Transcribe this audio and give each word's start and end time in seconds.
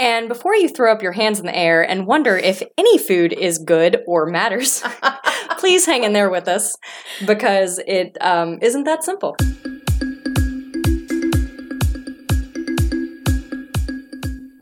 And 0.00 0.28
before 0.28 0.54
you 0.56 0.70
throw 0.70 0.90
up 0.90 1.02
your 1.02 1.12
hands 1.12 1.40
in 1.40 1.44
the 1.44 1.54
air 1.54 1.82
and 1.82 2.06
wonder 2.06 2.34
if 2.34 2.62
any 2.78 2.96
food 2.96 3.34
is 3.34 3.58
good 3.58 3.98
or 4.06 4.24
matters, 4.24 4.82
please 5.58 5.84
hang 5.84 6.04
in 6.04 6.14
there 6.14 6.30
with 6.30 6.48
us 6.48 6.74
because 7.26 7.78
it 7.86 8.16
um, 8.22 8.58
not 8.62 8.86
that 8.86 9.04
simple. 9.04 9.36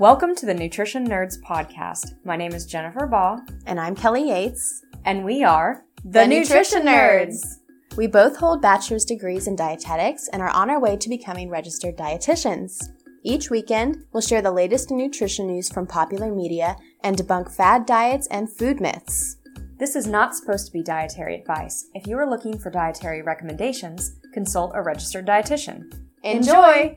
Welcome 0.00 0.34
to 0.34 0.44
the 0.44 0.54
Nutrition 0.54 1.06
Nerds 1.06 1.40
podcast. 1.40 2.16
My 2.24 2.34
name 2.34 2.52
is 2.52 2.66
Jennifer 2.66 3.06
Baugh. 3.06 3.38
And 3.64 3.78
I'm 3.78 3.94
Kelli 3.94 4.26
Yates. 4.26 4.84
And 5.04 5.24
we 5.24 5.44
are 5.44 5.84
the, 6.02 6.22
the 6.22 6.26
Nutrition, 6.26 6.56
Nutrition 6.56 6.82
Nerds. 6.82 7.28
Nerds. 7.28 7.96
We 7.96 8.08
both 8.08 8.36
hold 8.36 8.60
bachelor's 8.60 9.04
degrees 9.04 9.46
in 9.46 9.54
dietetics 9.54 10.28
and 10.32 10.42
are 10.42 10.50
on 10.50 10.68
our 10.68 10.80
way 10.80 10.96
to 10.96 11.08
becoming 11.08 11.48
registered 11.48 11.96
dietitians. 11.96 12.90
Each 13.24 13.50
weekend, 13.50 14.04
we'll 14.12 14.20
share 14.20 14.42
the 14.42 14.52
latest 14.52 14.92
nutrition 14.92 15.48
news 15.48 15.68
from 15.68 15.88
popular 15.88 16.32
media 16.32 16.76
and 17.02 17.16
debunk 17.16 17.52
fad 17.52 17.84
diets 17.84 18.28
and 18.28 18.48
food 18.48 18.80
myths. 18.80 19.36
This 19.78 19.96
is 19.96 20.06
not 20.06 20.36
supposed 20.36 20.66
to 20.66 20.72
be 20.72 20.84
dietary 20.84 21.34
advice. 21.34 21.84
If 21.94 22.06
you 22.06 22.16
are 22.16 22.30
looking 22.30 22.56
for 22.56 22.70
dietary 22.70 23.22
recommendations, 23.22 24.20
consult 24.32 24.70
a 24.76 24.82
registered 24.82 25.26
dietitian. 25.26 25.92
Enjoy! 26.22 26.94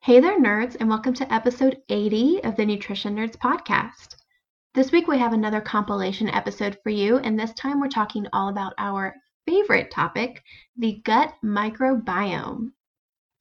Hey 0.00 0.18
there, 0.18 0.40
nerds, 0.40 0.76
and 0.80 0.88
welcome 0.88 1.14
to 1.14 1.32
episode 1.32 1.76
80 1.88 2.42
of 2.42 2.56
the 2.56 2.66
Nutrition 2.66 3.14
Nerds 3.14 3.36
podcast. 3.36 4.16
This 4.74 4.90
week 4.90 5.06
we 5.06 5.18
have 5.18 5.34
another 5.34 5.60
compilation 5.60 6.28
episode 6.30 6.76
for 6.82 6.90
you, 6.90 7.18
and 7.18 7.38
this 7.38 7.54
time 7.54 7.80
we're 7.80 7.88
talking 7.88 8.26
all 8.32 8.48
about 8.48 8.72
our 8.76 9.14
favorite 9.46 9.92
topic 9.92 10.42
the 10.76 11.00
gut 11.04 11.32
microbiome. 11.44 12.70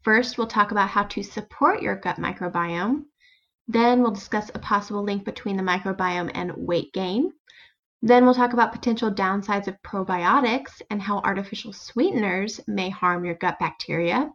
First, 0.04 0.38
we'll 0.38 0.48
talk 0.48 0.72
about 0.72 0.90
how 0.90 1.04
to 1.04 1.24
support 1.24 1.82
your 1.82 1.96
gut 1.96 2.18
microbiome. 2.18 3.06
Then, 3.68 4.02
we'll 4.02 4.12
discuss 4.12 4.50
a 4.50 4.60
possible 4.60 5.04
link 5.04 5.26
between 5.26 5.58
the 5.58 5.64
microbiome 5.64 6.32
and 6.34 6.54
weight 6.56 6.94
gain. 6.94 7.34
Then, 8.02 8.24
we'll 8.24 8.34
talk 8.34 8.54
about 8.54 8.72
potential 8.72 9.12
downsides 9.12 9.68
of 9.68 9.82
probiotics 9.82 10.82
and 10.90 11.02
how 11.02 11.20
artificial 11.20 11.74
sweeteners 11.74 12.62
may 12.68 12.90
harm 12.90 13.26
your 13.26 13.36
gut 13.36 13.60
bacteria. 13.60 14.32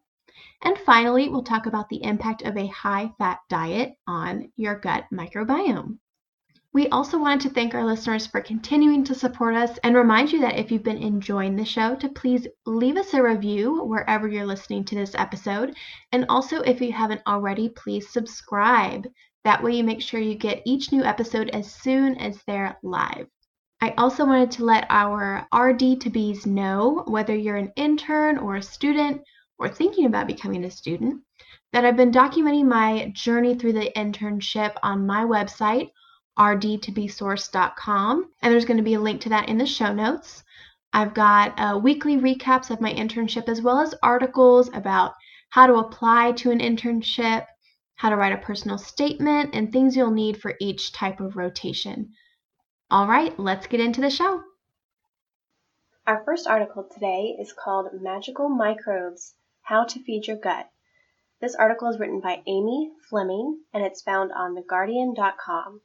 And 0.63 0.79
finally, 0.79 1.29
we'll 1.29 1.43
talk 1.43 1.67
about 1.67 1.89
the 1.89 2.03
impact 2.05 2.43
of 2.43 2.57
a 2.57 2.67
high 2.67 3.13
fat 3.19 3.39
diet 3.49 3.95
on 4.07 4.53
your 4.57 4.79
gut 4.79 5.05
microbiome. 5.13 5.99
We 6.75 6.89
also 6.89 7.19
wanted 7.19 7.43
to 7.43 7.55
thank 7.55 7.73
our 7.73 7.85
listeners 7.85 8.27
for 8.27 8.41
continuing 8.41 9.05
to 9.05 9.15
support 9.15 9.55
us 9.55 9.79
and 9.85 9.95
remind 9.95 10.33
you 10.33 10.41
that 10.41 10.59
if 10.59 10.73
you've 10.73 10.83
been 10.83 10.99
enjoying 10.99 11.55
the 11.55 11.65
show, 11.65 11.95
to 11.95 12.09
please 12.09 12.49
leave 12.67 12.97
us 12.97 13.15
a 13.15 13.23
review 13.23 13.85
wherever 13.85 14.27
you're 14.27 14.45
listening 14.45 14.85
to 14.87 14.97
this 14.97 15.15
episode. 15.15 15.77
And 16.11 16.27
also, 16.29 16.63
if 16.63 16.81
you 16.81 16.91
haven't 16.91 17.23
already, 17.29 17.69
please 17.69 18.09
subscribe. 18.09 19.07
That 19.45 19.63
way, 19.63 19.77
you 19.77 19.85
make 19.85 20.03
sure 20.03 20.19
you 20.19 20.35
get 20.35 20.63
each 20.67 20.91
new 20.91 21.05
episode 21.05 21.49
as 21.51 21.73
soon 21.73 22.17
as 22.17 22.43
they're 22.43 22.77
live. 22.83 23.29
I 23.81 23.95
also 23.97 24.25
wanted 24.25 24.51
to 24.53 24.65
let 24.65 24.89
our 24.91 25.47
RD 25.55 26.01
to 26.01 26.11
Bs 26.11 26.45
know 26.45 27.05
whether 27.07 27.37
you're 27.37 27.55
an 27.55 27.73
intern 27.77 28.37
or 28.37 28.57
a 28.57 28.63
student 28.63 29.23
or 29.61 29.69
thinking 29.69 30.07
about 30.07 30.27
becoming 30.27 30.65
a 30.65 30.71
student 30.73 31.23
that 31.73 31.85
I've 31.85 31.97
been 31.97 32.11
documenting 32.11 32.67
my 32.67 33.13
journey 33.15 33.55
through 33.55 33.75
the 33.75 33.93
internship 33.97 34.75
on 34.83 35.07
my 35.07 35.23
website 35.23 35.91
rd2besource.com, 36.39 38.31
and 38.43 38.53
there's 38.53 38.65
going 38.65 38.77
to 38.77 38.83
be 38.83 38.95
a 38.95 39.01
link 39.01 39.21
to 39.23 39.29
that 39.31 39.49
in 39.49 39.59
the 39.59 39.67
show 39.67 39.93
notes. 39.93 40.43
I've 40.93 41.15
got 41.15 41.59
uh, 41.59 41.79
weekly 41.79 42.17
recaps 42.17 42.71
of 42.71 42.81
my 42.81 42.93
internship 42.93 43.49
as 43.49 43.61
well 43.61 43.81
as 43.81 43.95
articles 44.03 44.69
about 44.73 45.15
how 45.51 45.67
to 45.67 45.75
apply 45.75 46.33
to 46.33 46.51
an 46.51 46.59
internship, 46.59 47.47
how 47.97 48.11
to 48.11 48.17
write 48.17 48.33
a 48.33 48.39
personal 48.39 48.79
statement, 48.79 49.55
and 49.55 49.73
things 49.73 49.97
you'll 49.97 50.11
need 50.11 50.41
for 50.41 50.55
each 50.61 50.93
type 50.93 51.21
of 51.21 51.37
rotation. 51.37 52.13
All 52.91 53.07
right, 53.07 53.39
let's 53.39 53.67
get 53.67 53.81
into 53.81 54.01
the 54.01 54.11
show. 54.11 54.43
Our 56.07 56.23
first 56.25 56.47
article 56.47 56.85
today 56.85 57.35
is 57.41 57.53
called 57.53 57.89
Magical 58.01 58.49
Microbes 58.49 59.35
How 59.63 59.85
to 59.85 60.03
Feed 60.05 60.27
Your 60.27 60.37
Gut. 60.37 60.69
This 61.41 61.55
article 61.55 61.89
is 61.89 61.99
written 61.99 62.21
by 62.21 62.43
Amy 62.47 62.93
Fleming 63.09 63.63
and 63.73 63.83
it's 63.83 64.03
found 64.03 64.31
on 64.33 64.55
theguardian.com. 64.55 65.81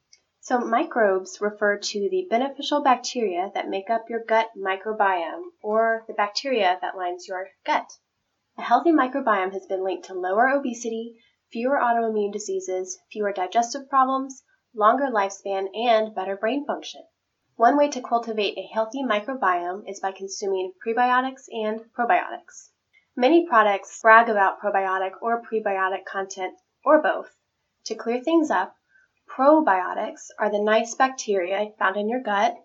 So 0.50 0.58
microbes 0.58 1.42
refer 1.42 1.78
to 1.78 2.10
the 2.10 2.26
beneficial 2.28 2.82
bacteria 2.82 3.52
that 3.54 3.70
make 3.70 3.92
up 3.92 4.10
your 4.10 4.24
gut 4.24 4.50
microbiome 4.58 5.52
or 5.62 6.06
the 6.08 6.16
bacteria 6.16 6.80
that 6.82 6.98
lines 6.98 7.28
your 7.28 7.50
gut. 7.64 7.86
A 8.58 8.64
healthy 8.64 8.90
microbiome 8.92 9.54
has 9.54 9.68
been 9.68 9.84
linked 9.84 10.08
to 10.08 10.16
lower 10.16 10.50
obesity, 10.50 11.20
fewer 11.52 11.78
autoimmune 11.78 12.34
diseases, 12.34 12.98
fewer 13.12 13.32
digestive 13.32 13.88
problems, 13.90 14.42
longer 14.74 15.06
lifespan, 15.12 15.68
and 15.76 16.16
better 16.16 16.36
brain 16.36 16.66
function. 16.66 17.04
One 17.56 17.78
way 17.78 17.88
to 17.90 18.02
cultivate 18.02 18.58
a 18.58 18.74
healthy 18.74 19.04
microbiome 19.04 19.88
is 19.88 20.00
by 20.00 20.14
consuming 20.14 20.74
prebiotics 20.84 21.44
and 21.52 21.82
probiotics. 21.94 22.72
Many 23.16 23.48
products 23.48 24.02
brag 24.02 24.30
about 24.30 24.60
probiotic 24.60 25.12
or 25.22 25.44
prebiotic 25.44 26.06
content 26.06 26.58
or 26.84 27.04
both. 27.04 27.30
To 27.86 27.94
clear 27.94 28.20
things 28.24 28.50
up, 28.50 28.74
Probiotics 29.36 30.32
are 30.40 30.50
the 30.50 30.60
nice 30.60 30.96
bacteria 30.96 31.72
found 31.78 31.98
in 31.98 32.10
your 32.10 32.20
gut, 32.20 32.56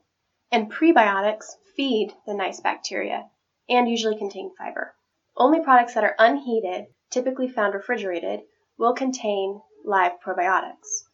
and 0.50 0.72
prebiotics 0.72 1.56
feed 1.76 2.16
the 2.26 2.32
nice 2.32 2.60
bacteria 2.60 3.30
and 3.68 3.86
usually 3.88 4.16
contain 4.16 4.50
fiber. 4.56 4.94
Only 5.36 5.62
products 5.62 5.92
that 5.92 6.04
are 6.04 6.16
unheated, 6.18 6.86
typically 7.10 7.48
found 7.48 7.74
refrigerated, 7.74 8.44
will 8.78 8.94
contain 8.94 9.60
live 9.84 10.12
probiotics. 10.20 11.04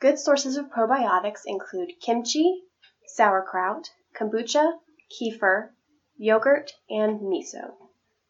Good 0.00 0.18
sources 0.18 0.58
of 0.58 0.70
probiotics 0.70 1.44
include 1.46 1.98
kimchi, 2.00 2.64
sauerkraut, 3.06 3.90
kombucha, 4.14 4.80
kefir, 5.10 5.70
yogurt, 6.16 6.72
and 6.90 7.20
miso. 7.20 7.74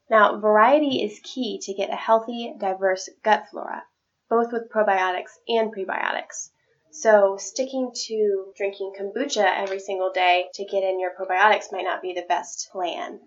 Now, 0.08 0.38
variety 0.38 1.02
is 1.02 1.20
key 1.24 1.58
to 1.62 1.74
get 1.74 1.90
a 1.90 1.96
healthy, 1.96 2.54
diverse 2.56 3.10
gut 3.24 3.48
flora 3.50 3.82
both 4.28 4.52
with 4.52 4.70
probiotics 4.70 5.38
and 5.48 5.74
prebiotics. 5.74 6.50
So 6.90 7.36
sticking 7.36 7.92
to 8.06 8.52
drinking 8.56 8.94
kombucha 8.98 9.44
every 9.44 9.80
single 9.80 10.12
day 10.12 10.48
to 10.54 10.64
get 10.64 10.84
in 10.84 11.00
your 11.00 11.12
probiotics 11.18 11.72
might 11.72 11.82
not 11.84 12.00
be 12.00 12.12
the 12.12 12.26
best 12.28 12.70
plan. 12.70 13.20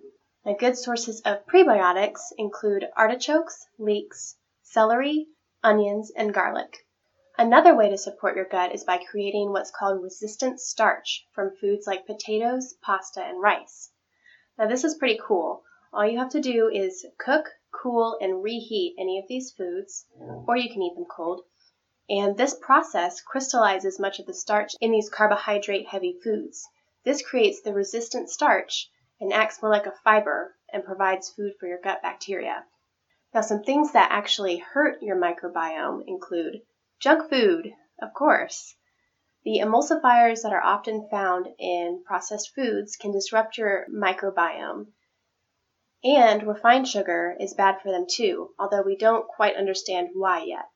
Now, 0.46 0.54
good 0.54 0.78
sources 0.78 1.22
of 1.26 1.46
prebiotics 1.46 2.32
include 2.38 2.88
artichokes, 2.96 3.68
leeks, 3.78 4.38
celery, 4.64 5.28
onions, 5.64 6.12
and 6.16 6.34
garlic. 6.34 6.86
Another 7.38 7.76
way 7.76 7.90
to 7.90 7.98
support 7.98 8.36
your 8.36 8.46
gut 8.46 8.74
is 8.74 8.86
by 8.86 8.98
creating 8.98 9.52
what's 9.52 9.70
called 9.70 10.02
resistant 10.02 10.60
starch 10.62 11.28
from 11.34 11.56
foods 11.58 11.86
like 11.86 12.08
potatoes, 12.08 12.74
pasta, 12.82 13.22
and 13.22 13.42
rice. 13.42 13.92
Now, 14.58 14.68
this 14.68 14.84
is 14.84 14.96
pretty 14.96 15.20
cool. 15.22 15.64
All 15.92 16.08
you 16.08 16.18
have 16.20 16.30
to 16.30 16.40
do 16.40 16.70
is 16.70 17.06
cook, 17.18 17.50
cool, 17.82 18.18
and 18.20 18.44
reheat 18.44 18.96
any 18.98 19.20
of 19.20 19.28
these 19.28 19.52
foods, 19.52 20.06
or 20.48 20.58
you 20.58 20.70
can 20.70 20.82
eat 20.82 20.96
them 20.96 21.06
cold. 21.06 21.42
And 22.10 22.38
this 22.38 22.56
process 22.56 23.22
crystallizes 23.22 24.00
much 24.00 24.20
of 24.20 24.26
the 24.26 24.34
starch 24.34 24.74
in 24.80 24.92
these 24.92 25.10
carbohydrate 25.10 25.88
heavy 25.88 26.20
foods. 26.24 26.68
This 27.04 27.22
creates 27.22 27.62
the 27.62 27.74
resistant 27.74 28.30
starch 28.30 28.90
and 29.20 29.34
acts 29.34 29.62
more 29.62 29.72
like 29.72 29.86
a 29.86 29.92
fiber 30.04 30.56
and 30.72 30.84
provides 30.84 31.30
food 31.30 31.54
for 31.60 31.68
your 31.68 31.80
gut 31.80 32.02
bacteria. 32.02 32.66
Now, 33.34 33.42
some 33.42 33.64
things 33.64 33.92
that 33.92 34.12
actually 34.12 34.58
hurt 34.58 35.02
your 35.02 35.18
microbiome 35.18 36.04
include 36.08 36.62
junk 37.00 37.30
food, 37.30 37.74
of 38.02 38.14
course. 38.14 38.76
The 39.44 39.60
emulsifiers 39.60 40.44
that 40.44 40.54
are 40.54 40.64
often 40.64 41.08
found 41.10 41.48
in 41.60 42.04
processed 42.06 42.56
foods 42.56 42.96
can 42.96 43.12
disrupt 43.12 43.58
your 43.58 43.86
microbiome 43.94 44.88
and 46.04 46.48
refined 46.48 46.88
sugar 46.88 47.36
is 47.40 47.54
bad 47.54 47.82
for 47.82 47.92
them 47.92 48.06
too, 48.10 48.54
although 48.60 48.82
we 48.82 48.96
don't 48.96 49.28
quite 49.28 49.56
understand 49.56 50.10
why 50.14 50.44
yet. 50.44 50.70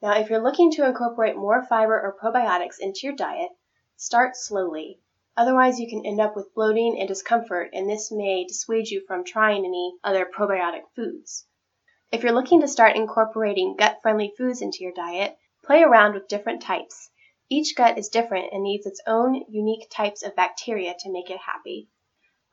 Now, 0.00 0.18
if 0.18 0.30
you're 0.30 0.42
looking 0.42 0.70
to 0.72 0.86
incorporate 0.86 1.36
more 1.36 1.64
fiber 1.64 2.00
or 2.00 2.16
probiotics 2.20 2.78
into 2.78 3.00
your 3.04 3.16
diet, 3.16 3.50
start 3.96 4.36
slowly. 4.36 5.00
Otherwise, 5.36 5.80
you 5.80 5.88
can 5.88 6.06
end 6.06 6.20
up 6.20 6.36
with 6.36 6.54
bloating 6.54 6.98
and 6.98 7.08
discomfort, 7.08 7.70
and 7.72 7.88
this 7.88 8.12
may 8.12 8.44
dissuade 8.44 8.88
you 8.88 9.04
from 9.06 9.24
trying 9.24 9.64
any 9.64 9.94
other 10.04 10.24
probiotic 10.24 10.82
foods. 10.94 11.46
If 12.12 12.22
you're 12.22 12.32
looking 12.32 12.60
to 12.60 12.68
start 12.68 12.96
incorporating 12.96 13.76
gut 13.76 13.98
friendly 14.02 14.32
foods 14.38 14.62
into 14.62 14.84
your 14.84 14.92
diet, 14.92 15.36
play 15.64 15.82
around 15.82 16.14
with 16.14 16.28
different 16.28 16.62
types. 16.62 17.10
Each 17.48 17.74
gut 17.74 17.98
is 17.98 18.08
different 18.08 18.52
and 18.52 18.62
needs 18.62 18.86
its 18.86 19.00
own 19.06 19.44
unique 19.48 19.90
types 19.90 20.22
of 20.22 20.36
bacteria 20.36 20.94
to 21.00 21.10
make 21.10 21.30
it 21.30 21.38
happy. 21.38 21.88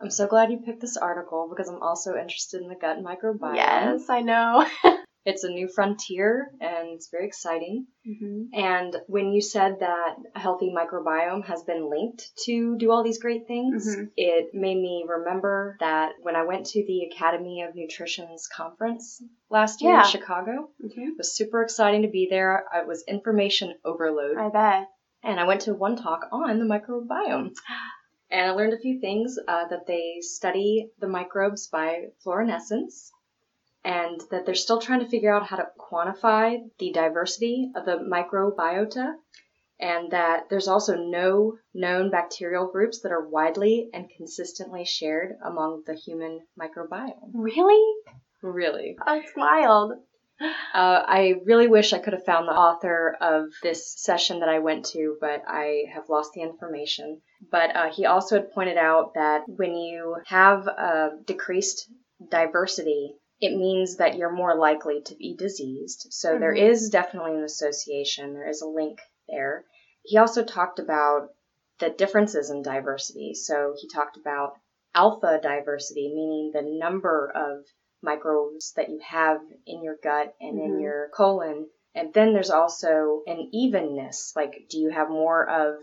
I'm 0.02 0.10
so 0.12 0.28
glad 0.28 0.52
you 0.52 0.58
picked 0.66 0.82
this 0.82 0.98
article 0.98 1.48
because 1.50 1.70
I'm 1.70 1.82
also 1.82 2.16
interested 2.16 2.62
in 2.62 2.68
the 2.70 2.76
gut 2.76 2.98
microbiome. 3.04 3.56
Yes, 3.56 4.10
I 4.10 4.22
know. 4.22 4.66
It's 5.24 5.44
a 5.44 5.50
new 5.50 5.68
frontier 5.68 6.50
and 6.60 6.88
it's 6.96 7.10
very 7.12 7.28
exciting. 7.28 7.86
Mm-hmm. 8.10 8.60
And 8.60 8.96
when 9.06 9.32
you 9.32 9.40
said 9.40 9.82
that 9.82 10.16
a 10.36 10.40
healthy 10.40 10.74
microbiome 10.76 11.46
has 11.46 11.62
been 11.62 11.92
linked 11.92 12.32
to 12.46 12.76
do 12.80 12.90
all 12.90 13.04
these 13.04 13.20
great 13.20 13.46
things, 13.46 13.86
Mhm. 13.96 14.10
it 14.18 14.50
made 14.56 14.78
me 14.82 15.06
remember 15.08 15.78
that 15.80 16.14
when 16.24 16.36
I 16.36 16.42
went 16.46 16.66
to 16.74 16.84
the 16.88 17.04
Academy 17.04 17.62
of 17.62 17.76
Nutrition's 17.76 18.48
conference 18.48 19.22
last 19.52 19.84
year 19.84 19.92
Yeah. 19.92 20.06
in 20.06 20.10
Chicago, 20.10 20.72
Mm-hmm. 20.84 21.10
it 21.10 21.18
was 21.20 21.36
super 21.36 21.62
exciting 21.62 22.02
to 22.02 22.08
be 22.08 22.26
there. 22.28 22.66
It 22.74 22.88
was 22.88 23.04
information 23.08 23.76
overload. 23.86 24.38
I 24.40 24.50
bet. 24.50 24.88
And 25.22 25.40
I 25.40 25.44
went 25.46 25.62
to 25.62 25.76
one 25.76 25.98
talk 25.98 26.30
on 26.32 26.58
the 26.58 26.66
microbiome. 26.66 27.54
And 28.32 28.48
I 28.48 28.52
learned 28.52 28.74
a 28.74 28.80
few 28.80 29.00
things 29.00 29.38
uh, 29.46 29.68
that 29.68 29.88
they 29.88 30.20
study 30.22 30.90
the 31.00 31.08
microbes 31.08 31.68
by 31.68 32.06
fluorescence, 32.24 33.12
and 33.84 34.22
that 34.32 34.46
they're 34.46 34.56
still 34.56 34.80
trying 34.80 35.02
to 35.02 35.10
figure 35.10 35.34
out 35.36 35.46
how 35.46 35.58
to 35.58 35.68
quantify 35.78 36.60
the 36.80 36.92
diversity 36.94 37.72
of 37.76 37.84
the 37.86 37.98
microbiota, 37.98 39.16
and 39.80 40.12
that 40.12 40.50
there's 40.50 40.70
also 40.70 40.96
no 40.96 41.58
known 41.74 42.10
bacterial 42.10 42.68
groups 42.72 43.02
that 43.02 43.12
are 43.12 43.28
widely 43.28 43.90
and 43.94 44.10
consistently 44.16 44.86
shared 44.86 45.36
among 45.44 45.84
the 45.86 45.96
human 45.96 46.40
microbiome. 46.58 47.32
Really? 47.34 47.84
Really. 48.42 48.96
That's 49.06 49.32
wild. 49.36 49.94
Uh, 50.74 51.04
I 51.08 51.36
really 51.46 51.68
wish 51.68 51.94
I 51.94 52.00
could 52.00 52.14
have 52.14 52.26
found 52.26 52.48
the 52.48 52.54
author 52.54 53.16
of 53.22 53.50
this 53.62 53.94
session 54.02 54.40
that 54.40 54.50
I 54.50 54.60
went 54.60 54.86
to, 54.88 55.18
but 55.22 55.44
I 55.48 55.84
have 55.94 56.10
lost 56.10 56.32
the 56.34 56.42
information. 56.42 57.22
But 57.52 57.76
uh, 57.76 57.92
he 57.92 58.06
also 58.06 58.36
had 58.38 58.52
pointed 58.52 58.78
out 58.78 59.14
that 59.16 59.44
when 59.48 59.76
you 59.76 60.18
have 60.26 60.68
a 60.68 61.12
decreased 61.26 61.90
diversity, 62.30 63.14
it 63.40 63.58
means 63.58 63.98
that 63.98 64.16
you're 64.16 64.32
more 64.32 64.56
likely 64.56 65.02
to 65.06 65.16
be 65.16 65.36
diseased. 65.36 66.08
So 66.12 66.38
there 66.38 66.54
Mhm. 66.54 66.70
is 66.70 66.90
definitely 66.90 67.36
an 67.36 67.44
association, 67.44 68.34
there 68.34 68.48
is 68.48 68.62
a 68.62 68.68
link 68.68 69.00
there. 69.28 69.66
He 70.04 70.18
also 70.18 70.44
talked 70.44 70.80
about 70.80 71.30
the 71.80 71.90
differences 71.90 72.50
in 72.50 72.62
diversity. 72.62 73.34
So 73.34 73.74
he 73.80 73.88
talked 73.90 74.18
about 74.18 74.54
alpha 74.94 75.40
diversity, 75.42 76.14
meaning 76.14 76.52
the 76.54 76.62
number 76.62 77.32
of 77.34 77.66
microbes 78.02 78.74
that 78.76 78.90
you 78.90 79.00
have 79.06 79.42
in 79.66 79.84
your 79.84 79.96
gut 80.04 80.36
and 80.40 80.58
in 80.60 80.72
Mhm. 80.78 80.82
your 80.82 81.10
colon. 81.14 81.70
And 81.94 82.14
then 82.14 82.34
there's 82.34 82.50
also 82.52 83.24
an 83.28 83.50
evenness. 83.54 84.34
Like, 84.36 84.68
do 84.70 84.80
you 84.80 84.90
have 84.90 85.10
more 85.10 85.48
of 85.48 85.76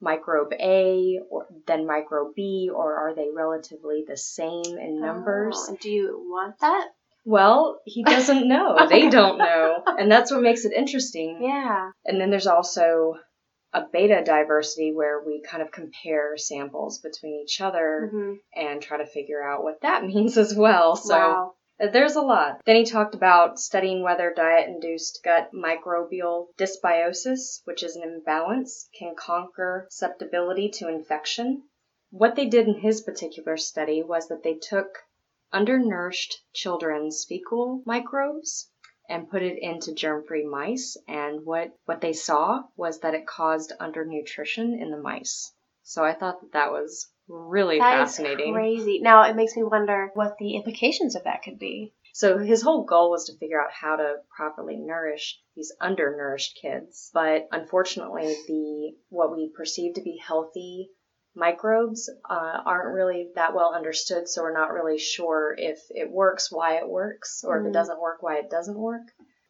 microbe 0.00 0.52
A 0.52 1.20
or 1.30 1.46
than 1.66 1.86
microbe 1.86 2.34
B, 2.34 2.70
or 2.72 2.94
are 2.96 3.14
they 3.14 3.30
relatively 3.30 4.04
the 4.06 4.16
same 4.16 4.76
in 4.78 5.00
numbers? 5.00 5.56
Oh, 5.70 5.76
do 5.80 5.90
you 5.90 6.26
want 6.28 6.58
that? 6.60 6.88
Well, 7.24 7.80
he 7.84 8.04
doesn't 8.04 8.46
know. 8.54 8.86
they 8.88 9.08
don't 9.08 9.38
know. 9.38 9.82
And 9.86 10.12
that's 10.12 10.30
what 10.30 10.42
makes 10.42 10.64
it 10.64 10.72
interesting. 10.74 11.42
Yeah. 11.42 11.90
And 12.04 12.20
then 12.20 12.30
there's 12.30 12.46
also 12.46 13.18
a 13.72 13.82
beta 13.90 14.22
diversity 14.24 14.92
where 14.94 15.20
we 15.20 15.40
kind 15.42 15.62
of 15.62 15.72
compare 15.72 16.36
samples 16.36 16.98
between 17.00 17.40
each 17.42 17.60
other 17.60 18.10
Mm-hmm. 18.12 18.34
and 18.54 18.80
try 18.80 18.98
to 18.98 19.06
figure 19.06 19.42
out 19.42 19.64
what 19.64 19.80
that 19.80 20.04
means 20.12 20.36
as 20.36 20.54
well. 20.54 20.94
So 20.96 21.14
wow. 21.14 21.54
Uh, 21.78 21.88
there's 21.88 22.16
a 22.16 22.22
lot. 22.22 22.60
Then 22.64 22.76
he 22.76 22.84
talked 22.84 23.14
about 23.14 23.58
studying 23.58 24.02
whether 24.02 24.32
diet 24.34 24.68
induced 24.68 25.20
gut 25.22 25.50
microbial 25.52 26.48
dysbiosis, 26.56 27.60
which 27.64 27.82
is 27.82 27.96
an 27.96 28.02
imbalance, 28.02 28.88
can 28.98 29.14
conquer 29.14 29.86
susceptibility 29.90 30.70
to 30.70 30.88
infection. 30.88 31.62
What 32.10 32.36
they 32.36 32.46
did 32.46 32.68
in 32.68 32.74
his 32.80 33.02
particular 33.02 33.56
study 33.56 34.02
was 34.02 34.28
that 34.28 34.42
they 34.42 34.54
took 34.54 35.04
undernourished 35.52 36.42
children's 36.52 37.24
fecal 37.24 37.82
microbes 37.84 38.70
and 39.08 39.30
put 39.30 39.42
it 39.42 39.58
into 39.58 39.94
germ-free 39.94 40.44
mice 40.44 40.96
and 41.06 41.44
what 41.44 41.72
what 41.84 42.00
they 42.00 42.12
saw 42.12 42.62
was 42.76 43.00
that 43.00 43.14
it 43.14 43.26
caused 43.26 43.72
undernutrition 43.80 44.80
in 44.80 44.90
the 44.90 44.96
mice. 44.96 45.52
So 45.82 46.04
I 46.04 46.14
thought 46.14 46.40
that 46.40 46.52
that 46.52 46.72
was 46.72 47.08
really 47.28 47.78
That 47.78 48.02
is 48.02 48.10
fascinating. 48.10 48.52
crazy. 48.52 49.00
Now 49.00 49.22
it 49.24 49.36
makes 49.36 49.56
me 49.56 49.62
wonder 49.62 50.10
what 50.14 50.36
the 50.38 50.56
implications 50.56 51.16
of 51.16 51.24
that 51.24 51.42
could 51.42 51.58
be. 51.58 51.92
So 52.12 52.38
his 52.38 52.62
whole 52.62 52.84
goal 52.84 53.10
was 53.10 53.26
to 53.26 53.36
figure 53.36 53.60
out 53.60 53.72
how 53.72 53.96
to 53.96 54.14
properly 54.34 54.76
nourish 54.76 55.38
these 55.54 55.72
undernourished 55.80 56.58
kids. 56.60 57.10
But 57.12 57.48
unfortunately, 57.52 58.34
the 58.46 58.96
what 59.10 59.36
we 59.36 59.50
perceive 59.54 59.94
to 59.94 60.02
be 60.02 60.16
healthy 60.26 60.90
microbes 61.34 62.08
uh, 62.28 62.62
aren't 62.64 62.94
really 62.94 63.28
that 63.34 63.54
well 63.54 63.74
understood. 63.74 64.28
So 64.28 64.42
we're 64.42 64.54
not 64.54 64.72
really 64.72 64.98
sure 64.98 65.54
if 65.58 65.78
it 65.90 66.10
works, 66.10 66.50
why 66.50 66.78
it 66.78 66.88
works, 66.88 67.44
or 67.44 67.58
if 67.58 67.64
Mhm. 67.64 67.68
it 67.68 67.72
doesn't 67.74 68.00
work, 68.00 68.22
why 68.22 68.38
it 68.38 68.48
doesn't 68.50 68.78
work. 68.78 69.02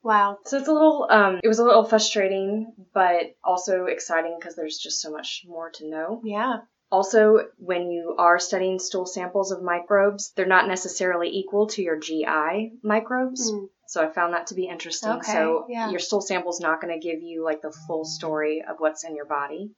Wow. 0.03 0.39
So 0.45 0.59
it's 0.59 0.69
a 0.69 0.73
little, 0.73 1.07
um, 1.11 1.41
it 1.43 1.49
was 1.49 1.59
a 1.59 1.65
little 1.65 1.85
frustrating, 1.85 2.73
but 2.93 3.37
also 3.45 3.87
exciting 3.87 4.37
because 4.39 4.57
there's 4.57 4.79
just 4.79 5.01
so 5.01 5.11
much 5.11 5.45
more 5.47 5.71
to 5.71 5.89
know. 5.89 6.21
Yeah. 6.25 6.59
Also, 6.91 7.49
when 7.59 7.91
you 7.91 8.15
are 8.19 8.39
studying 8.39 8.79
stool 8.79 9.07
samples 9.07 9.51
of 9.51 9.63
microbes, 9.63 10.33
they're 10.37 10.47
not 10.47 10.69
necessarily 10.69 11.29
equal 11.29 11.67
to 11.67 11.83
your 11.83 11.99
GI 11.99 12.73
microbes. 12.83 13.51
Mm. 13.51 13.69
So 13.89 14.05
I 14.05 14.13
found 14.13 14.35
that 14.35 14.49
to 14.49 14.55
be 14.55 14.67
interesting. 14.67 15.11
Okay, 15.11 15.33
so 15.33 15.67
yeah. 15.69 15.91
your 15.91 15.99
stool 15.99 16.21
sample 16.21 16.51
is 16.51 16.61
not 16.61 16.81
going 16.81 16.99
to 16.99 17.05
give 17.05 17.23
you 17.23 17.45
like 17.45 17.63
the 17.63 17.75
full 17.87 18.05
story 18.05 18.63
of 18.69 18.77
what's 18.79 19.05
in 19.05 19.17
your 19.17 19.27
body. 19.27 19.71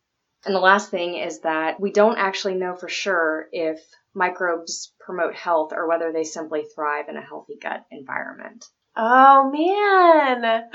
And 0.45 0.55
the 0.55 0.61
last 0.61 0.91
thing 0.91 1.17
is 1.17 1.41
that 1.41 1.81
we 1.81 1.93
don't 1.93 2.19
actually 2.19 2.55
know 2.55 2.75
for 2.75 2.89
sure 2.89 3.49
if 3.53 3.81
microbes 4.15 4.93
promote 5.01 5.35
health 5.35 5.73
or 5.75 5.89
whether 5.89 6.13
they 6.13 6.25
simply 6.25 6.65
thrive 6.75 7.09
in 7.09 7.17
a 7.17 7.23
healthy 7.23 7.59
gut 7.61 7.85
environment. 7.91 8.65
Oh 8.97 9.51
man. 9.51 10.65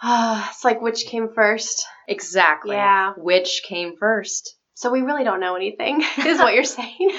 Ah, 0.00 0.48
it's 0.50 0.64
like 0.64 0.80
which 0.80 1.06
came 1.06 1.28
first. 1.34 1.84
exactly. 2.06 2.76
Yeah. 2.76 3.14
Which 3.16 3.62
came 3.66 3.96
first? 3.96 4.56
So 4.78 4.92
we 4.92 5.02
really 5.02 5.24
don't 5.24 5.40
know 5.40 5.56
anything, 5.56 6.04
is 6.24 6.38
what 6.38 6.54
you're 6.54 6.62
saying. 6.62 7.10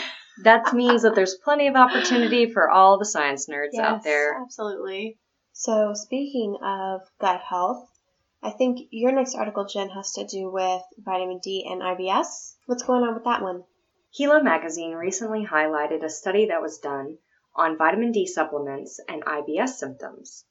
That 0.45 0.73
means 0.73 1.01
that 1.01 1.13
there's 1.13 1.35
plenty 1.35 1.67
of 1.67 1.75
opportunity 1.75 2.49
for 2.53 2.69
all 2.69 2.97
the 2.97 3.03
science 3.03 3.49
nerds 3.49 3.77
out 3.77 4.01
there. 4.01 4.31
Yes, 4.31 4.41
absolutely. 4.45 5.17
So 5.51 5.93
speaking 5.93 6.57
of 6.63 7.01
gut 7.19 7.41
health, 7.41 7.85
I 8.41 8.51
think 8.51 8.87
your 8.91 9.11
next 9.11 9.35
article, 9.35 9.65
Jenn, 9.65 9.89
has 9.89 10.13
to 10.13 10.25
do 10.25 10.49
with 10.49 10.81
vitamin 10.99 11.41
D 11.43 11.67
and 11.69 11.81
IBS. 11.81 12.55
What's 12.65 12.83
going 12.83 13.03
on 13.03 13.13
with 13.13 13.25
that 13.25 13.41
one? 13.41 13.65
Gila 14.17 14.41
magazine 14.41 14.93
recently 14.93 15.45
highlighted 15.45 16.01
a 16.01 16.09
study 16.09 16.45
that 16.45 16.61
was 16.61 16.77
done 16.77 17.17
on 17.57 17.77
vitamin 17.77 18.13
D 18.13 18.25
supplements 18.25 19.01
and 19.09 19.25
IBS 19.25 19.71
symptoms. 19.71 20.45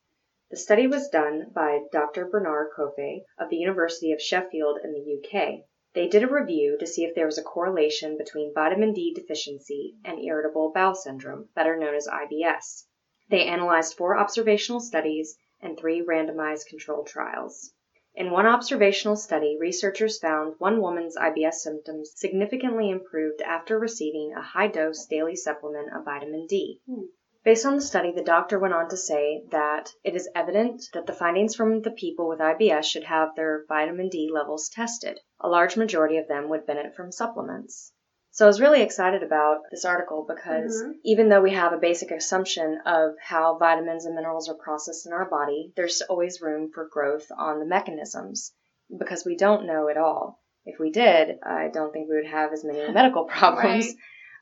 The 0.50 0.58
study 0.58 0.87
was 0.87 1.08
done 1.08 1.52
by 1.54 1.81
Dr. 1.90 2.26
Bernard 2.26 2.69
Corfe 2.76 3.22
of 3.38 3.49
the 3.49 3.56
University 3.56 4.12
of 4.12 4.20
Sheffield 4.20 4.81
in 4.84 4.93
the 4.93 5.22
UK. 5.25 5.61
They 5.99 6.06
did 6.06 6.23
a 6.23 6.29
review 6.29 6.79
to 6.79 6.87
see 6.87 7.03
if 7.03 7.17
there 7.17 7.27
was 7.27 7.39
a 7.39 7.43
correlation 7.43 8.17
between 8.17 8.55
vitamin 8.55 8.93
D 8.93 9.12
deficiency 9.12 9.97
and 10.05 10.21
irritable 10.21 10.71
bowel 10.71 10.95
syndrome, 10.95 11.49
better 11.56 11.77
known 11.77 11.97
as 11.97 12.06
IBS. 12.06 12.87
They 13.31 13.43
analyzed 13.43 13.97
four 13.97 14.17
observational 14.17 14.79
studies 14.79 15.37
and 15.61 15.77
three 15.77 16.00
randomized 16.00 16.69
controlled 16.69 17.09
trials. 17.09 17.75
In 18.15 18.31
one 18.31 18.47
observational 18.47 19.17
study, 19.17 19.56
researchers 19.59 20.21
found 20.21 20.55
one 20.59 20.81
woman's 20.81 21.17
IBS 21.17 21.55
symptoms 21.55 22.12
significantly 22.14 22.90
improved 22.90 23.43
after 23.43 23.76
receiving 23.76 24.35
a 24.35 24.40
high 24.40 24.69
dose 24.69 25.05
daily 25.07 25.35
supplement 25.35 25.93
of 25.93 26.05
vitamin 26.05 26.47
D. 26.47 26.81
Hmm. 26.87 27.07
Based 27.49 27.64
on 27.64 27.76
the 27.76 27.81
study, 27.81 28.12
the 28.12 28.21
doctor 28.21 28.59
went 28.59 28.75
on 28.75 28.90
to 28.90 28.97
say 28.99 29.43
that 29.52 29.90
it 30.05 30.14
is 30.14 30.28
evident 30.35 30.83
that 30.93 31.07
the 31.07 31.14
findings 31.14 31.55
from 31.55 31.81
the 31.81 31.90
people 31.90 32.28
with 32.28 32.40
IBS 32.40 32.85
should 32.85 33.05
have 33.05 33.35
their 33.35 33.64
vitamin 33.67 34.11
D 34.11 34.28
levels 34.31 34.69
tested. 34.69 35.19
A 35.40 35.49
large 35.49 35.75
majority 35.75 36.19
of 36.19 36.28
them 36.28 36.50
would 36.50 36.67
benefit 36.67 36.95
from 36.95 37.11
supplements. 37.11 37.90
So 38.33 38.45
I 38.45 38.49
was 38.49 38.61
really 38.61 38.83
excited 38.83 39.23
about 39.23 39.62
this 39.71 39.87
article 39.87 40.26
because 40.28 40.83
Mhm. 40.83 40.97
even 41.05 41.31
though 41.31 41.40
we 41.40 41.52
have 41.52 41.73
a 41.73 41.78
basic 41.78 42.11
assumption 42.11 42.83
of 42.85 43.17
how 43.19 43.57
vitamins 43.57 44.05
and 44.05 44.14
minerals 44.14 44.50
are 44.50 44.62
processed 44.62 45.07
in 45.07 45.14
our 45.14 45.25
body, 45.25 45.73
there's 45.75 46.02
always 46.02 46.43
room 46.43 46.71
for 46.71 46.85
growth 46.85 47.33
on 47.35 47.61
the 47.61 47.64
mechanisms 47.64 48.52
because 48.95 49.25
we 49.25 49.37
don't 49.37 49.64
know 49.64 49.87
it 49.88 49.97
all. 49.97 50.43
If 50.67 50.78
we 50.78 50.90
did, 50.90 51.38
I 51.43 51.69
don't 51.69 51.95
think 51.95 52.11
we 52.11 52.17
would 52.17 52.26
have 52.26 52.52
as 52.52 52.62
many 52.62 52.93
medical 52.93 53.25
problems. 53.38 53.87
Right. 53.87 53.95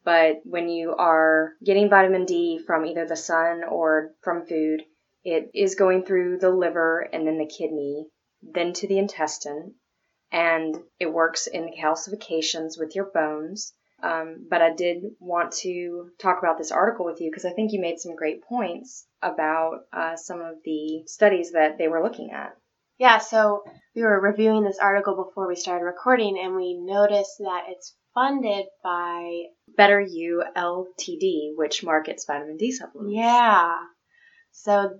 But 0.06 0.42
when 0.44 0.68
you 0.68 0.94
are 0.94 1.54
getting 1.64 1.90
vitamin 1.90 2.26
D 2.26 2.60
from 2.64 2.86
either 2.86 3.08
the 3.08 3.16
sun 3.16 3.64
or 3.68 4.12
from 4.22 4.46
food, 4.46 4.84
it 5.24 5.50
is 5.52 5.74
going 5.74 6.04
through 6.04 6.38
the 6.38 6.50
liver 6.50 7.00
and 7.00 7.26
then 7.26 7.38
the 7.38 7.52
kidney, 7.58 8.06
then 8.40 8.72
to 8.74 8.86
the 8.86 9.00
intestine, 9.00 9.74
and 10.30 10.78
it 11.00 11.12
works 11.12 11.48
in 11.48 11.72
calcifications 11.76 12.78
with 12.78 12.94
your 12.94 13.06
bones. 13.06 13.74
Um, 14.00 14.46
but 14.48 14.62
I 14.62 14.72
did 14.74 15.02
want 15.18 15.50
to 15.62 16.12
talk 16.20 16.38
about 16.38 16.56
this 16.56 16.70
article 16.70 17.04
with 17.04 17.20
you 17.20 17.28
because 17.28 17.44
I 17.44 17.50
think 17.50 17.72
you 17.72 17.80
made 17.80 17.98
some 17.98 18.14
great 18.14 18.44
points 18.44 19.08
about 19.22 19.86
uh, 19.92 20.14
some 20.14 20.40
of 20.40 20.62
the 20.64 21.02
studies 21.06 21.50
that 21.50 21.78
they 21.78 21.88
were 21.88 22.04
looking 22.04 22.30
at. 22.30 22.56
Yeah, 22.98 23.18
so 23.18 23.64
we 23.96 24.02
were 24.02 24.20
reviewing 24.20 24.62
this 24.62 24.78
article 24.78 25.16
before 25.16 25.48
we 25.48 25.56
started 25.56 25.84
recording, 25.84 26.38
and 26.38 26.54
we 26.54 26.74
noticed 26.74 27.38
that 27.40 27.64
it's 27.70 27.96
funded 28.16 28.64
by 28.82 29.42
Better 29.76 30.00
You 30.00 30.42
Ltd, 30.56 31.52
which 31.54 31.84
markets 31.84 32.24
vitamin 32.26 32.56
D 32.56 32.72
supplements. 32.72 33.14
yeah. 33.14 33.76
So 34.52 34.98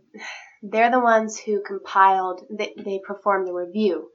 they're 0.63 0.91
the 0.91 1.01
ones 1.01 1.39
who 1.39 1.63
compiled, 1.63 2.43
they, 2.51 2.75
they 2.77 3.01
performed 3.07 3.49
the 3.49 3.55
review. 3.55 4.11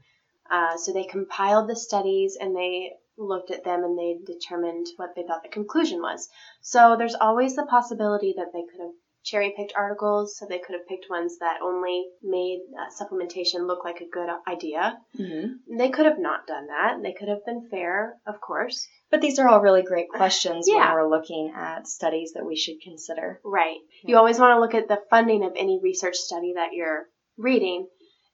Uh, 0.50 0.78
so 0.78 0.94
they 0.94 1.06
compiled 1.06 1.68
the 1.68 1.76
studies 1.76 2.38
and 2.40 2.56
they 2.56 2.92
looked 3.18 3.50
at 3.50 3.64
them 3.64 3.84
and 3.84 3.98
they 3.98 4.18
determined 4.26 4.86
what 4.98 5.10
they 5.16 5.24
thought 5.24 5.42
the 5.44 5.50
conclusion 5.50 6.00
was. 6.00 6.30
So 6.62 6.96
there's 6.96 7.16
always 7.16 7.56
the 7.56 7.66
possibility 7.66 8.36
that 8.38 8.52
they 8.54 8.62
could 8.62 8.82
have 8.82 8.96
cherry 9.24 9.54
picked 9.56 9.74
articles, 9.76 10.38
so 10.38 10.46
they 10.46 10.60
could 10.60 10.74
have 10.74 10.88
picked 10.88 11.10
ones 11.10 11.38
that 11.40 11.62
only 11.62 12.06
made 12.24 12.60
uh, 12.80 12.90
supplementation 13.04 13.68
look 13.68 13.84
like 13.86 14.02
a 14.02 14.10
good 14.10 14.30
idea. 14.48 14.98
Mm-hmm. 15.20 15.78
They 15.78 15.90
could 15.90 16.06
have 16.06 16.20
not 16.20 16.48
done 16.48 16.68
that. 16.68 16.98
They 17.04 17.14
could 17.14 17.30
have 17.30 17.46
been 17.46 17.68
fair, 17.70 18.18
of 18.26 18.42
course. 18.42 18.88
But 19.10 19.22
these 19.22 19.40
are 19.40 19.48
all 19.48 19.60
really 19.62 19.84
great 19.84 20.10
questions 20.10 20.66
Yeah. 20.68 20.94
when 20.94 21.04
we're 21.04 21.10
looking 21.10 21.54
at 21.56 21.88
studies 21.88 22.34
that 22.34 22.46
we 22.46 22.56
should 22.56 22.82
consider. 22.82 23.40
Right. 23.44 23.78
You 24.04 24.18
always 24.18 24.40
want 24.40 24.56
to 24.56 24.60
look 24.62 24.74
at 24.74 24.88
the 24.88 25.02
funding 25.10 25.44
of 25.44 25.54
any 25.56 25.80
research 25.84 26.16
study 26.16 26.54
that 26.56 26.74
you're 26.74 27.08
reading 27.38 27.88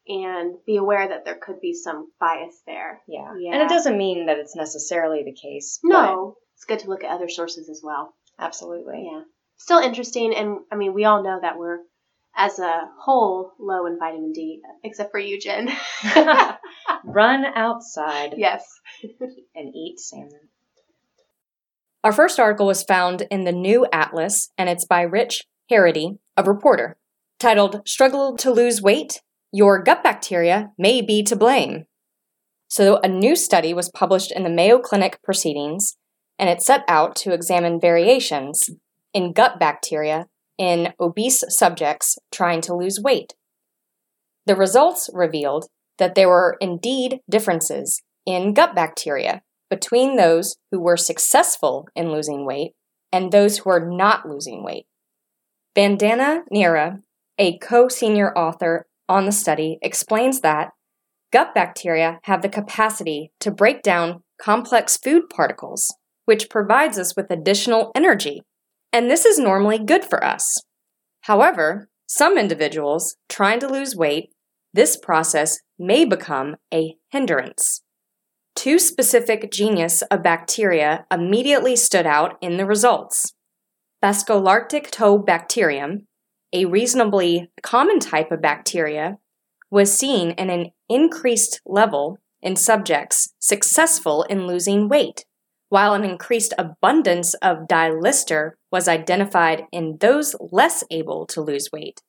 and 0.07 0.55
be 0.65 0.77
aware 0.77 1.07
that 1.07 1.25
there 1.25 1.35
could 1.41 1.59
be 1.59 1.73
some 1.73 2.11
bias 2.19 2.61
there. 2.65 3.01
Yeah. 3.07 3.33
Yeah. 3.37 3.53
And 3.53 3.61
it 3.63 3.69
doesn't 3.69 3.97
mean 3.97 4.27
that 4.27 4.37
it's 4.37 4.55
necessarily 4.55 5.23
the 5.23 5.33
case. 5.33 5.79
No, 5.83 6.35
it's 6.55 6.63
good 6.65 6.79
to 6.79 6.89
look 6.89 7.03
at 7.03 7.11
other 7.11 7.27
sources 7.27 7.69
as 7.69 7.81
well. 7.83 8.13
Absolutely. 8.39 9.09
Yeah. 9.11 9.21
Still 9.57 9.79
interesting, 9.79 10.33
and 10.35 10.59
I 10.71 10.75
mean, 10.75 10.93
we 10.93 11.05
all 11.05 11.23
know 11.23 11.39
that 11.41 11.57
we're, 11.57 11.79
as 12.35 12.59
a 12.59 12.89
whole, 12.99 13.53
low 13.59 13.87
in 13.87 13.97
vitamin 13.97 14.31
D, 14.31 14.61
except 14.83 15.11
for 15.11 15.19
you, 15.19 15.39
Jenn. 15.39 15.69
Run 17.03 17.45
outside 17.55 18.35
yes. 18.37 18.63
and 19.55 19.75
eat 19.75 19.99
salmon. 19.99 20.49
Our 22.03 22.11
first 22.11 22.39
article 22.39 22.67
was 22.67 22.83
found 22.83 23.23
in 23.31 23.43
the 23.43 23.51
New 23.51 23.87
Atlas, 23.91 24.51
and 24.57 24.69
it's 24.69 24.85
by 24.85 25.01
Rich 25.01 25.43
Haridy, 25.69 26.19
a 26.37 26.43
reporter, 26.43 26.95
titled 27.39 27.81
Struggle 27.85 28.37
to 28.37 28.51
Lose 28.51 28.81
Weight? 28.81 29.21
Your 29.51 29.81
Gut 29.81 30.03
Bacteria 30.03 30.71
May 30.77 31.01
Be 31.01 31.23
to 31.23 31.35
Blame. 31.35 31.85
So, 32.67 32.99
a 33.01 33.07
new 33.07 33.35
study 33.35 33.73
was 33.73 33.89
published 33.89 34.31
in 34.31 34.43
the 34.43 34.49
Mayo 34.49 34.77
Clinic 34.77 35.19
Proceedings, 35.23 35.97
and 36.37 36.49
it 36.49 36.61
set 36.61 36.83
out 36.87 37.15
to 37.17 37.33
examine 37.33 37.79
variations 37.79 38.69
in 39.17 39.33
gut 39.33 39.59
bacteria 39.59 40.27
in 40.59 40.93
obese 40.99 41.43
subjects 41.49 42.19
trying 42.31 42.61
to 42.61 42.75
lose 42.75 42.99
weight. 43.01 43.33
The 44.45 44.55
results 44.55 45.09
revealed 45.11 45.65
that 45.97 46.13
there 46.13 46.29
were 46.29 46.55
indeed 46.61 47.21
differences 47.27 48.03
in 48.27 48.53
gut 48.53 48.75
bacteria 48.75 49.41
between 49.71 50.17
those 50.17 50.57
who 50.71 50.79
were 50.79 50.97
successful 50.97 51.87
in 51.95 52.11
losing 52.11 52.45
weight 52.45 52.73
and 53.11 53.31
those 53.31 53.57
who 53.57 53.71
are 53.71 53.83
not 53.83 54.29
losing 54.29 54.63
weight. 54.63 54.85
Vandana 55.75 56.41
Nehra, 56.53 57.01
a 57.39 57.57
co 57.57 57.87
senior 57.87 58.31
author 58.37 58.85
on 59.09 59.25
the 59.25 59.31
study, 59.31 59.79
explains 59.81 60.41
that 60.41 60.73
gut 61.33 61.55
bacteria 61.55 62.19
have 62.25 62.43
the 62.43 62.49
capacity 62.49 63.31
to 63.39 63.49
break 63.49 63.81
down 63.81 64.21
complex 64.39 64.95
food 64.95 65.23
particles, 65.27 65.95
which 66.25 66.51
provides 66.51 66.99
us 66.99 67.15
with 67.15 67.31
additional 67.31 67.91
energy. 67.95 68.43
And 68.91 69.09
this 69.09 69.25
is 69.25 69.37
normally 69.37 69.79
good 69.79 70.03
for 70.03 70.23
us. 70.23 70.63
However, 71.21 71.89
some 72.07 72.37
individuals 72.37 73.17
trying 73.27 73.59
to 73.59 73.67
lose 73.67 73.95
weight, 73.95 74.29
this 74.73 74.97
process 74.97 75.59
may 75.77 76.05
become 76.05 76.55
a 76.73 76.95
hindrance. 77.09 77.81
Two 78.55 78.79
specific 78.79 79.51
genus 79.51 80.01
of 80.03 80.23
bacteria 80.23 81.05
immediately 81.11 81.75
stood 81.75 82.07
out 82.07 82.37
in 82.41 82.57
the 82.57 82.65
results. 82.65 83.33
Bascolarctic 84.03 84.89
a 86.53 86.65
reasonably 86.65 87.51
common 87.61 87.99
type 87.99 88.31
of 88.31 88.41
bacteria, 88.41 89.17
was 89.69 89.93
seen 89.93 90.31
in 90.31 90.49
an 90.49 90.71
increased 90.89 91.61
level 91.65 92.17
in 92.41 92.55
subjects 92.55 93.33
successful 93.39 94.23
in 94.23 94.47
losing 94.47 94.87
weight, 94.87 95.25
while 95.69 95.93
an 95.93 96.03
increased 96.03 96.55
abundance 96.57 97.35
of 97.35 97.67
Dialister 97.67 98.53
was 98.71 98.87
identified 98.87 99.65
in 99.71 99.97
those 99.99 100.35
less 100.39 100.83
able 100.89 101.27
to 101.27 101.41
lose 101.41 101.69
weight. 101.71 102.01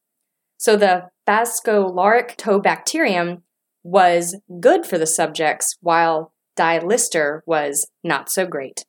So 0.56 0.76
the 0.76 1.10
Phascolarctobacterium 1.26 3.42
was 3.82 4.40
good 4.60 4.86
for 4.86 4.96
the 4.98 5.06
subjects, 5.06 5.76
while 5.80 6.32
Dialister 6.58 7.40
was 7.46 7.86
not 8.02 8.30
so 8.30 8.46
great. 8.46 8.84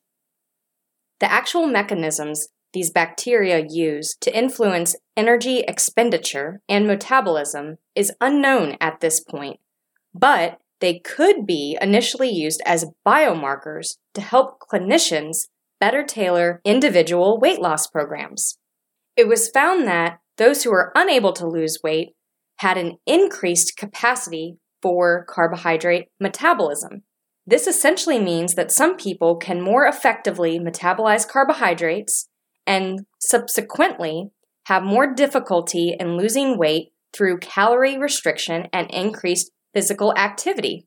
The 1.20 1.30
actual 1.30 1.66
mechanisms 1.66 2.48
these 2.72 2.90
bacteria 2.90 3.64
use 3.68 4.16
to 4.20 4.36
influence 4.36 4.94
energy 5.16 5.60
expenditure 5.60 6.60
and 6.68 6.86
metabolism 6.86 7.78
is 7.94 8.12
unknown 8.20 8.76
at 8.80 9.00
this 9.00 9.20
point, 9.20 9.58
but 10.14 10.59
they 10.80 10.98
could 10.98 11.46
be 11.46 11.76
initially 11.80 12.30
used 12.30 12.62
as 12.66 12.90
biomarkers 13.06 13.96
to 14.14 14.20
help 14.20 14.58
clinicians 14.60 15.48
better 15.78 16.02
tailor 16.04 16.60
individual 16.64 17.38
weight 17.38 17.60
loss 17.60 17.86
programs. 17.86 18.58
It 19.16 19.28
was 19.28 19.50
found 19.50 19.86
that 19.86 20.18
those 20.36 20.62
who 20.62 20.70
were 20.70 20.92
unable 20.94 21.32
to 21.34 21.46
lose 21.46 21.78
weight 21.82 22.14
had 22.58 22.76
an 22.76 22.96
increased 23.06 23.76
capacity 23.76 24.56
for 24.82 25.24
carbohydrate 25.28 26.08
metabolism. 26.18 27.02
This 27.46 27.66
essentially 27.66 28.18
means 28.18 28.54
that 28.54 28.70
some 28.70 28.96
people 28.96 29.36
can 29.36 29.60
more 29.60 29.86
effectively 29.86 30.58
metabolize 30.58 31.28
carbohydrates 31.28 32.28
and 32.66 33.00
subsequently 33.18 34.30
have 34.66 34.82
more 34.82 35.12
difficulty 35.12 35.96
in 35.98 36.16
losing 36.16 36.56
weight 36.58 36.92
through 37.12 37.38
calorie 37.38 37.98
restriction 37.98 38.68
and 38.72 38.90
increased 38.90 39.50
physical 39.74 40.14
activity. 40.16 40.86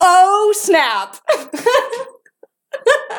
Oh, 0.00 0.52
snap! 0.56 1.16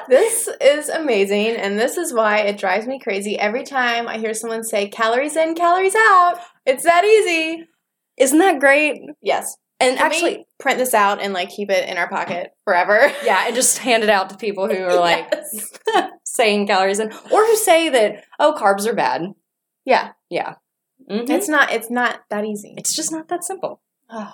This 0.08 0.50
is 0.60 0.89
amazing, 0.89 1.56
and 1.58 1.77
this 1.80 1.96
is 1.98 2.13
why 2.13 2.39
it 2.39 2.58
drives 2.58 2.88
me 2.88 3.00
crazy 3.00 3.38
every 3.39 3.63
time 3.63 4.08
I 4.08 4.18
hear 4.18 4.34
someone 4.34 4.63
say 4.63 4.89
calories 4.89 5.36
in, 5.36 5.56
calories 5.56 5.96
out. 5.96 6.39
It's 6.65 6.84
that 6.84 7.06
easy. 7.06 7.65
Isn't 8.18 8.39
that 8.39 8.60
great? 8.60 9.00
Yes. 9.22 9.56
And 9.80 9.98
Can 9.98 10.06
actually, 10.06 10.46
print 10.60 10.77
this 10.80 10.94
out 10.94 11.22
and 11.22 11.34
like 11.34 11.50
keep 11.50 11.70
it 11.70 11.88
in 11.88 11.98
our 11.98 12.10
pocket 12.10 12.51
forever. 12.65 13.12
yeah, 13.25 13.46
and 13.48 13.56
just 13.56 13.77
hand 13.80 14.03
it 14.03 14.10
out 14.10 14.30
to 14.32 14.38
people 14.38 14.68
who 14.68 14.84
are 14.84 14.96
like 15.00 15.34
saying 16.25 16.68
calories 16.68 17.00
in, 17.00 17.12
or 17.32 17.46
who 17.46 17.56
say 17.58 17.89
that, 17.89 18.24
oh, 18.39 18.56
carbs 18.58 18.86
are 18.88 18.96
bad. 18.96 19.22
yeah. 19.86 20.12
Yeah. 20.30 20.56
Mhm. 21.10 21.30
It's 21.30 21.48
not 21.50 21.72
it's 21.72 21.89
not 21.89 22.22
that 22.30 22.46
easy. 22.46 22.74
It's 22.77 22.96
just 22.96 23.12
not 23.12 23.27
that 23.30 23.44
simple. 23.44 23.82
Ugh. 24.12 24.34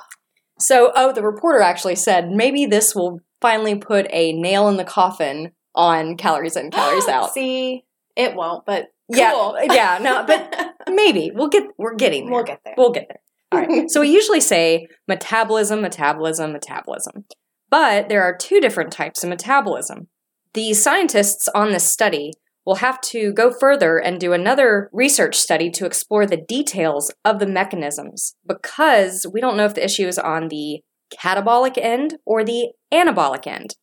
So, 0.60 0.92
oh, 0.96 1.12
the 1.14 1.24
reporter 1.24 1.62
actually 1.62 1.96
said 1.96 2.30
maybe 2.32 2.66
this 2.66 2.96
will 2.96 3.20
finally 3.42 3.76
put 3.76 4.08
a 4.10 4.34
nail 4.34 4.68
in 4.70 4.78
the 4.78 4.84
coffin 4.84 5.52
on 5.76 6.18
calories 6.18 6.56
in, 6.56 6.72
calories 6.72 7.08
out. 7.10 7.34
See, 7.34 7.86
it 8.16 8.36
won't, 8.36 8.66
but 8.66 8.88
Yeah, 9.08 9.54
yeah, 9.70 10.00
no, 10.02 10.26
but 10.26 10.74
maybe 10.90 11.32
we'll 11.34 11.50
get 11.50 11.64
we're 11.78 11.96
getting 11.96 12.26
there. 12.26 12.34
we'll 12.34 12.44
get 12.44 12.62
there. 12.66 12.74
We'll 12.78 12.92
get 12.92 13.08
there. 13.10 13.20
All 13.52 13.60
right. 13.66 13.90
so 13.90 14.02
we 14.02 14.10
usually 14.10 14.42
say 14.42 14.88
metabolism, 15.08 15.82
metabolism, 15.82 16.52
metabolism. 16.52 17.26
But 17.70 18.10
there 18.10 18.24
are 18.24 18.36
two 18.36 18.60
different 18.60 18.92
types 18.92 19.24
of 19.24 19.30
metabolism. 19.30 20.08
The 20.54 20.74
scientists 20.74 21.48
on 21.54 21.72
this 21.72 21.90
study 21.90 22.34
will 22.68 22.76
have 22.76 23.00
to 23.00 23.32
go 23.32 23.50
further 23.50 23.98
and 23.98 24.20
do 24.20 24.34
another 24.34 24.90
research 24.92 25.38
study 25.38 25.72
to 25.72 25.86
explore 25.86 26.26
the 26.26 26.36
details 26.36 27.10
of 27.24 27.40
the 27.40 27.48
mechanisms 27.48 28.36
because 28.46 29.26
we 29.34 29.40
don't 29.40 29.56
know 29.56 29.64
if 29.64 29.74
the 29.74 29.86
issue 29.86 30.06
is 30.06 30.20
on 30.20 30.50
the 30.50 30.82
catabolic 31.18 31.78
end 31.78 32.18
or 32.26 32.44
the 32.44 32.74
anabolic 32.94 33.48
end. 33.48 33.76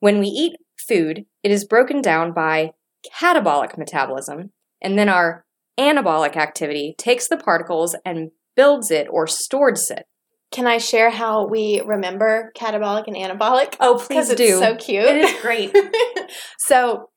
When 0.00 0.18
we 0.18 0.26
eat 0.26 0.56
food, 0.86 1.24
it 1.42 1.50
is 1.50 1.64
broken 1.64 2.02
down 2.02 2.34
by 2.34 2.72
catabolic 3.10 3.78
metabolism, 3.78 4.50
and 4.82 4.98
then 4.98 5.08
our 5.08 5.46
anabolic 5.78 6.36
activity 6.36 6.94
takes 6.98 7.26
the 7.26 7.38
particles 7.38 7.96
and 8.04 8.32
builds 8.54 8.90
it 8.90 9.06
or 9.10 9.26
stores 9.26 9.90
it. 9.90 10.04
Can 10.50 10.66
I 10.66 10.78
share 10.78 11.10
how 11.10 11.46
we 11.46 11.80
remember 11.86 12.52
catabolic 12.56 13.04
and 13.06 13.16
anabolic? 13.16 13.76
Oh, 13.78 14.02
please 14.04 14.30
it's 14.30 14.40
do. 14.40 14.58
so 14.58 14.74
cute. 14.74 15.04
It 15.04 15.24
is 15.24 15.40
great. 15.40 15.74
so, 16.58 17.09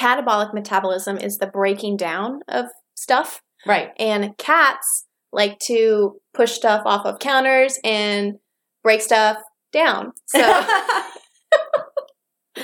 catabolic 0.00 0.54
metabolism 0.54 1.18
is 1.18 1.38
the 1.38 1.46
breaking 1.46 1.96
down 1.98 2.40
of 2.48 2.66
stuff, 2.94 3.42
right. 3.66 3.90
and 3.98 4.36
cats 4.38 5.06
like 5.32 5.58
to 5.60 6.16
push 6.34 6.52
stuff 6.52 6.82
off 6.86 7.04
of 7.04 7.18
counters 7.18 7.78
and 7.84 8.38
break 8.82 9.02
stuff 9.02 9.36
down. 9.72 10.12
So, 10.26 10.38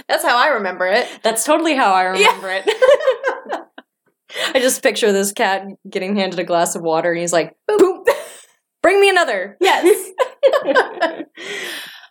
that's 0.08 0.24
how 0.24 0.36
I 0.36 0.48
remember 0.54 0.86
it. 0.86 1.06
That's 1.22 1.44
totally 1.44 1.74
how 1.74 1.92
I 1.92 2.04
remember 2.04 2.48
it. 2.50 2.64
I 4.54 4.60
just 4.60 4.82
picture 4.82 5.12
this 5.12 5.32
cat 5.32 5.66
getting 5.88 6.16
handed 6.16 6.38
a 6.38 6.44
glass 6.44 6.74
of 6.74 6.82
water 6.82 7.12
and 7.12 7.20
he's 7.20 7.32
like, 7.32 7.54
boom, 7.66 8.04
bring 8.82 9.00
me 9.00 9.10
another. 9.10 9.56
Yes. 9.66 10.12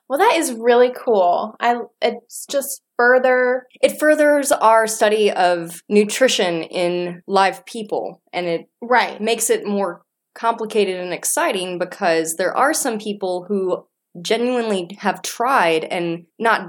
well, 0.08 0.20
that 0.20 0.36
is 0.36 0.53
really 0.53 0.94
cool. 0.96 1.55
I 1.60 1.77
it's 2.01 2.46
just 2.46 2.82
further 2.97 3.65
It 3.81 3.99
furthers 3.99 4.51
our 4.51 4.87
study 4.87 5.31
of 5.31 5.81
nutrition 5.89 6.63
in 6.63 7.21
live 7.27 7.65
people 7.65 8.21
and 8.33 8.47
it 8.47 8.61
right. 8.81 9.19
makes 9.21 9.49
it 9.49 9.65
more 9.65 10.01
complicated 10.33 10.99
and 10.99 11.13
exciting 11.13 11.79
because 11.79 12.35
there 12.35 12.55
are 12.55 12.73
some 12.73 12.99
people 12.99 13.45
who 13.47 13.85
genuinely 14.21 14.95
have 14.99 15.21
tried 15.21 15.83
and 15.85 16.25
not 16.39 16.67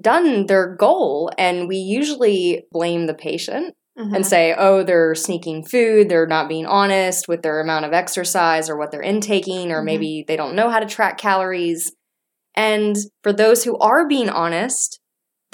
done 0.00 0.46
their 0.46 0.74
goal 0.76 1.30
and 1.38 1.68
we 1.68 1.76
usually 1.76 2.64
blame 2.72 3.06
the 3.06 3.14
patient 3.14 3.74
Mhm. 3.96 4.16
and 4.16 4.26
say 4.26 4.52
oh 4.58 4.82
they're 4.82 5.14
sneaking 5.14 5.64
food 5.64 6.08
they're 6.08 6.26
not 6.26 6.48
being 6.48 6.66
honest 6.66 7.28
with 7.28 7.42
their 7.42 7.60
amount 7.60 7.84
of 7.84 7.92
exercise 7.92 8.68
or 8.68 8.76
what 8.76 8.90
they're 8.90 9.00
intaking 9.00 9.70
or 9.70 9.80
Mhm. 9.82 9.84
maybe 9.84 10.24
they 10.26 10.36
don't 10.36 10.56
know 10.56 10.68
how 10.68 10.80
to 10.80 10.86
track 10.86 11.16
calories 11.16 11.92
and 12.56 12.96
for 13.22 13.32
those 13.32 13.64
who 13.64 13.78
are 13.78 14.06
being 14.08 14.28
honest 14.28 14.98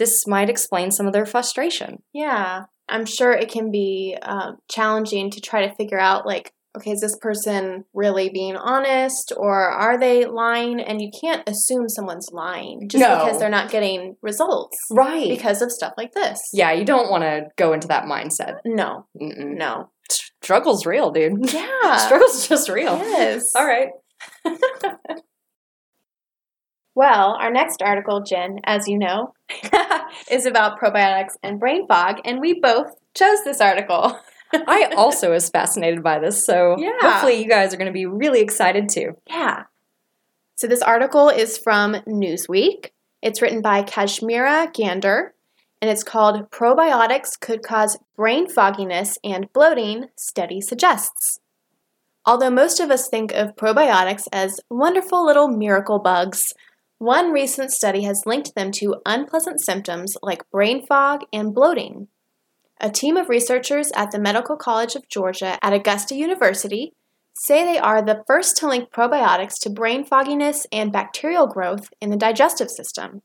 this 0.00 0.26
might 0.26 0.50
explain 0.50 0.90
some 0.90 1.06
of 1.06 1.12
their 1.12 1.26
frustration 1.26 2.02
Yeah, 2.12 2.64
I'm 2.88 3.06
sure 3.06 3.30
it 3.30 3.48
can 3.52 3.70
be 3.70 4.16
um, 4.20 4.56
challenging 4.68 5.30
to 5.30 5.40
try 5.40 5.64
to 5.64 5.74
figure 5.76 6.00
out, 6.00 6.26
like, 6.26 6.52
okay, 6.76 6.90
is 6.92 7.00
this 7.00 7.16
person 7.20 7.84
really 7.94 8.28
being 8.30 8.56
honest 8.56 9.32
or 9.36 9.54
are 9.70 9.98
they 9.98 10.24
lying? 10.26 10.80
And 10.80 11.00
you 11.02 11.10
can't 11.20 11.48
assume 11.48 11.88
someone's 11.88 12.28
lying 12.32 12.88
just 12.88 13.00
No. 13.02 13.24
because 13.24 13.38
they're 13.40 13.48
not 13.58 13.70
getting 13.70 14.16
results 14.22 14.76
right 14.92 15.28
because 15.28 15.62
of 15.62 15.70
stuff 15.72 15.92
like 15.96 16.12
this. 16.12 16.38
yeah 16.52 16.72
you 16.72 16.84
don't 16.84 17.10
want 17.10 17.22
to 17.24 17.46
go 17.56 17.72
into 17.72 17.88
that 17.88 18.04
mindset 18.04 18.54
No, 18.64 19.06
Mm-mm. 19.20 19.56
no. 19.56 19.90
struggle's 20.42 20.86
real 20.86 21.10
dude 21.10 21.52
Yeah. 21.52 21.96
struggle's 22.06 22.48
just 22.48 22.68
real 22.68 22.96
Yes. 22.98 23.42
all 23.56 23.66
right 23.66 23.90
Well, 27.00 27.38
our 27.40 27.50
next 27.50 27.80
article, 27.80 28.20
Jenn, 28.20 28.58
as 28.64 28.86
you 28.86 28.98
know, 28.98 29.32
is 30.30 30.44
about 30.44 30.78
probiotics 30.78 31.32
and 31.42 31.58
brain 31.58 31.86
fog, 31.86 32.16
and 32.26 32.42
we 32.42 32.60
both 32.60 32.94
chose 33.14 33.42
this 33.42 33.58
article. 33.58 34.20
I 34.52 34.92
also 34.94 35.30
was 35.30 35.48
fascinated 35.48 36.02
by 36.02 36.18
this, 36.18 36.44
so 36.44 36.76
Yeah. 36.78 36.90
hopefully 37.00 37.42
you 37.42 37.48
guys 37.48 37.72
are 37.72 37.78
going 37.78 37.86
to 37.86 37.92
be 37.94 38.04
really 38.04 38.42
excited 38.42 38.90
too. 38.90 39.16
Yeah. 39.26 39.62
So 40.56 40.66
this 40.66 40.82
article 40.82 41.30
is 41.30 41.56
from 41.56 41.94
Newsweek. 42.06 42.90
It's 43.22 43.40
written 43.40 43.62
by 43.62 43.82
Kashmira 43.82 44.70
Gander, 44.74 45.32
and 45.80 45.90
it's 45.90 46.04
called 46.04 46.50
Probiotics 46.50 47.40
Could 47.40 47.62
Cause 47.62 47.96
Brain 48.14 48.46
Fogginess 48.46 49.16
and 49.24 49.50
Bloating, 49.54 50.08
Study 50.18 50.60
Suggests. 50.60 51.40
Although 52.26 52.50
most 52.50 52.78
of 52.78 52.90
us 52.90 53.08
think 53.08 53.32
of 53.32 53.56
probiotics 53.56 54.24
as 54.34 54.60
wonderful 54.68 55.24
little 55.24 55.48
miracle 55.48 55.98
bugs, 55.98 56.42
one 57.00 57.32
recent 57.32 57.72
study 57.72 58.02
has 58.02 58.24
linked 58.26 58.54
them 58.54 58.70
to 58.72 58.96
unpleasant 59.06 59.58
symptoms 59.60 60.16
like 60.22 60.48
brain 60.50 60.86
fog 60.86 61.22
and 61.32 61.54
bloating. 61.54 62.08
A 62.78 62.90
team 62.90 63.16
of 63.16 63.30
researchers 63.30 63.90
at 63.96 64.10
the 64.10 64.18
Medical 64.20 64.56
College 64.56 64.94
of 64.94 65.08
Georgia 65.08 65.58
at 65.62 65.72
Augusta 65.72 66.14
University 66.14 66.92
say 67.34 67.64
they 67.64 67.78
are 67.78 68.02
the 68.02 68.22
first 68.26 68.58
to 68.58 68.68
link 68.68 68.90
probiotics 68.90 69.58
to 69.62 69.70
brain 69.70 70.04
fogginess 70.04 70.66
and 70.70 70.92
bacterial 70.92 71.46
growth 71.46 71.88
in 72.02 72.10
the 72.10 72.18
digestive 72.18 72.68
system. 72.70 73.22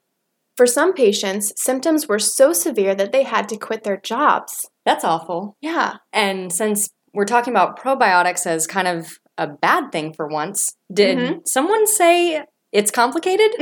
For 0.55 0.65
some 0.65 0.93
patients, 0.93 1.51
symptoms 1.57 2.07
were 2.07 2.17
so 2.19 2.53
severe 2.53 2.95
that 2.95 3.11
they 3.11 3.23
had 3.23 3.49
to 3.49 3.57
quit 3.57 3.83
their 3.83 3.97
jobs. 3.97 4.69
That's 4.85 5.03
awful. 5.03 5.57
Yeah. 5.59 5.95
And 6.13 6.51
since 6.51 6.89
we're 7.13 7.25
talking 7.25 7.51
about 7.51 7.77
probiotics 7.77 8.47
as 8.47 8.67
kind 8.67 8.87
of 8.87 9.19
a 9.37 9.47
bad 9.47 9.91
thing 9.91 10.13
for 10.13 10.27
once, 10.27 10.77
did 10.93 11.17
Mhm. 11.17 11.41
someone 11.45 11.85
say 11.87 12.45
it's 12.75 12.91
complicated? 12.91 13.51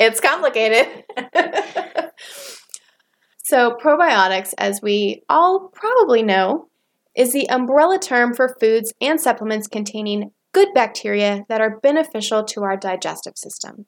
it's 0.00 0.20
complicated. 0.20 1.04
so, 3.44 3.76
probiotics, 3.80 4.52
as 4.58 4.80
we 4.82 5.22
all 5.28 5.70
probably 5.72 6.24
know, 6.24 6.68
is 7.14 7.32
the 7.32 7.48
umbrella 7.48 8.00
term 8.00 8.34
for 8.34 8.56
foods 8.60 8.92
and 9.00 9.20
supplements 9.20 9.68
containing 9.68 10.32
good 10.52 10.68
bacteria 10.74 11.44
that 11.48 11.60
are 11.60 11.78
beneficial 11.78 12.42
to 12.42 12.64
our 12.64 12.76
digestive 12.76 13.38
system. 13.38 13.86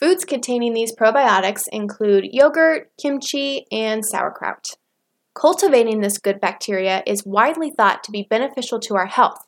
Foods 0.00 0.24
containing 0.24 0.74
these 0.74 0.92
probiotics 0.94 1.68
include 1.70 2.24
yogurt, 2.32 2.90
kimchi, 3.00 3.66
and 3.70 4.04
sauerkraut. 4.04 4.74
Cultivating 5.34 6.00
this 6.00 6.18
good 6.18 6.40
bacteria 6.40 7.04
is 7.06 7.24
widely 7.24 7.70
thought 7.70 8.02
to 8.02 8.10
be 8.10 8.26
beneficial 8.28 8.80
to 8.80 8.96
our 8.96 9.06
health 9.06 9.47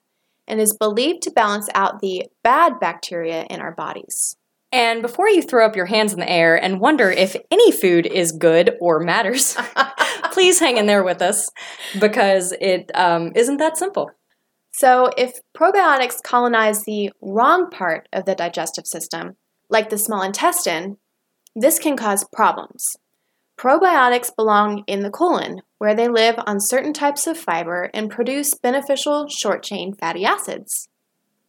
and 0.50 0.61
is 0.61 0.76
believed 0.76 1.23
to 1.23 1.30
balance 1.30 1.69
out 1.75 2.00
the 2.00 2.26
bad 2.42 2.78
bacteria 2.80 3.47
in 3.49 3.61
our 3.61 3.73
bodies. 3.75 4.37
and 4.73 5.02
before 5.02 5.28
you 5.28 5.42
throw 5.42 5.66
up 5.66 5.75
your 5.75 5.87
hands 5.87 6.12
in 6.12 6.20
the 6.20 6.31
air 6.31 6.55
and 6.62 6.81
wonder 6.81 7.11
if 7.11 7.35
any 7.51 7.72
food 7.72 8.07
is 8.07 8.31
good 8.31 8.77
or 8.81 9.01
matters, 9.01 9.57
please 10.33 10.61
hang 10.61 10.77
in 10.77 10.87
there 10.87 11.03
with 11.03 11.22
us 11.22 11.48
because 11.98 12.53
it 12.61 12.90
um, 12.94 13.33
not 13.35 13.59
that 13.59 13.77
simple. 13.77 14.11
So, 14.72 15.11
if 15.16 15.40
probiotics 15.57 16.22
colonize 16.22 16.85
the 16.85 17.11
wrong 17.20 17.68
part 17.70 18.09
of 18.12 18.25
the 18.25 18.35
digestive 18.35 18.87
system, 18.87 19.37
like 19.68 19.90
the 19.90 19.98
small 19.98 20.22
intestine, 20.22 20.96
this 21.57 21.79
can 21.79 21.96
cause 21.96 22.25
problems. 22.33 22.96
Probiotics 23.61 24.35
belong 24.35 24.85
in 24.87 25.01
the 25.01 25.11
colon, 25.11 25.61
where 25.77 25.94
they 25.94 26.09
live 26.09 26.37
on 26.46 26.61
certain 26.61 26.94
types 26.94 27.27
of 27.27 27.37
fiber 27.37 27.90
and 27.92 28.11
produce 28.11 28.55
beneficial 28.55 29.29
short 29.29 29.62
chain 29.62 29.92
fatty 29.92 30.25
acids. 30.25 30.88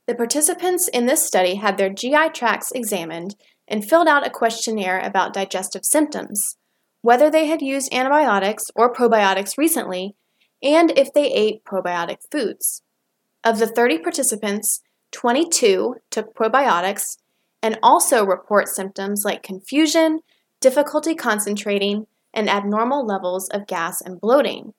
The 0.08 0.16
participants 0.16 0.90
in 0.90 1.06
this 1.06 1.26
study 1.26 1.56
had 1.56 1.78
their 1.78 1.90
GI 1.90 2.32
tracts 2.34 2.74
examined 2.74 3.38
and 3.66 3.88
filled 3.88 4.10
out 4.10 4.28
a 4.28 4.30
questionnaire 4.30 5.00
about 5.00 5.32
digestive 5.32 5.86
symptoms, 5.86 6.58
whether 7.02 7.32
they 7.32 7.46
had 7.46 7.62
used 7.62 7.94
antibiotics 7.94 8.66
or 8.76 8.94
probiotics 8.94 9.58
recently, 9.58 10.14
and 10.62 10.92
if 11.00 11.14
they 11.14 11.32
ate 11.32 11.64
probiotic 11.64 12.18
foods. 12.30 12.82
Of 13.42 13.58
the 13.58 13.68
30 13.68 14.00
participants, 14.00 14.82
22 15.14 15.96
took 16.10 16.36
probiotics 16.36 17.20
and 17.64 17.80
also 17.82 18.26
report 18.26 18.68
symptoms 18.68 19.24
like 19.24 19.44
confusion, 19.44 20.20
difficulty 20.62 21.16
concentrating, 21.16 22.08
and 22.34 22.50
abnormal 22.50 23.06
levels 23.06 23.50
of 23.50 23.68
gas 23.68 24.00
and 24.00 24.22
bloating. 24.22 24.74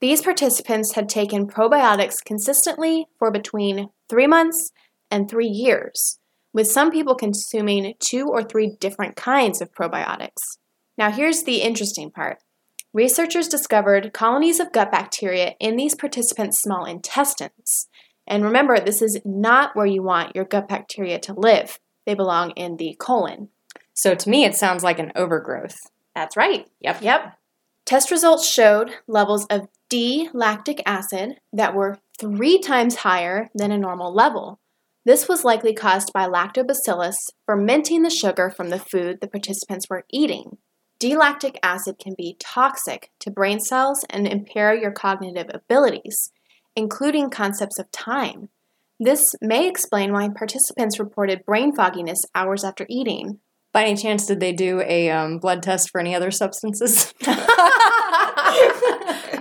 These 0.00 0.22
participants 0.22 0.94
had 0.94 1.08
taken 1.08 1.46
probiotics 1.46 2.24
consistently 2.24 3.06
for 3.18 3.30
between 3.30 3.90
three 4.08 4.26
months 4.26 4.70
and 5.10 5.28
three 5.28 5.48
years, 5.48 6.18
with 6.52 6.70
some 6.70 6.90
people 6.90 7.14
consuming 7.14 7.94
two 7.98 8.28
or 8.28 8.42
three 8.42 8.76
different 8.80 9.16
kinds 9.16 9.60
of 9.60 9.72
probiotics. 9.72 10.58
Now, 10.98 11.10
here's 11.10 11.44
the 11.44 11.62
interesting 11.62 12.10
part. 12.10 12.38
Researchers 12.92 13.48
discovered 13.48 14.12
colonies 14.12 14.60
of 14.60 14.72
gut 14.72 14.90
bacteria 14.90 15.54
in 15.58 15.76
these 15.76 15.94
participants' 15.94 16.60
small 16.60 16.84
intestines. 16.84 17.88
And 18.26 18.44
remember, 18.44 18.78
this 18.78 19.00
is 19.00 19.20
not 19.24 19.74
where 19.74 19.86
you 19.86 20.02
want 20.02 20.36
your 20.36 20.44
gut 20.44 20.68
bacteria 20.68 21.18
to 21.20 21.32
live. 21.32 21.80
They 22.06 22.14
belong 22.14 22.50
in 22.50 22.76
the 22.76 22.94
colon. 22.98 23.48
So 23.94 24.14
to 24.14 24.30
me, 24.30 24.44
it 24.44 24.54
sounds 24.54 24.82
like 24.82 24.98
an 24.98 25.12
overgrowth. 25.14 25.76
That's 26.14 26.36
right. 26.36 26.66
Yep. 26.80 27.02
Yep. 27.02 27.38
Test 27.84 28.10
results 28.10 28.46
showed 28.46 28.92
levels 29.06 29.46
of 29.46 29.68
D 29.88 30.28
lactic 30.32 30.82
acid 30.86 31.40
that 31.52 31.74
were 31.74 31.98
three 32.18 32.58
times 32.58 32.96
higher 32.96 33.48
than 33.54 33.72
a 33.72 33.78
normal 33.78 34.14
level. 34.14 34.60
This 35.04 35.28
was 35.28 35.44
likely 35.44 35.74
caused 35.74 36.12
by 36.12 36.28
lactobacillus 36.28 37.16
fermenting 37.44 38.02
the 38.02 38.10
sugar 38.10 38.50
from 38.50 38.70
the 38.70 38.78
food 38.78 39.20
the 39.20 39.26
participants 39.26 39.86
were 39.90 40.04
eating. 40.10 40.58
D 41.00 41.16
lactic 41.16 41.58
acid 41.62 41.96
can 41.98 42.14
be 42.16 42.36
toxic 42.38 43.10
to 43.18 43.30
brain 43.30 43.58
cells 43.58 44.04
and 44.08 44.26
impair 44.28 44.72
your 44.72 44.92
cognitive 44.92 45.50
abilities, 45.52 46.30
including 46.76 47.28
concepts 47.28 47.80
of 47.80 47.90
time. 47.90 48.48
This 49.00 49.34
may 49.40 49.68
explain 49.68 50.12
why 50.12 50.28
participants 50.28 51.00
reported 51.00 51.44
brain 51.44 51.74
fogginess 51.74 52.20
hours 52.36 52.62
after 52.62 52.86
eating. 52.88 53.40
By 53.72 53.84
any 53.84 53.96
chance, 53.96 54.26
did 54.26 54.40
they 54.40 54.52
do 54.52 54.82
a 54.82 55.10
um, 55.10 55.38
blood 55.38 55.62
test 55.62 55.90
for 55.90 56.00
any 56.00 56.14
other 56.14 56.30
substances? 56.30 57.14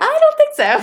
I 0.02 0.20
don't 0.22 0.38
think 0.38 0.54
so. 0.56 0.80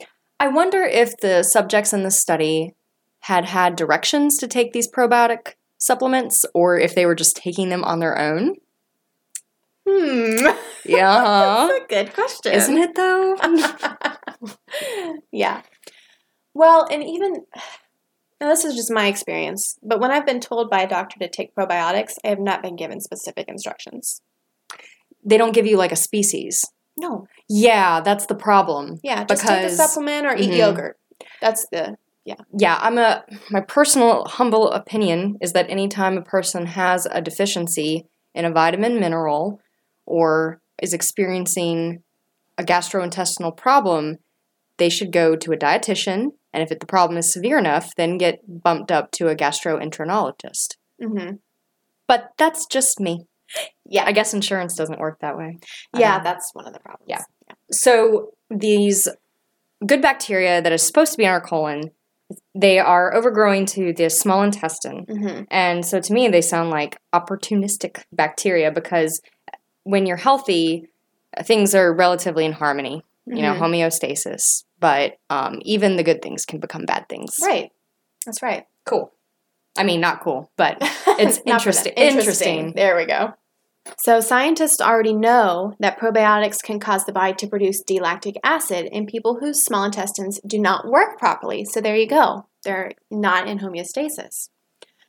I 0.40 0.48
wonder 0.48 0.82
if 0.82 1.16
the 1.18 1.42
subjects 1.42 1.92
in 1.92 2.02
the 2.02 2.10
study 2.10 2.74
had 3.20 3.46
had 3.46 3.76
directions 3.76 4.36
to 4.38 4.48
take 4.48 4.72
these 4.72 4.90
probiotic 4.90 5.54
supplements 5.78 6.44
or 6.54 6.78
if 6.78 6.94
they 6.94 7.06
were 7.06 7.14
just 7.14 7.36
taking 7.36 7.70
them 7.70 7.84
on 7.84 8.00
their 8.00 8.18
own. 8.18 8.56
hmm. 9.86 10.46
Yeah. 10.84 11.68
That's 11.68 11.84
a 11.84 11.86
good 11.88 12.14
question. 12.14 12.52
Isn't 12.52 12.78
it 12.78 12.94
though? 12.94 13.36
yeah. 15.32 15.62
Well, 16.54 16.86
and 16.90 17.02
even 17.04 17.44
now 18.40 18.48
this 18.48 18.64
is 18.64 18.74
just 18.74 18.90
my 18.90 19.06
experience, 19.06 19.78
but 19.82 20.00
when 20.00 20.10
I've 20.10 20.26
been 20.26 20.40
told 20.40 20.70
by 20.70 20.82
a 20.82 20.88
doctor 20.88 21.18
to 21.20 21.28
take 21.28 21.54
probiotics, 21.54 22.14
I 22.24 22.28
have 22.28 22.40
not 22.40 22.62
been 22.62 22.76
given 22.76 23.00
specific 23.00 23.48
instructions. 23.48 24.22
they 25.22 25.36
don't 25.36 25.52
give 25.52 25.66
you 25.66 25.76
like 25.76 25.92
a 25.92 25.96
species. 25.96 26.64
No. 26.96 27.26
Yeah, 27.46 28.00
that's 28.00 28.24
the 28.24 28.34
problem. 28.34 28.98
Yeah, 29.02 29.24
just 29.24 29.46
take 29.46 29.66
a 29.66 29.68
supplement 29.70 30.26
or 30.26 30.34
eat 30.34 30.50
Mhm. 30.50 30.56
yogurt. 30.56 30.98
That's 31.42 31.66
the 31.70 31.98
yeah. 32.24 32.36
Yeah, 32.56 32.78
I'm 32.80 32.96
a 32.96 33.24
my 33.50 33.60
personal 33.60 34.24
humble 34.24 34.70
opinion 34.70 35.36
is 35.42 35.52
that 35.52 35.68
anytime 35.68 36.16
a 36.16 36.22
person 36.22 36.64
has 36.66 37.06
a 37.10 37.20
deficiency 37.20 38.06
in 38.34 38.46
a 38.46 38.50
vitamin 38.50 38.98
mineral 38.98 39.60
or 40.06 40.62
is 40.80 40.94
experiencing 40.94 42.02
a 42.56 42.62
gastrointestinal 42.64 43.54
problem, 43.54 44.18
they 44.78 44.88
should 44.88 45.12
go 45.12 45.36
to 45.36 45.52
a 45.52 45.56
dietitian, 45.56 46.32
and 46.52 46.62
if 46.62 46.70
it, 46.72 46.80
the 46.80 46.86
problem 46.86 47.16
is 47.18 47.32
severe 47.32 47.58
enough, 47.58 47.94
then 47.96 48.18
get 48.18 48.40
bumped 48.46 48.90
up 48.90 49.10
to 49.12 49.28
a 49.28 49.36
gastroenterologist. 49.36 50.76
Mm-hmm. 51.02 51.36
But 52.06 52.30
that's 52.38 52.66
just 52.66 53.00
me. 53.00 53.26
Yeah. 53.84 54.04
I 54.04 54.12
guess 54.12 54.32
insurance 54.34 54.74
doesn't 54.76 55.00
work 55.00 55.18
that 55.20 55.36
way. 55.36 55.58
Yeah, 55.96 56.16
Um, 56.16 56.24
that's 56.24 56.50
one 56.54 56.66
of 56.66 56.72
the 56.72 56.80
problems. 56.80 57.06
yeah. 57.08 57.22
So 57.72 58.30
these 58.48 59.08
good 59.86 60.02
bacteria 60.02 60.60
that 60.62 60.72
is 60.72 60.82
supposed 60.86 61.12
to 61.12 61.18
be 61.18 61.24
in 61.24 61.30
our 61.30 61.40
colon, 61.40 61.90
they 62.54 62.78
are 62.78 63.12
overgrowing 63.14 63.66
to 63.66 63.92
the 63.92 64.08
small 64.08 64.42
intestine. 64.42 65.04
Mm-hmm. 65.06 65.42
And 65.50 65.84
so 65.84 66.00
to 66.00 66.12
me, 66.12 66.28
they 66.28 66.42
sound 66.42 66.70
like 66.70 66.98
opportunistic 67.12 68.02
bacteria 68.12 68.70
because 68.70 69.20
when 69.84 70.06
you're 70.06 70.16
healthy, 70.16 70.84
things 71.42 71.74
are 71.74 71.92
relatively 71.94 72.44
in 72.44 72.52
harmony, 72.52 73.02
you 73.26 73.42
know, 73.42 73.54
Mhm. 73.54 73.60
homeostasis. 73.60 74.64
But 74.80 75.18
um, 75.28 75.60
even 75.62 75.96
the 75.96 76.02
good 76.02 76.22
things 76.22 76.44
can 76.44 76.58
become 76.58 76.84
bad 76.86 77.08
things. 77.08 77.36
Right. 77.42 77.70
That's 78.26 78.42
right. 78.42 78.66
Cool. 78.86 79.12
I 79.78 79.84
mean, 79.84 80.00
not 80.00 80.20
cool, 80.20 80.50
but 80.56 80.78
It's 81.06 81.38
for 81.38 81.48
interesting- 81.48 81.92
interesting. 81.94 82.72
There 82.74 82.96
we 82.96 83.06
go. 83.06 83.34
So 83.98 84.20
scientists 84.20 84.80
already 84.80 85.14
know 85.14 85.74
that 85.80 85.98
probiotics 85.98 86.62
can 86.62 86.80
cause 86.80 87.04
the 87.04 87.12
body 87.12 87.32
to 87.34 87.46
produce 87.46 87.82
D-lactic 87.82 88.36
acid 88.44 88.86
in 88.92 89.06
people 89.06 89.38
whose 89.40 89.64
small 89.64 89.84
intestines 89.84 90.38
do 90.46 90.58
not 90.58 90.86
work 90.86 91.18
properly. 91.18 91.64
So 91.64 91.80
there 91.80 91.96
you 91.96 92.06
go. 92.06 92.46
They're 92.62 92.92
not 93.10 93.48
in 93.48 93.58
homeostasis. 93.60 94.50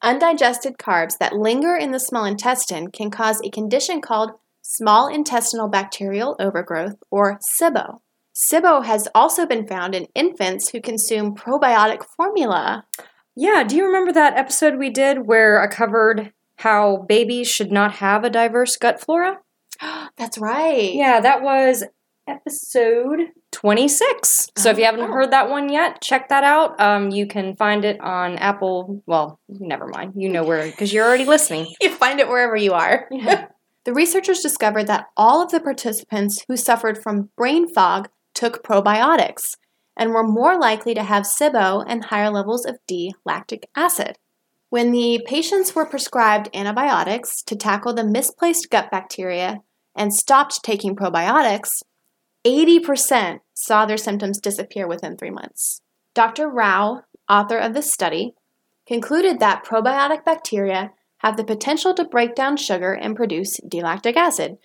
Undigested 0.01 0.77
carbs 0.77 1.17
that 1.19 1.33
linger 1.33 1.75
in 1.75 1.91
the 1.91 1.99
small 1.99 2.25
intestine 2.25 2.91
can 2.91 3.11
cause 3.11 3.39
a 3.43 3.49
condition 3.49 4.01
called 4.01 4.31
small 4.61 5.07
intestinal 5.07 5.67
bacterial 5.67 6.35
overgrowth 6.39 6.95
or 7.11 7.39
SIBO. 7.61 7.99
SIBO 8.35 8.85
has 8.85 9.07
also 9.13 9.45
been 9.45 9.67
found 9.67 9.93
in 9.95 10.07
infants 10.15 10.69
who 10.69 10.81
consume 10.81 11.35
probiotic 11.35 12.03
formula. 12.03 12.85
yeah. 13.35 13.63
Do 13.63 13.75
you 13.75 13.85
remember 13.85 14.11
that 14.13 14.37
episode 14.37 14.77
we 14.77 14.89
did 14.89 15.27
where 15.27 15.61
I 15.61 15.67
covered 15.67 16.31
how 16.57 17.05
babies 17.09 17.47
should 17.49 17.71
not 17.71 17.93
have 17.95 18.23
a 18.23 18.29
diverse 18.29 18.77
gut 18.77 19.01
flora? 19.01 19.39
That's 20.17 20.37
right. 20.37 20.93
Yeah, 20.93 21.19
that 21.21 21.41
was 21.41 21.83
episode 22.27 23.19
26. 23.51 24.49
So 24.57 24.69
if 24.69 24.77
you 24.77 24.85
haven't 24.85 25.01
Oh. 25.01 25.07
heard 25.13 25.31
that 25.31 25.49
one 25.49 25.69
yet, 25.69 26.01
check 26.01 26.29
that 26.29 26.43
out. 26.43 26.79
Um, 26.79 27.09
you 27.09 27.25
can 27.27 27.55
find 27.55 27.83
it 27.83 27.99
on 27.99 28.37
Apple. 28.37 29.01
Well, 29.05 29.39
never 29.49 29.87
mind. 29.87 30.13
You 30.15 30.29
know 30.29 30.43
where, 30.43 30.65
because 30.65 30.93
you're 30.93 31.05
already 31.05 31.25
listening. 31.25 31.67
You 31.81 31.89
find 31.89 32.19
it 32.19 32.27
wherever 32.29 32.55
you 32.55 32.73
are. 32.73 33.09
the 33.85 33.93
researchers 33.93 34.39
discovered 34.41 34.85
that 34.87 35.07
all 35.17 35.41
of 35.43 35.51
the 35.51 35.59
participants 35.59 36.45
who 36.47 36.55
suffered 36.55 37.01
from 37.01 37.29
brain 37.35 37.67
fog 37.67 38.07
took 38.41 38.63
probiotics 38.63 39.55
and 39.95 40.09
were 40.09 40.27
more 40.27 40.59
likely 40.59 40.95
to 40.95 41.03
have 41.03 41.25
SIBO 41.25 41.85
and 41.87 42.05
higher 42.05 42.31
levels 42.31 42.65
of 42.65 42.79
D 42.87 43.13
lactic 43.23 43.69
acid. 43.75 44.17
When 44.71 44.91
the 44.91 45.23
patients 45.27 45.75
were 45.75 45.85
prescribed 45.85 46.49
antibiotics 46.51 47.43
to 47.43 47.55
tackle 47.55 47.93
the 47.93 48.03
misplaced 48.03 48.71
gut 48.71 48.89
bacteria 48.89 49.59
and 49.95 50.11
stopped 50.11 50.63
taking 50.63 50.95
probiotics, 50.95 51.83
80% 52.43 53.41
saw 53.53 53.85
their 53.85 53.97
symptoms 53.97 54.39
disappear 54.39 54.87
within 54.87 55.17
three 55.17 55.29
months. 55.29 55.81
Dr. 56.15 56.49
Rao, 56.49 57.03
author 57.29 57.59
of 57.59 57.75
this 57.75 57.93
study, 57.93 58.33
concluded 58.87 59.39
that 59.39 59.63
probiotic 59.63 60.25
bacteria 60.25 60.93
have 61.17 61.37
the 61.37 61.43
potential 61.43 61.93
to 61.93 62.05
break 62.05 62.33
down 62.33 62.57
sugar 62.57 62.91
and 62.91 63.15
produce 63.15 63.59
D-lactic 63.67 64.17
acid. 64.17 64.57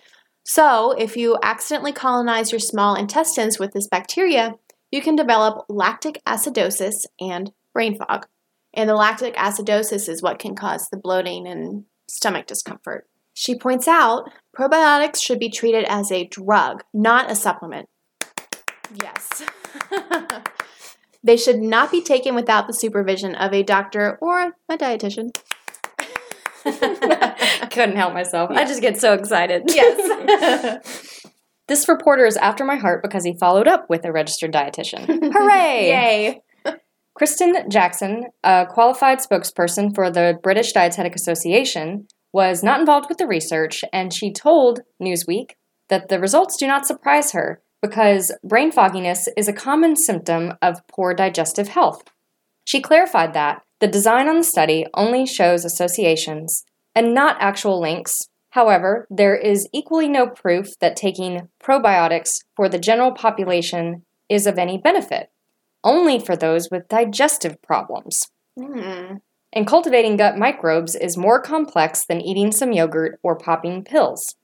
So, 0.49 0.91
if 0.91 1.17
you 1.17 1.37
accidentally 1.43 1.91
colonize 1.91 2.53
your 2.53 2.59
small 2.59 2.95
intestines 2.95 3.59
with 3.59 3.73
this 3.73 3.89
bacteria, 3.89 4.55
you 4.89 5.01
can 5.01 5.17
develop 5.17 5.65
lactic 5.67 6.21
acidosis 6.25 7.05
and 7.19 7.51
brain 7.73 7.97
fog. 7.97 8.27
And 8.73 8.89
the 8.89 8.95
lactic 8.95 9.35
acidosis 9.35 10.07
is 10.07 10.21
what 10.21 10.39
can 10.39 10.55
cause 10.55 10.87
the 10.87 10.95
bloating 10.95 11.45
and 11.45 11.83
stomach 12.07 12.47
discomfort. 12.47 13.09
She 13.33 13.59
points 13.59 13.89
out 13.89 14.31
probiotics 14.57 15.21
should 15.21 15.37
be 15.37 15.49
treated 15.49 15.83
as 15.83 16.13
a 16.13 16.25
drug, 16.27 16.85
not 16.93 17.29
a 17.29 17.35
supplement. 17.35 17.89
Yes. 19.03 19.43
they 21.23 21.35
should 21.35 21.59
not 21.59 21.91
be 21.91 22.01
taken 22.01 22.35
without 22.35 22.67
the 22.67 22.73
supervision 22.73 23.35
of 23.35 23.53
a 23.53 23.63
doctor 23.63 24.17
or 24.21 24.55
a 24.69 24.77
dietitian. 24.77 25.37
Couldn't 27.71 27.95
help 27.95 28.13
myself. 28.13 28.49
I 28.51 28.65
just 28.65 28.81
get 28.81 28.99
so 28.99 29.13
excited. 29.13 29.63
yes. 29.67 31.21
This 31.67 31.89
reporter 31.89 32.25
is 32.25 32.37
after 32.37 32.63
my 32.63 32.77
heart 32.77 33.03
because 33.03 33.25
he 33.25 33.35
followed 33.37 33.67
up 33.67 33.87
with 33.89 34.05
a 34.05 34.11
registered 34.11 34.53
dietitian. 34.53 35.05
Hooray! 35.33 35.87
Yay. 36.65 36.75
Kirsten 37.19 37.69
Jackson, 37.69 38.27
a 38.43 38.65
qualified 38.69 39.19
spokesperson 39.19 39.93
for 39.93 40.09
the 40.09 40.35
British 40.41 40.71
Dietetic 40.71 41.13
Association, 41.13 42.07
was 42.31 42.63
not 42.63 42.79
involved 42.79 43.07
with 43.09 43.17
the 43.17 43.27
research, 43.27 43.83
and 43.91 44.13
she 44.13 44.31
told 44.31 44.81
Newsweek 45.01 45.51
that 45.89 46.07
the 46.07 46.19
results 46.19 46.55
do 46.57 46.67
not 46.67 46.85
surprise 46.85 47.31
her 47.33 47.61
because 47.81 48.33
brain 48.43 48.71
fogginess 48.71 49.27
is 49.35 49.47
a 49.47 49.53
common 49.53 49.95
symptom 49.95 50.53
of 50.61 50.87
poor 50.87 51.13
digestive 51.13 51.69
health. 51.69 52.03
She 52.65 52.81
clarified 52.81 53.33
that 53.33 53.61
the 53.79 53.87
design 53.87 54.27
on 54.27 54.37
the 54.37 54.43
study 54.43 54.85
only 54.93 55.25
shows 55.25 55.65
associations 55.65 56.63
and 56.95 57.13
not 57.13 57.37
actual 57.39 57.79
links. 57.79 58.27
However, 58.51 59.07
there 59.09 59.35
is 59.35 59.67
equally 59.73 60.07
no 60.07 60.27
proof 60.27 60.79
that 60.79 60.95
taking 60.95 61.49
probiotics 61.61 62.43
for 62.55 62.67
the 62.67 62.79
general 62.79 63.11
population 63.11 64.03
is 64.29 64.47
of 64.47 64.57
any 64.57 64.77
benefit 64.77 65.29
only 65.83 66.19
for 66.19 66.35
those 66.35 66.69
with 66.69 66.87
digestive 66.89 67.61
problems. 67.61 68.27
Hmm. 68.59 69.15
And 69.53 69.65
cultivating 69.65 70.17
gut 70.17 70.37
microbes 70.37 70.95
is 70.95 71.17
more 71.17 71.41
complex 71.41 72.05
than 72.05 72.21
eating 72.21 72.51
some 72.51 72.73
yogurt 72.73 73.19
or 73.23 73.37
popping 73.37 73.83
pills. 73.83 74.35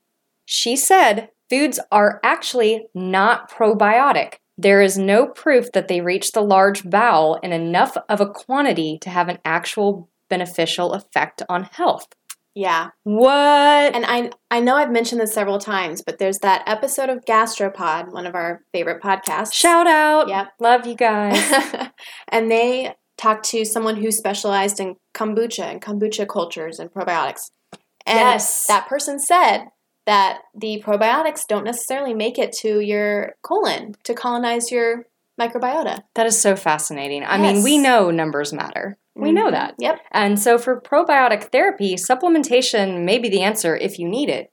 She 0.46 0.76
said 0.76 1.30
foods 1.50 1.80
are 1.92 2.20
actually 2.24 2.88
not 2.96 3.52
probiotic. 3.52 4.36
There 4.58 4.82
is 4.82 4.98
no 4.98 5.28
proof 5.28 5.72
that 5.74 5.88
they 5.88 6.02
reach 6.02 6.32
the 6.32 6.42
large 6.42 6.88
bowel 6.90 7.36
in 7.42 7.52
enough 7.52 7.98
of 8.08 8.22
a 8.22 8.30
quantity 8.30 8.98
to 9.02 9.10
have 9.10 9.28
an 9.30 9.40
actual 9.44 10.10
beneficial 10.30 10.94
effect 10.94 11.42
on 11.50 11.64
health. 11.64 12.08
Yeah. 12.56 12.90
What? 13.04 13.96
And 13.96 14.06
I 14.06 14.30
I 14.52 14.60
know 14.60 14.76
I've 14.76 14.92
mentioned 14.92 15.20
this 15.20 15.34
several 15.34 15.58
times, 15.58 16.04
but 16.04 16.20
there's 16.20 16.38
that 16.40 16.62
episode 16.68 17.10
of 17.10 17.26
Gastropod, 17.26 18.12
one 18.14 18.28
of 18.28 18.36
our 18.36 18.62
favorite 18.72 19.02
podcasts. 19.02 19.54
Shout 19.56 19.88
out. 19.88 20.28
Yep. 20.30 20.48
Love 20.60 20.86
you 20.86 20.96
guys. 20.96 21.52
and 22.30 22.52
they 22.52 22.94
talked 23.18 23.46
to 23.50 23.66
someone 23.66 23.96
who 23.96 24.12
specialized 24.12 24.80
in 24.80 24.98
kombucha 25.16 25.64
and 25.64 25.82
kombucha 25.82 26.28
cultures 26.28 26.78
and 26.78 26.92
probiotics. 26.92 27.50
And 28.06 28.20
Yes. 28.20 28.68
that 28.68 28.88
person 28.88 29.18
said 29.18 29.66
that 30.06 30.40
the 30.56 30.82
probiotics 30.86 31.48
don't 31.48 31.64
necessarily 31.64 32.14
make 32.14 32.38
it 32.38 32.52
to 32.62 32.80
your 32.80 33.36
colon 33.42 33.96
to 34.04 34.14
colonize 34.14 34.72
your 34.72 35.06
microbiota. 35.40 36.04
that 36.16 36.26
is 36.28 36.40
so 36.40 36.56
fascinating. 36.56 37.24
I 37.26 37.38
mean, 37.40 37.64
we 37.64 37.78
know 37.80 38.12
numbers 38.12 38.54
matter. 38.54 38.98
We 39.16 39.32
know 39.32 39.48
Mhm. 39.48 39.52
that. 39.52 39.76
Yep. 39.80 40.00
And 40.12 40.40
so 40.40 40.58
for 40.58 40.80
probiotic 40.82 41.52
therapy, 41.52 41.96
supplementation 41.96 43.04
may 43.04 43.18
be 43.18 43.30
the 43.30 43.42
answer 43.42 43.76
if 43.76 43.98
you 43.98 44.08
need 44.08 44.30
it. 44.30 44.52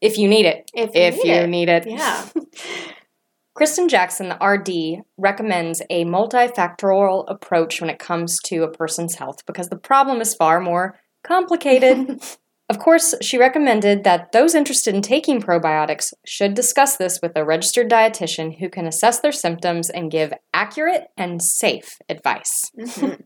If 0.00 0.16
you 0.18 0.28
need 0.28 0.46
it. 0.46 0.70
If 0.74 0.94
you 0.94 1.00
if 1.02 1.14
need 1.16 1.24
you 1.26 1.32
it. 1.34 1.48
need 1.48 1.68
it. 1.68 1.86
Yeah. 1.86 2.24
Kirsten 3.54 3.88
Jackson, 3.88 4.30
the 4.30 4.38
RD, 4.42 5.02
recommends 5.18 5.82
a 5.90 6.04
multifactorial 6.06 7.24
approach 7.28 7.80
when 7.80 7.90
it 7.90 7.98
comes 7.98 8.38
to 8.44 8.62
a 8.62 8.70
person's 8.70 9.16
health 9.16 9.44
because 9.46 9.68
the 9.68 9.76
problem 9.76 10.20
is 10.22 10.34
far 10.34 10.60
more 10.60 10.98
complicated. 11.22 12.20
of 12.72 12.78
course, 12.78 13.14
she 13.20 13.36
recommended 13.36 14.02
that 14.04 14.32
those 14.32 14.54
interested 14.54 14.94
in 14.94 15.02
taking 15.02 15.42
probiotics 15.42 16.14
should 16.24 16.54
discuss 16.54 16.96
this 16.96 17.20
with 17.20 17.32
a 17.36 17.44
registered 17.44 17.90
dietitian 17.90 18.58
who 18.58 18.70
can 18.70 18.86
assess 18.86 19.20
their 19.20 19.30
symptoms 19.30 19.90
and 19.90 20.10
give 20.10 20.32
accurate 20.54 21.08
and 21.18 21.42
safe 21.42 21.98
advice. 22.08 22.70
Mhm. 22.78 23.24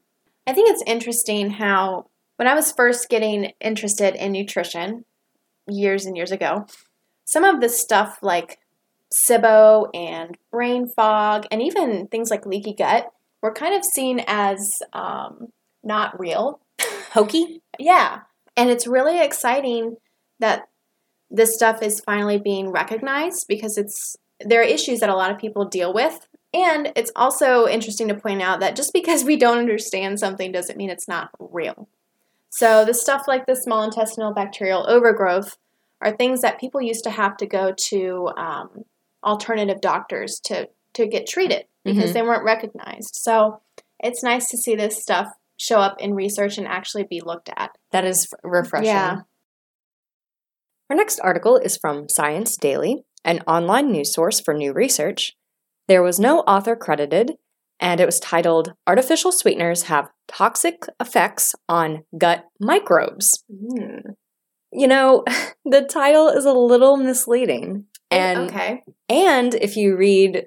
I 0.48 0.52
think 0.52 0.68
it's 0.68 0.82
interesting 0.84 1.50
how 1.50 2.06
when 2.38 2.48
I 2.48 2.56
was 2.56 2.72
first 2.72 3.08
getting 3.08 3.52
interested 3.60 4.16
in 4.16 4.32
nutrition 4.32 5.04
years 5.68 6.06
and 6.06 6.16
years 6.16 6.32
ago, 6.32 6.66
some 7.24 7.44
of 7.44 7.60
the 7.60 7.68
stuff 7.68 8.18
like 8.22 8.58
SIBO 9.14 9.90
and 9.94 10.36
brain 10.50 10.88
fog 10.88 11.46
and 11.52 11.62
even 11.62 12.08
things 12.08 12.30
like 12.32 12.46
leaky 12.46 12.74
gut 12.74 13.06
were 13.42 13.52
kind 13.52 13.76
of 13.76 13.84
seen 13.84 14.24
as 14.26 14.68
um, 14.92 15.52
not 15.84 16.18
real. 16.18 16.58
Hokey? 17.12 17.60
Yeah. 17.78 18.20
And 18.56 18.70
it's 18.70 18.86
really 18.86 19.20
exciting 19.22 19.96
that 20.38 20.68
this 21.30 21.54
stuff 21.54 21.82
is 21.82 22.00
finally 22.00 22.38
being 22.38 22.70
recognized 22.70 23.46
because 23.48 23.76
it's 23.76 24.16
there 24.40 24.60
are 24.60 24.64
issues 24.64 25.00
that 25.00 25.08
a 25.08 25.14
lot 25.16 25.30
of 25.30 25.38
people 25.38 25.64
deal 25.64 25.92
with. 25.92 26.26
And 26.54 26.92
it's 26.94 27.10
also 27.16 27.66
interesting 27.66 28.08
to 28.08 28.14
point 28.14 28.42
out 28.42 28.60
that 28.60 28.76
just 28.76 28.92
because 28.92 29.24
we 29.24 29.36
don't 29.36 29.58
understand 29.58 30.20
something 30.20 30.52
doesn't 30.52 30.76
mean 30.76 30.90
it's 30.90 31.08
not 31.08 31.30
real. 31.38 31.88
So 32.50 32.84
the 32.84 32.94
stuff 32.94 33.24
like 33.26 33.46
the 33.46 33.56
small 33.56 33.82
intestinal 33.82 34.32
bacterial 34.32 34.88
overgrowth 34.88 35.56
are 36.00 36.12
things 36.12 36.40
that 36.42 36.60
people 36.60 36.80
used 36.80 37.04
to 37.04 37.10
have 37.10 37.36
to 37.38 37.46
go 37.46 37.74
to 37.88 38.28
um, 38.36 38.84
alternative 39.24 39.80
doctors 39.80 40.40
to 40.44 40.68
to 40.94 41.06
get 41.06 41.26
treated 41.26 41.66
because 41.84 42.10
Mhm. 42.10 42.14
they 42.14 42.22
weren't 42.22 42.44
recognized. 42.44 43.10
So 43.16 43.60
it's 44.00 44.22
nice 44.22 44.48
to 44.48 44.56
see 44.56 44.74
this 44.74 45.02
stuff 45.02 45.28
show 45.58 45.78
up 45.78 46.00
in 46.00 46.14
research 46.14 46.56
and 46.56 46.66
actually 46.66 47.04
be 47.04 47.20
looked 47.20 47.50
at. 47.54 47.76
That 47.96 48.04
is 48.04 48.28
refreshing. 48.42 48.88
Yeah. 48.88 49.20
Our 50.90 50.96
next 50.96 51.18
article 51.20 51.56
is 51.56 51.78
from 51.78 52.10
Science 52.10 52.54
Daily, 52.58 53.06
an 53.24 53.40
online 53.46 53.90
news 53.90 54.12
source 54.12 54.38
for 54.38 54.52
new 54.52 54.74
research. 54.74 55.34
There 55.88 56.02
was 56.02 56.20
no 56.20 56.40
author 56.40 56.76
credited, 56.76 57.36
and 57.80 57.98
it 57.98 58.04
was 58.04 58.20
titled 58.20 58.74
Artificial 58.86 59.32
Sweeteners 59.32 59.84
Have 59.84 60.10
Toxic 60.28 60.82
Effects 61.00 61.54
on 61.70 62.04
Gut 62.18 62.44
Microbes. 62.60 63.42
Hmm. 63.50 64.10
You 64.70 64.86
know, 64.86 65.24
the 65.64 65.80
title 65.80 66.28
is 66.28 66.44
a 66.44 66.52
little 66.52 66.98
misleading. 66.98 67.86
And 68.10 68.50
okay. 68.50 68.82
and 69.08 69.54
if 69.54 69.74
you 69.74 69.96
read 69.96 70.44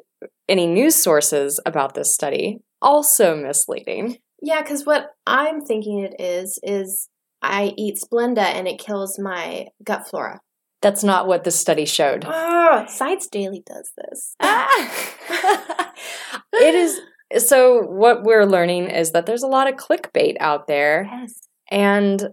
any 0.48 0.68
news 0.68 0.96
sources 0.96 1.60
about 1.66 1.96
this 1.96 2.14
study, 2.14 2.60
also 2.80 3.36
misleading. 3.36 4.20
Yeah, 4.40 4.62
because 4.62 4.86
what 4.86 5.14
I'm 5.26 5.62
thinking 5.62 5.98
it 6.00 6.14
is 6.22 6.60
is 6.62 7.10
I 7.42 7.74
eat 7.78 7.98
Splenda 8.04 8.40
and 8.44 8.68
it 8.68 8.80
kills 8.80 9.18
my 9.20 9.68
gut 9.84 10.08
flora. 10.08 10.40
That's 10.82 11.04
not 11.04 11.28
what 11.28 11.44
this 11.44 11.60
study 11.60 11.86
showed. 11.86 12.26
Oh, 12.28 12.86
Science 12.88 13.28
Daily 13.28 13.64
does 13.66 13.92
this. 13.98 14.36
Ah. 14.40 15.94
it 16.54 16.76
is 16.76 17.00
so 17.46 17.82
what 17.82 18.24
we're 18.24 18.46
learning 18.46 18.90
is 18.90 19.12
that 19.12 19.26
there's 19.26 19.44
a 19.44 19.48
lot 19.48 19.68
of 19.72 19.76
clickbait 19.76 20.36
out 20.40 20.68
there 20.68 21.08
Yes. 21.12 21.34
and 21.70 22.30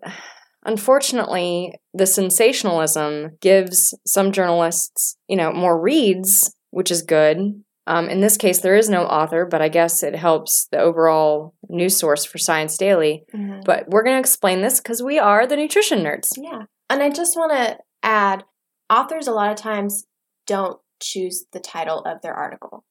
unfortunately 0.64 1.74
the 1.94 2.06
sensationalism 2.06 3.36
gives 3.40 3.94
some 4.06 4.32
journalists 4.32 5.16
you 5.28 5.36
know 5.36 5.52
more 5.52 5.78
reads 5.80 6.54
which 6.70 6.90
is 6.90 7.02
good 7.02 7.62
um, 7.86 8.08
in 8.08 8.20
this 8.20 8.36
case 8.36 8.60
there 8.60 8.76
is 8.76 8.88
no 8.88 9.04
author 9.04 9.46
but 9.46 9.60
i 9.62 9.68
guess 9.68 10.02
it 10.02 10.14
helps 10.16 10.66
the 10.72 10.78
overall 10.78 11.54
news 11.68 11.96
source 11.96 12.24
for 12.24 12.38
science 12.38 12.76
daily 12.76 13.24
Mhm. 13.34 13.64
but 13.64 13.84
we're 13.88 14.02
going 14.02 14.16
to 14.16 14.20
explain 14.20 14.60
this 14.62 14.80
because 14.80 15.02
we 15.02 15.18
are 15.18 15.46
the 15.46 15.56
nutrition 15.56 16.00
nerds 16.00 16.28
Yeah. 16.36 16.62
And 16.88 17.02
I 17.02 17.10
just 17.10 17.36
want 17.36 17.52
to 17.52 17.78
add 18.02 18.44
authors 18.88 19.26
a 19.26 19.32
lot 19.32 19.50
of 19.50 19.56
times 19.56 20.04
don't 20.46 20.78
choose 21.02 21.44
the 21.52 21.58
title 21.60 21.98
of 22.06 22.22
their 22.22 22.34
article. 22.34 22.84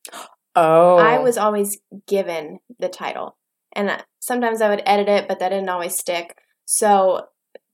oh 0.55 0.97
I 0.97 1.19
was 1.19 1.37
always 1.37 1.77
given 2.07 2.59
the 2.79 2.89
title. 2.89 3.37
And 3.73 3.89
uh, 3.89 3.97
sometimes 4.19 4.61
I 4.61 4.69
would 4.69 4.83
edit 4.85 5.07
it, 5.09 5.27
but 5.27 5.39
that 5.39 5.49
didn't 5.49 5.69
always 5.69 5.97
stick. 5.97 6.37
So 6.65 7.27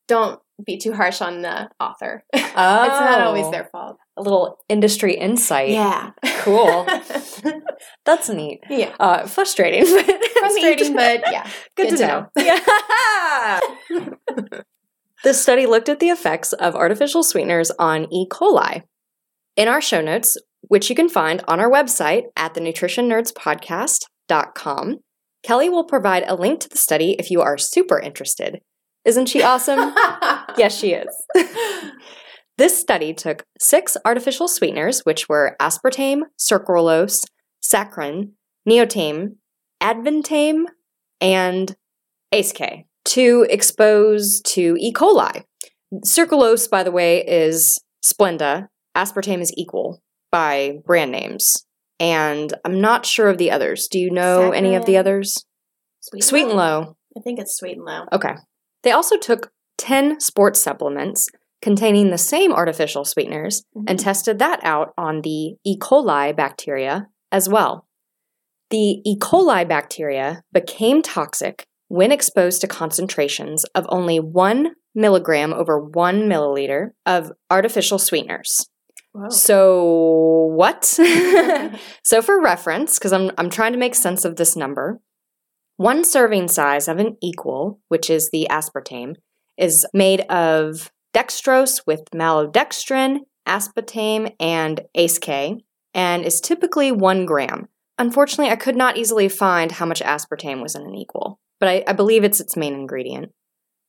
don't 0.08 0.40
be 0.66 0.78
too 0.78 0.94
harsh 0.94 1.22
on 1.22 1.42
the 1.42 1.70
author. 1.80 2.24
it's 2.34 2.56
not 2.56 3.22
always 3.22 3.46
Oh. 3.46 3.52
their 3.52 3.66
fault. 3.72 3.98
a 4.18 4.22
little 4.22 4.58
industry 4.70 5.16
insight 5.16 5.70
Yeah. 5.70 6.12
cool 6.40 6.86
that's 8.06 8.30
neat 8.30 8.60
yeah. 8.70 8.94
uh 9.00 9.26
frustrating 9.26 9.84
but 9.84 10.06
Frustrating, 10.40 10.94
but 10.94 11.22
yeah. 11.32 11.44
good, 11.76 11.90
good 11.90 11.92
to 11.92 11.98
to 11.98 12.08
know, 12.08 12.28
yeah 12.38 13.60
this 15.24 15.42
study 15.42 15.66
looked 15.66 15.90
at 15.90 16.00
the 16.00 16.10
effects 16.10 16.54
of 16.54 16.76
artificial 16.76 17.24
sweeteners 17.24 17.72
on 17.80 18.06
e 18.14 18.28
coli 18.30 18.84
in 19.56 19.68
our 19.68 19.82
show 19.82 20.02
notes 20.02 20.38
which 20.62 20.90
you 20.90 20.96
can 20.96 21.10
find 21.10 21.44
on 21.48 21.60
our 21.60 21.70
website 21.72 22.24
at 22.36 22.54
the 22.54 22.62
nutritionnerdspodcast.com 22.62 24.98
kelli 25.48 25.70
will 25.72 25.86
provide 25.86 26.24
a 26.28 26.36
link 26.36 26.60
to 26.60 26.70
the 26.70 26.78
study 26.78 27.16
if 27.18 27.32
you 27.32 27.42
are 27.42 27.58
super 27.58 28.00
interested 28.00 28.60
isn't 29.06 29.28
she 29.30 29.42
awesome 29.42 29.94
yes 30.58 30.78
she 30.78 30.94
is 30.94 31.08
This 32.62 32.80
study 32.80 33.12
took 33.12 33.44
six 33.60 33.98
artificial 34.06 34.48
sweeteners, 34.48 35.00
which 35.00 35.28
were 35.28 35.56
aspartame, 35.60 36.22
sucralose, 36.40 37.24
saccharin, 37.60 38.34
neotame, 38.70 39.38
advantame, 39.82 40.66
and 41.20 41.76
ACE-K, 42.32 42.86
to 43.06 43.48
expose 43.50 44.42
to 44.42 44.78
E. 44.80 44.94
coli. 44.94 45.44
Sucralose, 46.06 46.70
by 46.70 46.84
the 46.84 46.92
way, 46.92 47.26
is 47.26 47.80
Splenda. 48.06 48.68
Aspartame 48.96 49.42
is 49.42 49.52
equal 49.58 50.04
by 50.32 50.82
brand 50.86 51.12
names. 51.12 51.66
And 52.00 52.54
I'm 52.64 52.80
not 52.80 53.08
sure 53.08 53.28
of 53.28 53.40
the 53.40 53.50
others. 53.50 53.88
Do 53.90 53.98
you 53.98 54.12
know 54.12 54.52
any 54.52 54.76
of 54.76 54.86
the 54.86 54.98
others? 54.98 55.46
Sweet, 56.02 56.24
Sweet 56.24 56.44
and 56.44 56.54
low. 56.54 56.96
I 57.18 57.22
think 57.22 57.40
it's 57.40 57.58
sweet 57.58 57.78
and 57.78 57.86
low. 57.86 58.06
Okay. 58.12 58.36
They 58.84 58.92
also 58.92 59.18
took 59.18 59.52
10 59.82 60.20
sports 60.20 60.60
supplements 60.60 61.28
containing 61.60 62.12
the 62.12 62.18
same 62.18 62.54
artificial 62.54 63.04
sweeteners 63.04 63.64
and 63.76 63.88
mm-hmm. 63.88 63.96
tested 64.04 64.38
that 64.38 64.60
out 64.64 64.94
on 64.96 65.22
the 65.22 65.56
E. 65.66 65.78
coli 65.80 66.36
bacteria 66.36 67.08
as 67.32 67.50
well. 67.50 67.88
The 68.70 69.02
E. 69.04 69.18
coli 69.18 69.68
bacteria 69.68 70.44
became 70.54 71.02
toxic 71.02 71.66
when 71.88 72.12
exposed 72.12 72.62
to 72.62 72.68
concentrations 72.68 73.66
of 73.76 73.88
only 73.90 74.20
1 74.20 74.76
milligram 74.94 75.52
over 75.52 75.80
1 75.80 76.22
milliliter 76.22 76.92
of 77.08 77.32
artificial 77.50 77.98
sweeteners. 77.98 78.68
So, 79.30 80.54
what? 80.56 80.86
so, 82.04 82.22
for 82.22 82.40
reference, 82.40 82.98
because 82.98 83.12
I'm, 83.12 83.32
I'm 83.38 83.50
trying 83.50 83.74
to 83.74 83.78
make 83.80 83.94
sense 83.94 84.24
of 84.24 84.38
this 84.38 84.56
number, 84.56 85.02
one 85.76 86.06
serving 86.06 86.48
size 86.48 86.88
of 86.88 86.98
an 86.98 87.18
equal, 87.22 87.82
which 87.90 88.10
is 88.10 88.30
the 88.32 88.48
aspartame, 88.50 89.16
is 89.58 89.86
made 89.94 90.22
of 90.22 90.92
dextrose 91.14 91.82
with 91.86 92.06
maltodextrin, 92.12 93.20
aspartame, 93.48 94.34
and 94.40 94.82
ACE-K, 94.96 95.58
and 95.94 96.26
is 96.26 96.40
typically 96.40 96.92
one 96.92 97.26
gram. 97.26 97.68
Unfortunately, 97.98 98.52
I 98.52 98.56
could 98.56 98.76
not 98.76 98.98
easily 98.98 99.30
find 99.30 99.74
how 99.74 99.86
much 99.86 100.02
aspartame 100.02 100.62
was 100.62 100.76
in 100.76 100.84
an 100.84 100.96
equal, 100.96 101.40
but 101.60 101.70
I, 101.70 101.84
I 101.88 101.94
believe 101.94 102.24
it's 102.24 102.40
its 102.40 102.56
main 102.58 102.74
ingredient. 102.74 103.32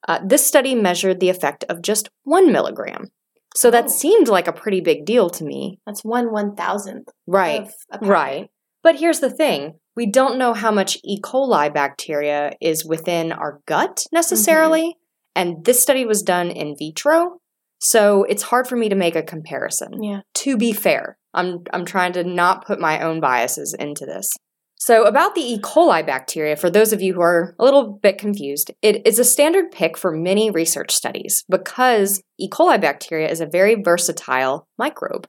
Uh, 0.09 0.18
this 0.25 0.44
study 0.44 0.75
measured 0.75 1.20
the 1.20 1.29
effect 1.29 1.64
of 1.68 1.81
just 1.81 2.09
one 2.25 2.51
milligram. 2.53 3.07
So 3.55 3.70
that 3.70 3.85
Oh. 3.85 3.88
seemed 3.88 4.29
like 4.29 4.48
a 4.48 4.53
pretty 4.53 4.81
big 4.81 5.05
deal 5.05 5.31
to 5.31 5.44
me. 5.44 5.79
That's 5.87 6.03
one 6.05 6.33
one 6.33 6.57
thousandth 6.57 7.09
Right. 7.27 7.68
Right. 8.01 8.48
But 8.83 8.96
here's 8.96 9.20
the 9.20 9.31
thing 9.31 9.75
we 9.94 10.07
don't 10.07 10.38
know 10.38 10.55
how 10.55 10.72
much 10.72 10.98
E. 11.05 11.20
coli 11.20 11.72
bacteria 11.72 12.53
is 12.61 12.85
within 12.85 13.31
our 13.31 13.61
gut 13.66 14.05
necessarily. 14.11 14.96
And 15.35 15.64
this 15.64 15.83
study 15.83 16.05
was 16.05 16.23
done 16.23 16.51
in 16.51 16.77
vitro. 16.79 17.38
So 17.81 18.25
it's 18.25 18.45
hard 18.45 18.68
for 18.68 18.77
me 18.77 18.88
to 18.88 18.95
make 18.95 19.16
a 19.16 19.23
comparison. 19.23 20.03
Yeah. 20.03 20.21
To 20.35 20.57
be 20.57 20.73
fair, 20.73 21.18
I'm, 21.35 21.64
I'm 21.73 21.85
trying 21.85 22.12
to 22.12 22.25
not 22.25 22.66
put 22.66 22.79
my 22.79 23.01
own 23.01 23.21
biases 23.21 23.75
into 23.79 24.07
this. 24.07 24.33
So, 24.77 25.05
about 25.05 25.37
the 25.37 25.42
E. 25.42 25.61
coli 25.61 26.05
bacteria, 26.05 26.57
for 26.57 26.68
those 26.68 26.92
of 26.92 27.01
you 27.01 27.14
who 27.14 27.21
are 27.21 27.55
a 27.61 27.64
little 27.64 28.01
bit 28.03 28.18
confused, 28.18 28.73
it 28.83 29.07
is 29.07 29.21
a 29.21 29.25
standard 29.25 29.71
pick 29.71 29.97
for 29.97 30.11
many 30.11 30.51
research 30.51 30.90
studies 30.90 31.45
because 31.49 32.21
E. 32.37 32.49
coli 32.49 32.81
bacteria 32.81 33.31
is 33.31 33.40
a 33.40 33.47
very 33.47 33.77
versatile 33.81 34.66
microbe. 34.77 35.29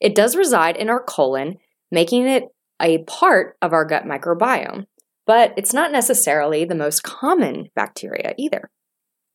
It 0.00 0.14
does 0.14 0.36
reside 0.36 0.76
in 0.76 0.88
our 0.88 1.02
colon, 1.02 1.56
making 1.90 2.28
it 2.28 2.44
a 2.80 2.98
part 2.98 3.56
of 3.60 3.72
our 3.72 3.84
gut 3.84 4.04
microbiome, 4.04 4.86
but 5.26 5.52
it's 5.56 5.72
not 5.72 5.90
necessarily 5.90 6.64
the 6.64 6.76
most 6.76 7.02
common 7.02 7.70
bacteria 7.74 8.34
either. 8.38 8.70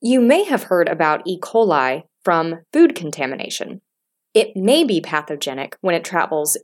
You 0.01 0.21
may 0.21 0.43
have 0.43 0.63
heard 0.63 0.87
about 0.87 1.23
E. 1.25 1.39
coli 1.39 2.03
from 2.23 2.59
food 2.71 2.93
contamination. 2.93 3.81
It 4.33 4.55
may 4.55 4.83
be 4.83 5.01
pathogenic 5.01 5.77
when 5.81 5.95
it 5.95 6.03
travels 6.03 6.57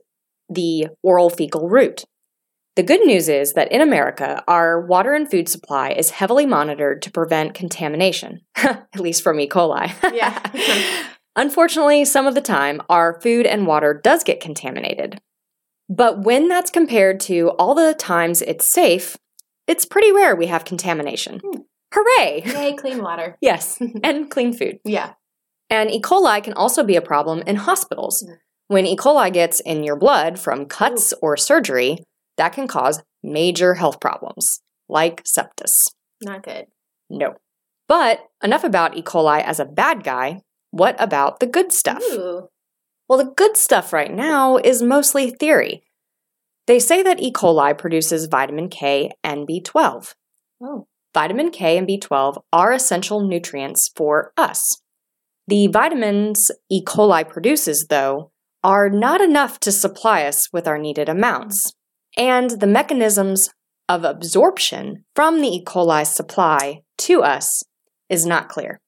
the 0.48 0.88
oral 1.02 1.30
fecal 1.30 1.68
route. 1.68 2.04
The 2.76 2.82
good 2.82 3.04
news 3.04 3.28
is 3.28 3.52
that 3.52 3.70
in 3.70 3.80
America, 3.80 4.42
our 4.48 4.80
water 4.80 5.14
and 5.14 5.30
food 5.30 5.48
supply 5.48 5.90
is 5.90 6.10
heavily 6.10 6.44
monitored 6.44 7.02
to 7.02 7.10
prevent 7.10 7.54
contamination, 7.54 8.40
at 8.56 8.98
least 8.98 9.22
from 9.22 9.38
E. 9.40 9.48
coli. 9.48 9.92
Yeah. 10.12 10.40
Unfortunately, 11.36 12.04
some 12.04 12.26
of 12.26 12.34
the 12.34 12.40
time, 12.40 12.80
our 12.88 13.20
food 13.20 13.46
and 13.46 13.66
water 13.66 14.00
does 14.02 14.22
get 14.22 14.40
contaminated. 14.40 15.20
But 15.88 16.22
when 16.22 16.48
that's 16.48 16.70
compared 16.70 17.20
to 17.20 17.50
all 17.58 17.74
the 17.74 17.94
times 17.94 18.42
it's 18.42 18.70
safe, 18.70 19.16
it's 19.66 19.84
pretty 19.84 20.12
rare 20.12 20.34
we 20.36 20.46
have 20.46 20.64
contamination. 20.64 21.40
Hmm. 21.44 21.60
Hooray! 21.94 22.42
Yay, 22.44 22.74
clean 22.74 23.02
water. 23.02 23.36
yes, 23.40 23.78
and 24.02 24.30
clean 24.30 24.52
food. 24.52 24.80
Yeah. 24.84 25.14
And 25.70 25.90
E. 25.90 26.00
coli 26.00 26.42
can 26.42 26.52
also 26.54 26.82
be 26.84 26.96
a 26.96 27.02
problem 27.02 27.42
in 27.46 27.56
hospitals. 27.56 28.24
Mm. 28.26 28.36
When 28.68 28.86
E. 28.86 28.96
coli 28.96 29.32
gets 29.32 29.60
in 29.60 29.84
your 29.84 29.96
blood 29.96 30.38
from 30.38 30.66
cuts 30.66 31.14
or 31.22 31.36
surgery, 31.36 31.98
that 32.36 32.52
can 32.52 32.66
cause 32.66 33.02
major 33.22 33.74
health 33.74 34.00
problems, 34.00 34.60
like 34.88 35.22
sepsis. 35.24 35.90
Not 36.22 36.42
good. 36.42 36.66
No. 37.08 37.34
But 37.88 38.20
enough 38.42 38.64
about 38.64 38.96
E. 38.96 39.02
coli 39.02 39.42
as 39.42 39.60
a 39.60 39.64
bad 39.64 40.02
guy. 40.02 40.40
What 40.70 40.96
about 40.98 41.40
the 41.40 41.46
good 41.46 41.72
stuff? 41.72 42.02
Ooh. 42.02 42.48
Well, 43.08 43.18
the 43.18 43.32
good 43.36 43.56
stuff 43.56 43.92
right 43.92 44.12
now 44.12 44.56
is 44.56 44.82
mostly 44.82 45.30
theory. 45.30 45.82
They 46.66 46.78
say 46.78 47.02
that 47.02 47.20
E. 47.20 47.30
coli 47.30 47.76
produces 47.76 48.26
vitamin 48.26 48.68
K 48.68 49.12
and 49.22 49.46
B12. 49.46 50.14
Oh. 50.62 50.86
Vitamin 51.14 51.50
K 51.50 51.78
and 51.78 51.86
B12 51.86 52.42
are 52.52 52.72
essential 52.72 53.26
nutrients 53.26 53.90
for 53.94 54.32
us. 54.36 54.82
The 55.46 55.68
vitamins 55.68 56.50
E. 56.70 56.82
coli 56.84 57.28
produces, 57.28 57.86
though, 57.88 58.32
are 58.64 58.90
not 58.90 59.20
enough 59.20 59.60
to 59.60 59.70
supply 59.70 60.24
us 60.24 60.52
with 60.52 60.66
our 60.66 60.78
needed 60.78 61.08
amounts. 61.08 61.72
And 62.16 62.50
the 62.50 62.66
mechanisms 62.66 63.50
of 63.88 64.04
absorption 64.04 65.04
from 65.14 65.40
the 65.40 65.48
E. 65.48 65.64
coli 65.64 66.06
supply 66.06 66.82
to 66.98 67.22
us 67.22 67.62
is 68.08 68.26
not 68.26 68.48
clear. 68.48 68.80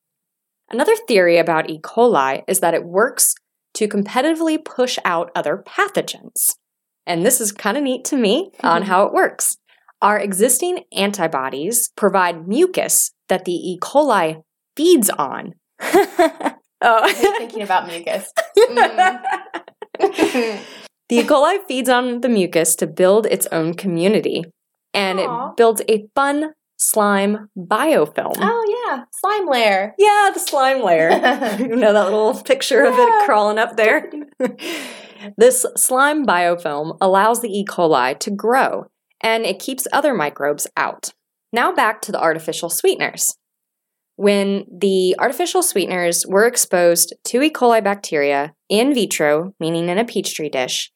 Another 0.70 0.96
theory 1.06 1.38
about 1.38 1.70
E. 1.70 1.78
coli 1.80 2.42
is 2.48 2.60
that 2.60 2.74
it 2.74 2.84
works 2.84 3.34
to 3.74 3.86
competitively 3.86 4.64
push 4.64 4.98
out 5.04 5.30
other 5.34 5.62
pathogens. 5.66 6.54
And 7.06 7.24
this 7.24 7.40
is 7.40 7.52
kind 7.52 7.76
of 7.76 7.84
neat 7.84 8.04
to 8.06 8.16
me 8.16 8.50
on 8.62 8.82
mm-hmm. 8.82 8.90
how 8.90 9.04
it 9.04 9.12
works. 9.12 9.58
Our 10.02 10.18
existing 10.18 10.84
antibodies 10.92 11.90
provide 11.96 12.46
mucus 12.46 13.12
that 13.28 13.44
the 13.44 13.52
E. 13.52 13.78
coli 13.80 14.42
feeds 14.76 15.08
on. 15.10 15.54
oh, 15.80 16.56
I'm 16.82 17.14
thinking 17.14 17.62
about 17.62 17.86
mucus. 17.86 18.30
the 19.98 20.60
E. 21.10 21.22
coli 21.22 21.58
feeds 21.66 21.88
on 21.88 22.20
the 22.20 22.28
mucus 22.28 22.76
to 22.76 22.86
build 22.86 23.26
its 23.26 23.46
own 23.46 23.72
community, 23.72 24.44
and 24.92 25.18
Aw. 25.18 25.50
it 25.50 25.56
builds 25.56 25.80
a 25.88 26.06
fun 26.14 26.52
slime 26.76 27.48
biofilm. 27.56 28.34
Oh 28.36 28.86
yeah, 28.86 29.04
slime 29.20 29.48
layer. 29.48 29.94
Yeah, 29.96 30.30
the 30.34 30.40
slime 30.40 30.82
layer. 30.82 31.10
you 31.58 31.74
know 31.74 31.94
that 31.94 32.04
little 32.04 32.34
picture 32.42 32.84
of 32.84 32.94
it 32.94 33.24
crawling 33.24 33.58
up 33.58 33.78
there? 33.78 34.10
this 35.38 35.64
slime 35.74 36.26
biofilm 36.26 36.98
allows 37.00 37.40
the 37.40 37.48
E. 37.48 37.64
coli 37.64 38.18
to 38.18 38.30
grow 38.30 38.90
and 39.26 39.44
it 39.44 39.58
keeps 39.58 39.88
other 39.92 40.14
microbes 40.14 40.68
out. 40.76 41.12
Now 41.52 41.72
back 41.72 42.00
to 42.02 42.12
the 42.12 42.20
artificial 42.20 42.70
sweeteners. 42.70 43.26
When 44.14 44.64
the 44.72 45.16
artificial 45.18 45.62
sweeteners 45.62 46.24
were 46.26 46.46
exposed 46.46 47.12
to 47.24 47.42
E. 47.42 47.50
coli 47.50 47.82
bacteria 47.84 48.54
in 48.70 48.94
vitro, 48.94 49.52
meaning 49.60 49.88
in 49.88 49.98
a 49.98 50.04
petri 50.04 50.48
dish, 50.48 50.90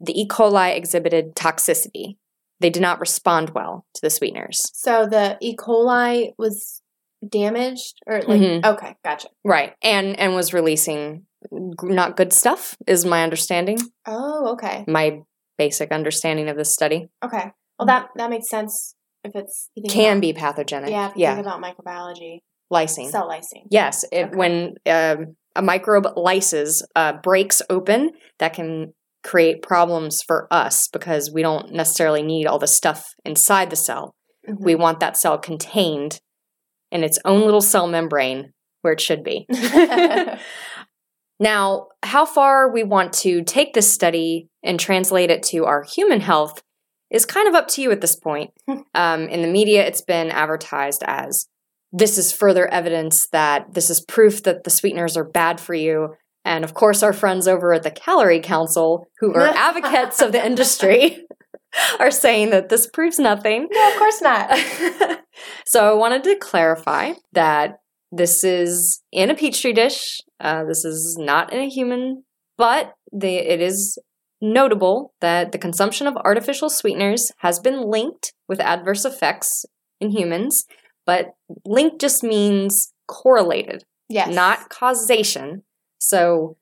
the 0.00 0.18
E. 0.20 0.26
coli 0.26 0.74
exhibited 0.74 1.36
toxicity. 1.36 2.16
They 2.60 2.70
did 2.70 2.80
not 2.82 2.98
respond 2.98 3.50
well 3.50 3.84
to 3.94 4.00
the 4.02 4.10
sweeteners. 4.10 4.58
So 4.72 5.06
the 5.06 5.36
E. 5.40 5.54
coli 5.54 6.30
was 6.38 6.80
damaged, 7.28 7.94
or 8.06 8.22
like 8.22 8.40
Mhm. 8.40 8.64
okay, 8.64 8.94
gotcha. 9.04 9.28
Right. 9.44 9.74
And 9.82 10.18
and 10.18 10.34
was 10.34 10.54
releasing 10.54 11.26
not 11.52 12.16
good 12.16 12.32
stuff 12.32 12.76
is 12.86 13.04
my 13.04 13.22
understanding. 13.22 13.78
Oh, 14.06 14.52
okay, 14.52 14.84
My 14.88 15.20
basic 15.58 15.92
understanding 15.92 16.48
of 16.48 16.56
this 16.56 16.72
study 16.72 17.08
okay. 17.24 17.52
Well, 17.78 17.86
that 17.86 18.08
that 18.16 18.30
makes 18.30 18.48
sense 18.48 18.94
if 19.24 19.32
it's 19.34 19.70
can 19.90 20.12
about- 20.18 20.20
be 20.22 20.32
pathogenic. 20.32 20.90
Yeah, 20.90 21.08
if 21.10 21.16
you 21.16 21.22
yeah. 21.22 21.34
think 21.34 21.46
about 21.46 21.62
microbiology, 21.62 22.38
lysine. 22.72 23.10
cell 23.10 23.28
lysine. 23.28 23.66
Yes, 23.70 24.04
it, 24.12 24.26
Okay. 24.26 24.36
when 24.36 24.74
um 24.86 25.36
a 25.54 25.62
microbe 25.62 26.06
lyses, 26.16 26.86
uh, 26.94 27.14
breaks 27.22 27.62
open, 27.70 28.10
that 28.38 28.52
can 28.52 28.92
create 29.24 29.62
problems 29.62 30.22
for 30.26 30.46
us 30.50 30.86
because 30.92 31.30
we 31.32 31.40
don't 31.42 31.72
necessarily 31.72 32.22
need 32.22 32.46
all 32.46 32.58
the 32.58 32.66
stuff 32.66 33.06
inside 33.24 33.70
the 33.70 33.76
cell. 33.76 34.14
Mhm. 34.48 34.60
We 34.60 34.74
want 34.74 35.00
that 35.00 35.16
cell 35.16 35.38
contained 35.38 36.20
in 36.92 37.02
its 37.02 37.18
own 37.24 37.40
little 37.40 37.62
cell 37.62 37.86
membrane 37.88 38.52
where 38.82 38.92
it 38.92 39.00
should 39.00 39.24
be. 39.24 39.46
now, 41.40 41.88
how 42.02 42.24
far 42.24 42.70
we 42.70 42.82
want 42.82 43.12
to 43.14 43.42
take 43.42 43.74
this 43.74 43.92
study 43.92 44.48
and 44.62 44.78
translate 44.78 45.30
it 45.30 45.42
to 45.44 45.64
our 45.64 45.82
human 45.82 46.20
health 46.20 46.62
is 47.10 47.24
kind 47.24 47.48
of 47.48 47.54
up 47.54 47.68
to 47.68 47.82
you 47.82 47.90
at 47.92 48.00
this 48.00 48.16
point. 48.16 48.50
um, 48.94 49.28
in 49.28 49.42
the 49.42 49.48
media, 49.48 49.86
it's 49.86 50.02
been 50.02 50.30
advertised 50.30 51.02
as 51.06 51.46
this 51.92 52.18
is 52.18 52.32
further 52.32 52.66
evidence 52.68 53.26
that 53.32 53.74
this 53.74 53.90
is 53.90 54.00
proof 54.00 54.42
that 54.42 54.64
the 54.64 54.70
sweeteners 54.70 55.16
are 55.16 55.24
bad 55.24 55.60
for 55.60 55.74
you. 55.74 56.14
And 56.44 56.64
of 56.64 56.74
course, 56.74 57.02
our 57.02 57.12
friends 57.12 57.48
over 57.48 57.72
at 57.72 57.82
the 57.82 57.90
Calorie 57.90 58.40
Council, 58.40 59.06
who 59.18 59.34
are 59.34 59.46
advocates 59.56 60.20
of 60.20 60.32
the 60.32 60.44
industry, 60.44 61.24
are 62.00 62.10
saying 62.10 62.50
that 62.50 62.68
this 62.68 62.86
proves 62.86 63.18
nothing. 63.18 63.68
no, 63.70 63.88
of 63.92 63.98
course 63.98 64.20
not. 64.20 64.56
so 65.66 65.90
I 65.90 65.94
wanted 65.94 66.24
to 66.24 66.36
clarify 66.36 67.12
that 67.32 67.78
this 68.12 68.44
is 68.44 69.02
in 69.12 69.30
a 69.30 69.34
petri 69.34 69.72
dish. 69.72 70.20
Uh, 70.38 70.64
this 70.64 70.84
is 70.84 71.16
not 71.18 71.52
in 71.52 71.60
a 71.60 71.68
human, 71.68 72.24
but 72.56 72.94
the, 73.12 73.36
it 73.36 73.60
is 73.60 73.98
notable 74.40 75.14
that 75.20 75.52
the 75.52 75.58
consumption 75.58 76.06
of 76.06 76.16
artificial 76.16 76.68
sweeteners 76.68 77.32
has 77.38 77.58
been 77.58 77.82
linked 77.82 78.34
with 78.48 78.60
adverse 78.60 79.04
effects 79.04 79.64
in 80.00 80.10
humans. 80.10 80.64
But 81.04 81.34
linked 81.64 82.00
just 82.00 82.22
means 82.22 82.92
correlated, 83.06 83.84
Yes, 84.08 84.34
not 84.34 84.68
causation. 84.68 85.62
So, 85.98 86.56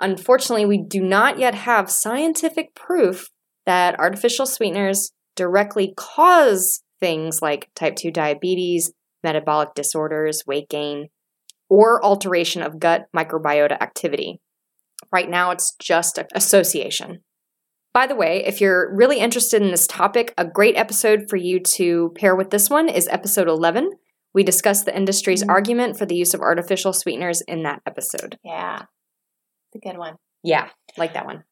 unfortunately, 0.00 0.66
we 0.66 0.78
do 0.78 1.02
not 1.02 1.38
yet 1.38 1.54
have 1.54 1.90
scientific 1.90 2.74
proof 2.74 3.30
that 3.66 3.98
artificial 3.98 4.46
sweeteners 4.46 5.12
directly 5.36 5.94
cause 5.96 6.82
things 7.00 7.40
like 7.42 7.70
type 7.74 7.96
2 7.96 8.10
diabetes, 8.10 8.92
metabolic 9.22 9.74
disorders, 9.74 10.42
weight 10.46 10.68
gain, 10.68 11.08
or 11.68 12.04
alteration 12.04 12.62
of 12.62 12.78
gut 12.78 13.06
microbiota 13.14 13.80
activity. 13.80 14.40
Right 15.10 15.28
now, 15.28 15.50
it's 15.50 15.74
just 15.80 16.18
an 16.18 16.26
association. 16.34 17.22
By 17.92 18.06
the 18.06 18.14
way, 18.14 18.42
if 18.46 18.60
you're 18.60 18.94
really 18.94 19.18
interested 19.18 19.60
in 19.60 19.70
this 19.70 19.86
topic, 19.86 20.32
a 20.38 20.46
great 20.46 20.76
episode 20.76 21.26
for 21.28 21.36
you 21.36 21.60
to 21.60 22.12
pair 22.16 22.34
with 22.34 22.50
this 22.50 22.70
one 22.70 22.88
is 22.88 23.06
episode 23.08 23.48
11. 23.48 23.90
We 24.34 24.42
discuss 24.42 24.82
the 24.82 24.96
industry's 24.96 25.44
Mhm. 25.44 25.50
argument 25.50 25.98
for 25.98 26.06
the 26.06 26.14
use 26.16 26.32
of 26.32 26.40
artificial 26.40 26.94
sweeteners 26.94 27.42
in 27.42 27.64
that 27.64 27.82
episode. 27.86 28.38
Yeah, 28.42 28.84
it's 29.72 29.84
a 29.84 29.86
good 29.88 29.98
one. 29.98 30.16
Yeah, 30.42 30.70
like 30.96 31.12
that 31.14 31.26
one. 31.26 31.44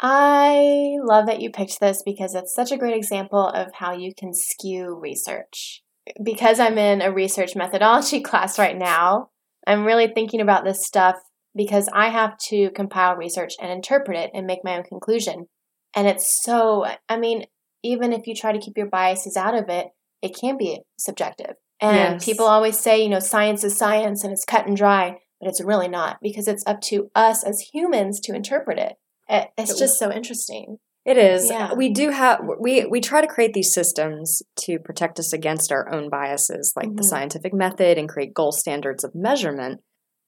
I 0.00 0.96
love 1.02 1.26
that 1.26 1.40
you 1.40 1.50
picked 1.50 1.78
this 1.78 2.02
because 2.02 2.34
it's 2.34 2.54
such 2.54 2.72
a 2.72 2.76
great 2.76 2.96
example 2.96 3.46
of 3.46 3.72
how 3.74 3.92
you 3.92 4.12
can 4.14 4.32
skew 4.32 4.94
research. 4.98 5.82
Because 6.22 6.58
I'm 6.58 6.78
in 6.78 7.00
a 7.02 7.12
research 7.12 7.54
methodology 7.54 8.20
class 8.22 8.58
right 8.58 8.76
now, 8.76 9.28
I'm 9.66 9.84
really 9.84 10.08
thinking 10.08 10.40
about 10.40 10.64
this 10.64 10.84
stuff 10.84 11.16
because 11.54 11.88
I 11.92 12.08
have 12.08 12.36
to 12.48 12.70
compile 12.70 13.16
research 13.16 13.54
and 13.60 13.70
interpret 13.70 14.16
it 14.16 14.30
and 14.34 14.46
make 14.46 14.60
my 14.64 14.76
own 14.76 14.84
conclusion. 14.84 15.46
And 15.94 16.06
it's 16.08 16.42
so, 16.42 16.86
I 17.08 17.18
mean, 17.18 17.44
even 17.82 18.12
if 18.12 18.26
you 18.26 18.34
try 18.34 18.52
to 18.52 18.58
keep 18.58 18.76
your 18.76 18.88
biases 18.88 19.36
out 19.36 19.54
of 19.54 19.68
it, 19.68 19.88
it 20.22 20.36
can 20.40 20.56
be 20.56 20.80
subjective. 20.98 21.54
And 21.80 22.14
Yes. 22.14 22.24
people 22.24 22.46
always 22.46 22.78
say, 22.78 23.02
you 23.02 23.08
know, 23.08 23.18
science 23.18 23.64
is 23.64 23.76
science 23.76 24.22
and 24.24 24.32
it's 24.32 24.44
cut 24.44 24.66
and 24.66 24.76
dry, 24.76 25.18
but 25.40 25.48
it's 25.48 25.60
really 25.62 25.88
not 25.88 26.18
because 26.22 26.46
it's 26.48 26.62
up 26.66 26.80
to 26.82 27.10
us 27.14 27.42
as 27.44 27.60
humans 27.72 28.20
to 28.20 28.34
interpret 28.34 28.78
it. 28.78 28.94
It- 29.28 29.50
It's 29.58 29.78
just 29.78 29.98
so 29.98 30.12
interesting. 30.12 30.78
It 31.04 31.18
is. 31.18 31.50
Yeah. 31.50 31.74
We 31.74 31.88
do 31.90 32.10
have 32.10 32.40
we 32.60 32.84
we 32.84 33.00
try 33.00 33.20
to 33.20 33.26
create 33.26 33.54
these 33.54 33.72
systems 33.74 34.40
to 34.60 34.78
protect 34.78 35.18
us 35.18 35.32
against 35.32 35.72
our 35.72 35.92
own 35.92 36.08
biases, 36.08 36.72
like 36.76 36.94
the 36.94 37.02
Mhm. 37.02 37.08
scientific 37.08 37.52
method, 37.52 37.98
and 37.98 38.08
create 38.08 38.32
gold 38.32 38.54
standards 38.54 39.02
of 39.02 39.12
measurement. 39.12 39.80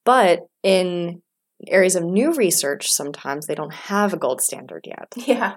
But 0.05 0.41
in 0.63 1.23
areas 1.69 1.97
of 1.97 2.05
new 2.05 2.33
research, 2.33 2.89
sometimes 2.89 3.47
they 3.47 3.55
don't 3.55 3.73
have 3.73 4.13
a 4.13 4.19
gold 4.19 4.41
standard 4.41 4.87
yet. 4.87 5.13
Yeah. 5.27 5.57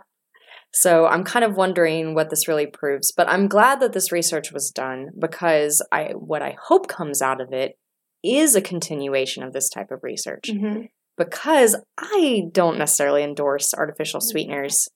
So 0.74 1.08
I'm 1.08 1.24
kind 1.24 1.46
of 1.46 1.56
wondering 1.56 2.14
what 2.14 2.30
this 2.30 2.48
really 2.48 2.68
proves. 2.68 3.14
But 3.16 3.30
I'm 3.30 3.48
glad 3.48 3.80
that 3.80 3.94
this 3.94 4.12
research 4.12 4.52
was 4.52 4.70
done 4.70 5.08
because 5.18 5.82
I 5.92 6.12
what 6.14 6.42
I 6.42 6.58
hope 6.62 6.88
comes 6.88 7.22
out 7.22 7.40
of 7.42 7.54
it 7.54 7.78
is 8.22 8.54
a 8.54 8.62
continuation 8.62 9.44
of 9.44 9.54
this 9.54 9.70
type 9.70 9.92
of 9.92 10.04
research 10.04 10.50
hmm 10.52 10.82
because 11.18 11.76
I 11.98 12.44
don't 12.52 12.78
necessarily 12.78 13.24
endorse 13.24 13.74
artificial 13.74 14.22
sweeteners. 14.22 14.88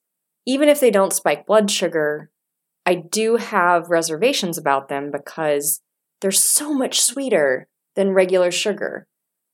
Even 0.45 0.69
if 0.69 0.79
they 0.79 0.91
don't 0.91 1.13
spike 1.13 1.45
blood 1.45 1.69
sugar, 1.69 2.29
I 2.85 2.95
do 2.95 3.37
have 3.37 3.89
reservations 3.89 4.57
about 4.57 4.87
them 4.87 5.11
because 5.11 5.81
they're 6.21 6.31
so 6.31 6.73
much 6.73 7.01
sweeter 7.01 7.67
than 7.95 8.11
regular 8.11 8.51
sugar. 8.51 9.07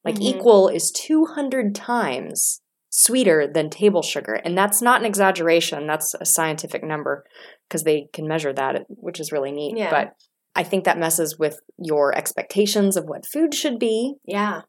Like, 0.06 0.16
Mhm. 0.16 0.22
equal 0.22 0.68
is 0.70 0.92
200 0.92 1.76
times 1.76 2.62
sweeter 2.90 3.48
than 3.48 3.70
table 3.70 4.02
sugar. 4.02 4.34
And 4.34 4.58
that's 4.58 4.82
not 4.82 5.02
an 5.02 5.06
exaggeration, 5.06 5.86
that's 5.88 6.14
a 6.20 6.26
scientific 6.26 6.84
number 6.84 7.26
because 7.68 7.84
they 7.84 8.08
can 8.14 8.28
measure 8.28 8.54
that, 8.54 8.86
which 8.90 9.20
is 9.20 9.32
really 9.32 9.52
neat. 9.52 9.78
Yeah. 9.78 9.90
But 9.92 10.14
I 10.56 10.64
think 10.64 10.86
that 10.86 10.98
messes 10.98 11.38
with 11.38 11.60
your 11.78 12.16
expectations 12.18 12.98
of 12.98 13.06
what 13.06 13.26
food 13.32 13.54
should 13.54 13.78
be 13.78 14.16
Yeah. 14.26 14.62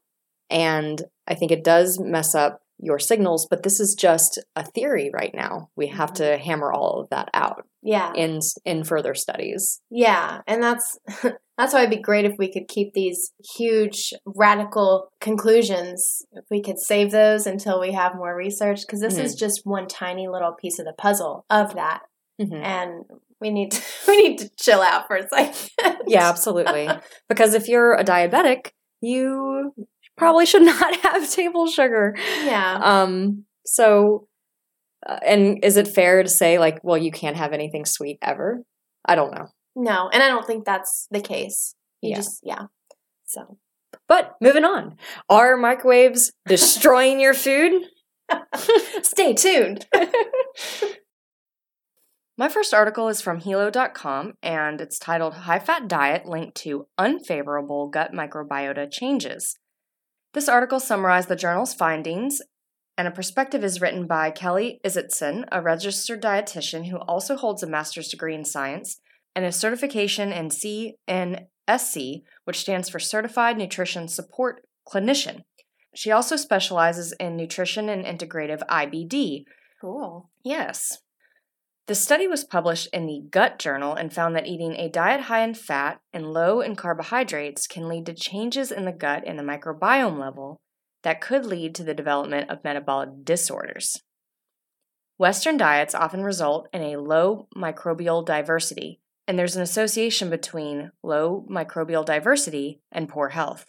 and 0.49 1.03
I 1.25 1.33
think 1.35 1.51
it 1.51 1.63
does 1.63 1.99
mess 1.99 2.35
up 2.35 2.61
your 2.81 2.99
signals, 2.99 3.45
but 3.49 3.63
this 3.63 3.79
is 3.79 3.93
just 3.93 4.39
a 4.55 4.63
theory 4.63 5.09
right 5.13 5.33
now. 5.33 5.69
We 5.75 5.87
have 5.87 6.13
to 6.13 6.37
hammer 6.37 6.71
all 6.71 7.01
of 7.01 7.09
that 7.09 7.29
out 7.33 7.65
Yeah. 7.81 8.13
in 8.13 8.39
in 8.65 8.83
further 8.83 9.13
studies. 9.15 9.81
Yeah. 9.89 10.41
And 10.47 10.61
that's 10.63 10.97
that's 11.59 11.73
why 11.73 11.81
it'd 11.81 11.89
be 11.89 12.01
great 12.01 12.23
if 12.23 12.35
we 12.39 12.51
could 12.51 12.69
keep 12.69 12.93
these 12.93 13.33
huge 13.57 14.13
radical 14.25 15.11
conclusions. 15.19 16.25
If 16.31 16.45
we 16.49 16.61
could 16.61 16.79
save 16.79 17.11
those 17.11 17.45
until 17.45 17.81
we 17.81 17.91
have 17.91 18.15
more 18.15 18.33
research. 18.35 18.81
Because 18.81 19.01
this 19.01 19.17
is 19.17 19.35
just 19.35 19.61
one 19.65 19.87
tiny 19.87 20.29
little 20.29 20.53
piece 20.53 20.79
of 20.79 20.85
the 20.85 20.93
puzzle 20.97 21.45
of 21.49 21.75
that. 21.75 21.99
Mhm. 22.41 22.63
And 22.63 23.03
we 23.41 23.49
need 23.49 23.71
to 23.71 23.81
we 24.07 24.21
need 24.29 24.37
to 24.39 24.49
chill 24.57 24.81
out 24.81 25.07
for 25.07 25.17
a 25.17 25.27
second. 25.27 25.97
Yeah, 26.07 26.29
absolutely. 26.29 26.87
because 27.27 27.53
if 27.53 27.67
you're 27.67 27.93
a 27.93 28.05
diabetic, 28.05 28.69
you 29.01 29.73
probably 30.17 30.45
should 30.45 30.63
not 30.73 30.95
have 31.01 31.29
table 31.29 31.67
sugar. 31.67 32.15
Yeah. 32.45 32.79
Um 32.81 33.43
So, 33.65 34.27
uh, 35.05 35.19
and 35.25 35.63
is 35.63 35.75
it 35.75 35.87
fair 35.89 36.23
to 36.23 36.29
say, 36.29 36.57
like, 36.57 36.79
well, 36.83 36.97
you 36.97 37.11
can't 37.11 37.35
have 37.37 37.51
anything 37.53 37.85
sweet 37.85 38.17
ever? 38.21 38.63
I 39.05 39.15
don't 39.15 39.33
know. 39.35 39.47
No, 39.75 40.09
and 40.11 40.21
I 40.23 40.27
don't 40.27 40.45
think 40.45 40.65
that's 40.65 41.07
the 41.11 41.21
case. 41.21 41.75
You 42.01 42.11
Yeah. 42.11 42.15
just 42.17 42.39
yeah. 42.43 42.65
So 43.25 43.57
But 44.07 44.35
moving 44.41 44.65
on. 44.65 44.97
Are 45.29 45.57
microwaves 45.57 46.31
destroying 46.47 47.19
your 47.19 47.33
food? 47.33 47.83
stay 49.01 49.33
tuned. 49.33 49.87
My 52.37 52.47
first 52.47 52.73
article 52.73 53.09
is 53.09 53.21
from 53.21 53.41
Healio.com 53.41 54.33
and 54.41 54.79
it's 54.79 54.97
titled 54.97 55.33
High 55.33 55.59
Fat 55.59 55.87
Diet 55.89 56.25
Linked 56.25 56.55
to 56.57 56.87
Unfavorable 56.97 57.89
Gut 57.89 58.13
Microbiota 58.13 58.89
Changes. 58.89 59.57
This 60.33 60.47
article 60.47 60.79
summarized 60.79 61.27
the 61.27 61.35
journal's 61.35 61.73
findings, 61.73 62.39
and 62.97 63.07
a 63.07 63.11
perspective 63.11 63.63
is 63.63 63.81
written 63.81 64.05
by 64.07 64.29
Kelly 64.31 64.79
Issokson, 64.85 65.45
a 65.51 65.61
registered 65.61 66.21
dietitian 66.21 66.87
who 66.87 66.97
also 66.97 67.35
holds 67.35 67.63
a 67.63 67.67
master's 67.67 68.07
degree 68.09 68.35
in 68.35 68.45
science 68.45 69.01
and 69.35 69.45
a 69.45 69.51
certification 69.51 70.31
in 70.31 70.49
CNSC, 70.49 72.21
which 72.45 72.59
stands 72.59 72.89
for 72.89 72.99
Certified 72.99 73.57
Nutrition 73.57 74.07
Support 74.07 74.61
Clinician. 74.87 75.43
She 75.95 76.11
also 76.11 76.35
specializes 76.35 77.13
in 77.19 77.35
nutrition 77.35 77.89
and 77.89 78.05
integrative 78.05 78.61
IBD, 78.67 79.45
Cool. 79.79 80.29
Yes. 80.43 80.99
The 81.87 81.95
study 81.95 82.27
was 82.27 82.43
published 82.43 82.89
in 82.93 83.07
the 83.07 83.23
Gut 83.31 83.57
Journal 83.57 83.95
and 83.95 84.13
found 84.13 84.35
that 84.35 84.45
eating 84.45 84.75
a 84.75 84.89
diet 84.89 85.21
high 85.21 85.43
in 85.43 85.53
fat 85.53 86.01
and 86.13 86.33
low 86.33 86.61
in 86.61 86.75
carbohydrates 86.75 87.65
can 87.65 87.87
lead 87.87 88.05
to 88.05 88.13
changes 88.13 88.71
in 88.71 88.85
the 88.85 88.91
gut 88.91 89.23
and 89.25 89.39
the 89.39 89.43
microbiome 89.43 90.19
level 90.19 90.59
that 91.01 91.21
could 91.21 91.45
lead 91.45 91.73
to 91.75 91.83
the 91.83 91.93
development 91.93 92.49
of 92.49 92.63
metabolic 92.63 93.23
disorders. 93.23 94.01
Western 95.17 95.57
diets 95.57 95.95
often 95.95 96.23
result 96.23 96.67
in 96.73 96.81
a 96.81 96.97
low 96.97 97.47
microbial 97.55 98.23
diversity, 98.23 98.99
and 99.29 99.37
there's 99.37 99.55
an 99.55 99.61
association 99.61 100.31
between 100.31 100.91
low 101.03 101.45
microbial 101.47 102.03
diversity 102.03 102.81
and 102.91 103.07
poor 103.07 103.29
health. 103.29 103.67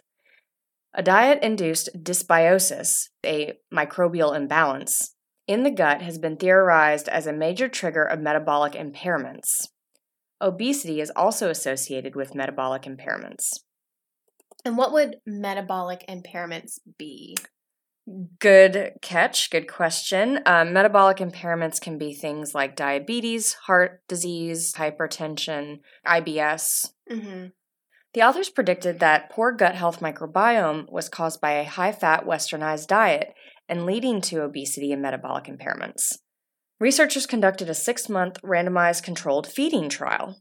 A 0.95 1.03
diet 1.03 1.43
induced 1.43 1.91
dysbiosis, 2.03 3.11
a 3.27 3.59
microbial 3.73 4.35
imbalance, 4.35 5.15
in 5.47 5.63
the 5.63 5.71
gut 5.71 6.01
has 6.01 6.17
been 6.17 6.39
theorized 6.39 7.11
as 7.11 7.27
a 7.27 7.33
major 7.35 7.69
trigger 7.69 8.03
of 8.03 8.21
metabolic 8.21 8.73
impairments. 8.73 9.69
Obesity 10.41 10.99
is 10.99 11.13
also 11.15 11.51
associated 11.51 12.17
with 12.17 12.35
metabolic 12.35 12.85
impairments. 12.85 13.59
And 14.65 14.79
what 14.79 14.95
would 14.95 15.17
metabolic 15.27 16.07
impairments 16.09 16.79
be? 16.97 17.37
Good 18.41 18.95
catch, 19.03 19.51
good 19.51 19.69
question. 19.69 20.41
Um, 20.45 20.73
metabolic 20.73 21.19
impairments 21.19 21.81
can 21.81 21.97
be 21.97 22.13
things 22.13 22.55
like 22.55 22.75
diabetes, 22.75 23.53
heart 23.53 24.03
disease, 24.09 24.73
hypertension, 24.75 25.81
IBS. 26.05 26.93
Mm-hmm. 27.11 27.47
The 28.13 28.23
authors 28.23 28.51
predicted 28.51 28.99
that 28.99 29.31
poor 29.31 29.53
gut 29.53 29.77
health 29.77 30.01
microbiome 30.01 30.91
was 30.91 31.09
caused 31.09 31.41
by 31.41 31.53
a 31.53 31.65
high 31.65 31.93
fat 31.93 32.27
westernized 32.27 32.89
diet 32.89 33.33
and 33.69 33.87
leading 33.87 34.21
to 34.23 34.43
obesity 34.43 34.91
and 34.91 35.01
metabolic 35.01 35.45
impairments. 35.45 36.19
Researchers 36.81 37.27
conducted 37.27 37.71
a 37.71 37.75
six 37.75 38.09
month 38.09 38.41
randomized 38.43 39.05
controlled 39.05 39.47
feeding 39.47 39.89
trial. 39.89 40.41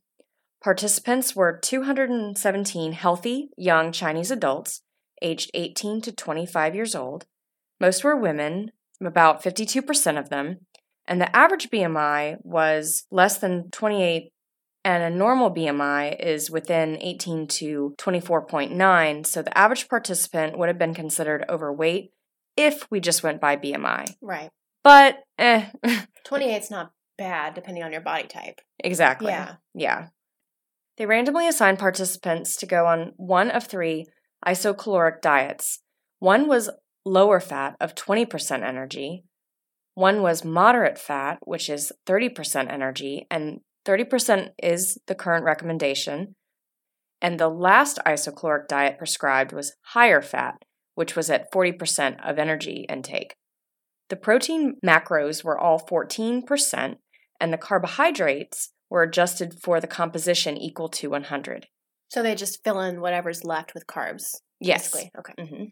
Participants 0.64 1.36
were 1.36 1.60
217 1.62 2.94
healthy, 2.94 3.50
young 3.56 3.92
Chinese 3.92 4.32
adults 4.32 4.82
aged 5.22 5.52
18 5.54 6.02
to 6.02 6.12
25 6.12 6.74
years 6.74 6.96
old. 6.96 7.26
Most 7.80 8.04
were 8.04 8.16
women, 8.16 8.72
about 9.04 9.44
52% 9.44 10.20
of 10.20 10.30
them, 10.30 10.58
and 11.08 11.20
the 11.20 11.36
average 11.36 11.70
BMI 11.70 12.38
was 12.44 13.06
less 13.12 13.38
than 13.38 13.70
28 13.72 14.32
and 14.86 15.04
a 15.04 15.16
normal 15.16 15.54
BMI 15.54 16.18
is 16.20 16.50
within 16.50 16.98
18 17.02 17.48
to 17.48 17.96
24.9, 17.98 19.26
so 19.26 19.42
the 19.42 19.58
average 19.58 19.90
participant 19.90 20.58
would 20.58 20.70
have 20.70 20.78
been 20.78 20.94
considered 20.94 21.44
overweight 21.50 22.12
if 22.56 22.90
we 22.90 23.00
just 23.00 23.22
went 23.22 23.42
by 23.42 23.58
BMI. 23.58 24.16
Right. 24.22 24.50
But, 24.84 25.20
eh, 25.38 25.66
28's 26.28 26.72
not 26.72 26.92
bad 27.18 27.54
depending 27.54 27.84
on 27.84 27.92
your 27.92 28.02
body 28.02 28.28
type. 28.28 28.62
exactly. 28.82 29.32
Yeah. 29.32 29.56
Yeah. 29.74 30.08
They 30.98 31.06
randomly 31.06 31.48
assigned 31.48 31.80
participants 31.80 32.56
to 32.58 32.66
go 32.66 32.86
on 32.86 33.14
one 33.18 33.52
of 33.52 33.66
three 33.66 34.06
isocaloric 34.46 35.22
diets. 35.22 35.82
One 36.20 36.48
was 36.48 36.70
lower 37.10 37.40
fat 37.40 37.76
of 37.80 37.96
20% 37.96 38.64
energy, 38.64 39.24
one 39.96 40.22
was 40.22 40.46
moderate 40.46 40.98
fat, 40.98 41.40
which 41.44 41.70
is 41.70 41.92
30% 42.08 42.72
energy, 42.72 43.28
and 43.30 43.60
30% 43.86 44.52
is 44.62 44.98
the 45.08 45.16
current 45.16 45.44
recommendation. 45.44 46.36
And 47.22 47.40
the 47.40 47.50
last 47.50 48.00
isocaloric 48.06 48.68
diet 48.68 48.98
prescribed 48.98 49.52
was 49.52 49.74
higher 49.88 50.22
fat, 50.22 50.56
which 50.96 51.16
was 51.16 51.30
at 51.30 51.52
40% 51.52 52.18
of 52.24 52.40
energy 52.40 52.86
intake. 52.88 53.36
The 54.10 54.16
protein 54.16 54.76
macros 54.86 55.44
were 55.44 55.60
all 55.60 55.80
14%, 55.80 56.96
and 57.40 57.54
the 57.54 57.58
carbohydrates 57.58 58.72
were 58.90 59.04
adjusted 59.04 59.56
for 59.62 59.80
the 59.80 59.88
composition 59.88 60.58
equal 60.58 60.90
to 60.90 61.10
100. 61.10 61.68
So 62.10 62.24
they 62.24 62.36
just 62.36 62.64
fill 62.64 62.80
in 62.80 63.02
whatever's 63.02 63.44
left 63.44 63.74
with 63.74 63.86
carbs. 63.86 64.36
Yes. 64.60 64.92
Basically. 64.92 65.12
Okay. 65.20 65.34
hmm 65.48 65.64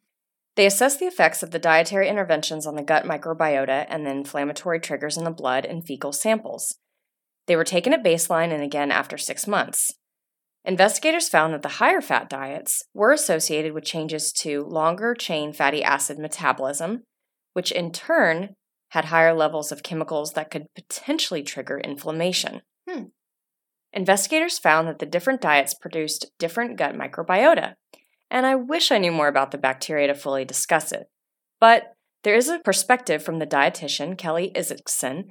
They 0.57 0.65
assessed 0.65 0.99
the 0.99 1.05
effects 1.05 1.43
of 1.43 1.51
the 1.51 1.59
dietary 1.59 2.09
interventions 2.09 2.65
on 2.65 2.75
the 2.75 2.81
gut 2.81 3.05
microbiota 3.05 3.85
and 3.89 4.03
the 4.03 4.09
inflammatory 4.09 4.79
triggers 4.79 5.15
in 5.15 5.23
the 5.23 5.29
blood 5.29 5.65
and 5.65 5.85
fecal 5.85 6.11
samples. 6.11 6.79
They 7.45 7.55
were 7.55 7.63
taken 7.63 7.93
at 7.93 8.03
baseline 8.03 8.51
and 8.51 8.63
again 8.63 8.91
after 8.91 9.19
six 9.19 9.45
months. 9.45 9.91
Investigators 10.65 11.29
found 11.29 11.53
that 11.53 11.61
the 11.61 11.77
higher 11.77 12.01
fat 12.01 12.27
diets 12.27 12.81
were 12.95 13.11
associated 13.11 13.73
with 13.73 13.85
changes 13.85 14.31
to 14.33 14.63
longer 14.63 15.13
chain 15.13 15.53
fatty 15.53 15.83
acid 15.83 16.17
metabolism, 16.17 17.03
which 17.53 17.71
in 17.71 17.91
turn 17.91 18.55
had 18.89 19.05
higher 19.05 19.35
levels 19.35 19.71
of 19.71 19.83
chemicals 19.83 20.33
that 20.33 20.49
could 20.49 20.65
potentially 20.73 21.43
trigger 21.43 21.77
inflammation. 21.77 22.61
Hmm. 22.89 23.03
Investigators 23.93 24.57
found 24.57 24.87
that 24.87 24.97
the 24.97 25.05
different 25.05 25.39
diets 25.39 25.75
produced 25.75 26.31
different 26.39 26.77
gut 26.77 26.95
microbiota, 26.95 27.75
and 28.29 28.45
I 28.45 28.55
wish 28.55 28.91
I 28.91 28.97
knew 28.97 29.11
more 29.11 29.27
about 29.27 29.51
the 29.51 29.57
bacteria 29.57 30.07
to 30.07 30.15
fully 30.15 30.45
discuss 30.45 30.91
it. 30.91 31.09
But 31.59 31.93
there 32.23 32.35
is 32.35 32.49
a 32.49 32.59
perspective 32.59 33.23
from 33.23 33.39
the 33.39 33.47
dietitian, 33.47 34.17
Kelly 34.17 34.51
Issokson, 34.55 35.29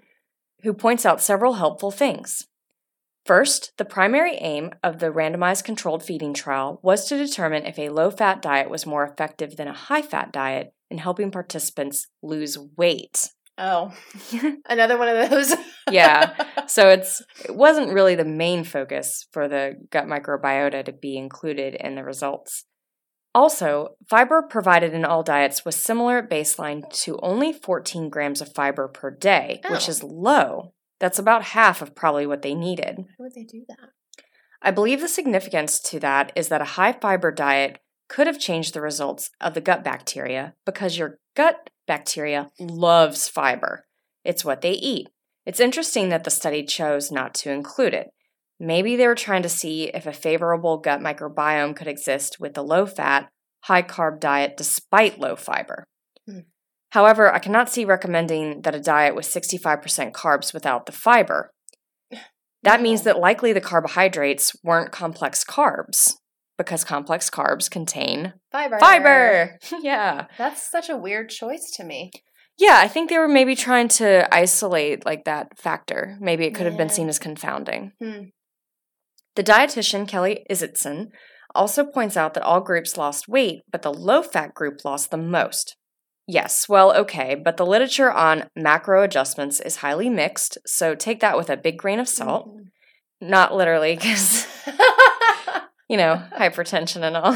who 0.63 0.73
points 0.73 1.05
out 1.05 1.21
several 1.21 1.55
helpful 1.55 1.91
things. 1.91 2.47
First, 3.27 3.73
the 3.77 3.85
primary 3.85 4.37
aim 4.37 4.71
of 4.85 5.01
the 5.01 5.11
randomized 5.11 5.65
controlled 5.65 6.05
feeding 6.05 6.33
trial 6.33 6.79
was 6.83 7.07
to 7.09 7.17
determine 7.17 7.67
if 7.67 7.79
a 7.79 7.89
low 7.89 8.11
fat 8.11 8.41
diet 8.41 8.71
was 8.71 8.87
more 8.87 9.05
effective 9.05 9.57
than 9.57 9.67
a 9.67 9.73
high 9.73 10.03
fat 10.03 10.33
diet 10.33 10.73
in 10.91 10.99
helping 10.99 11.33
participants 11.33 12.07
lose 12.23 12.57
weight. 12.77 13.31
Oh, 13.59 13.93
another 14.69 14.97
one 14.97 15.09
of 15.09 15.31
those. 15.31 15.55
Yeah. 15.91 16.35
So 16.69 16.89
it's 16.89 17.23
it 17.45 17.55
wasn't 17.55 17.93
really 17.93 18.17
the 18.17 18.25
main 18.25 18.65
focus 18.65 19.29
for 19.31 19.47
the 19.47 19.75
gut 19.93 20.07
microbiota 20.07 20.85
to 20.85 20.93
be 20.93 21.17
included 21.17 21.77
in 21.77 21.95
the 21.95 22.03
results. 22.03 22.65
Also, 23.37 23.97
fiber 24.09 24.41
provided 24.41 24.95
in 24.95 25.05
all 25.05 25.23
diets 25.23 25.63
was 25.63 25.77
similar 25.77 26.17
at 26.17 26.31
baseline 26.31 26.91
to 26.91 27.19
only 27.23 27.53
14 27.53 28.09
grams 28.09 28.41
of 28.41 28.55
fiber 28.55 28.89
per 28.89 29.11
day, 29.11 29.61
which 29.69 29.89
Oh. 29.89 29.91
is 29.91 30.03
low. 30.03 30.73
That's 31.01 31.19
about 31.19 31.43
half 31.43 31.83
of 31.83 31.95
probably 31.95 32.27
what 32.27 32.41
they 32.41 32.55
needed. 32.55 32.97
How 32.97 33.25
would 33.25 33.35
they 33.35 33.45
do 33.45 33.67
that? 33.69 33.91
I 34.63 34.71
believe 34.71 35.03
the 35.03 35.07
significance 35.07 35.81
to 35.81 36.01
that 36.01 36.33
is 36.35 36.49
that 36.49 36.63
a 36.63 36.73
high 36.79 36.95
fiber 36.95 37.31
diet 37.31 37.79
could 38.09 38.27
have 38.27 38.41
changed 38.41 38.73
the 38.73 38.81
results 38.81 39.29
of 39.39 39.53
the 39.53 39.61
gut 39.61 39.85
bacteria 39.85 40.55
because 40.65 40.97
your 40.97 41.19
gut 41.35 41.69
bacteria 41.87 42.51
loves 42.59 43.29
fiber. 43.29 43.87
It's 44.25 44.47
what 44.47 44.63
they 44.63 44.73
eat. 44.73 45.09
It's 45.45 45.61
interesting 45.61 46.09
that 46.09 46.25
the 46.25 46.31
study 46.31 46.65
chose 46.65 47.13
not 47.13 47.35
to 47.35 47.51
include 47.51 47.93
it. 47.93 48.09
Maybe 48.59 48.97
they 48.97 49.07
were 49.07 49.15
trying 49.15 49.43
to 49.43 49.49
see 49.49 49.85
if 49.85 50.07
a 50.07 50.13
favorable 50.13 50.79
gut 50.79 51.01
microbiome 51.01 51.77
could 51.77 51.89
exist 51.89 52.41
with 52.41 52.57
a 52.57 52.63
low 52.63 52.87
fat, 52.87 53.29
high 53.65 53.83
carb 53.83 54.21
diet 54.21 54.57
despite 54.57 55.19
low 55.19 55.37
fiber. 55.37 55.85
Hmm. 56.27 56.41
However, 56.91 57.33
I 57.33 57.39
cannot 57.39 57.69
see 57.69 57.85
recommending 57.85 58.63
that 58.63 58.75
a 58.75 58.81
diet 58.81 59.15
with 59.15 59.27
65% 59.27 60.13
carbs 60.13 60.55
without 60.55 60.87
the 60.87 60.93
fiber. 60.93 61.51
That 62.63 62.83
means 62.83 63.03
that 63.03 63.21
likely 63.21 63.53
the 63.53 63.61
carbohydrates 63.61 64.57
weren't 64.65 64.91
complex 64.91 65.45
carbs 65.45 66.15
because 66.59 66.83
complex 66.83 67.31
carbs 67.31 67.71
contain 67.71 68.33
Fiber. 68.51 68.79
fiber. 68.81 69.59
yeah. 69.83 70.27
That's 70.39 70.69
such 70.69 70.89
a 70.89 70.97
weird 70.97 71.29
choice 71.29 71.71
to 71.77 71.85
me. 71.85 72.11
Yeah, 72.59 72.79
I 72.83 72.89
think 72.89 73.11
they 73.11 73.19
were 73.19 73.29
maybe 73.29 73.55
trying 73.55 73.89
to 73.89 74.27
isolate 74.35 75.05
like 75.05 75.25
that 75.27 75.59
factor. 75.59 76.17
Maybe 76.21 76.45
it 76.47 76.55
could 76.55 76.67
have 76.67 76.79
been 76.79 76.89
seen 76.89 77.09
as 77.09 77.19
confounding. 77.19 77.93
Hmm. 78.03 78.23
The 79.37 79.45
dietitian 79.45 80.09
Kelly 80.09 80.47
Issokson 80.51 81.09
also 81.55 81.85
points 81.85 82.17
out 82.17 82.35
that 82.35 82.43
all 82.43 82.61
groups 82.61 82.97
lost 82.97 83.29
weight, 83.29 83.63
but 83.71 83.83
the 83.83 83.93
low 83.93 84.23
fat 84.23 84.55
group 84.55 84.85
lost 84.85 85.11
the 85.11 85.19
most. 85.19 85.77
Yes, 86.27 86.69
well, 86.69 86.95
okay, 86.97 87.35
but 87.37 87.57
the 87.57 87.67
literature 87.67 88.11
on 88.11 88.49
macro 88.57 89.03
adjustments 89.03 89.61
is 89.61 89.77
highly 89.77 90.09
mixed, 90.09 90.59
so 90.67 90.95
take 90.95 91.21
that 91.21 91.37
with 91.37 91.51
a 91.51 91.57
big 91.57 91.79
grain 91.79 92.01
of 92.01 92.09
salt. 92.09 92.49
Mm-hmm. 92.49 93.29
Not 93.29 93.55
literally, 93.55 93.95
because, 93.95 94.47
you 95.89 95.97
know, 95.97 96.23
hypertension 96.37 97.03
and 97.03 97.17
all. 97.17 97.33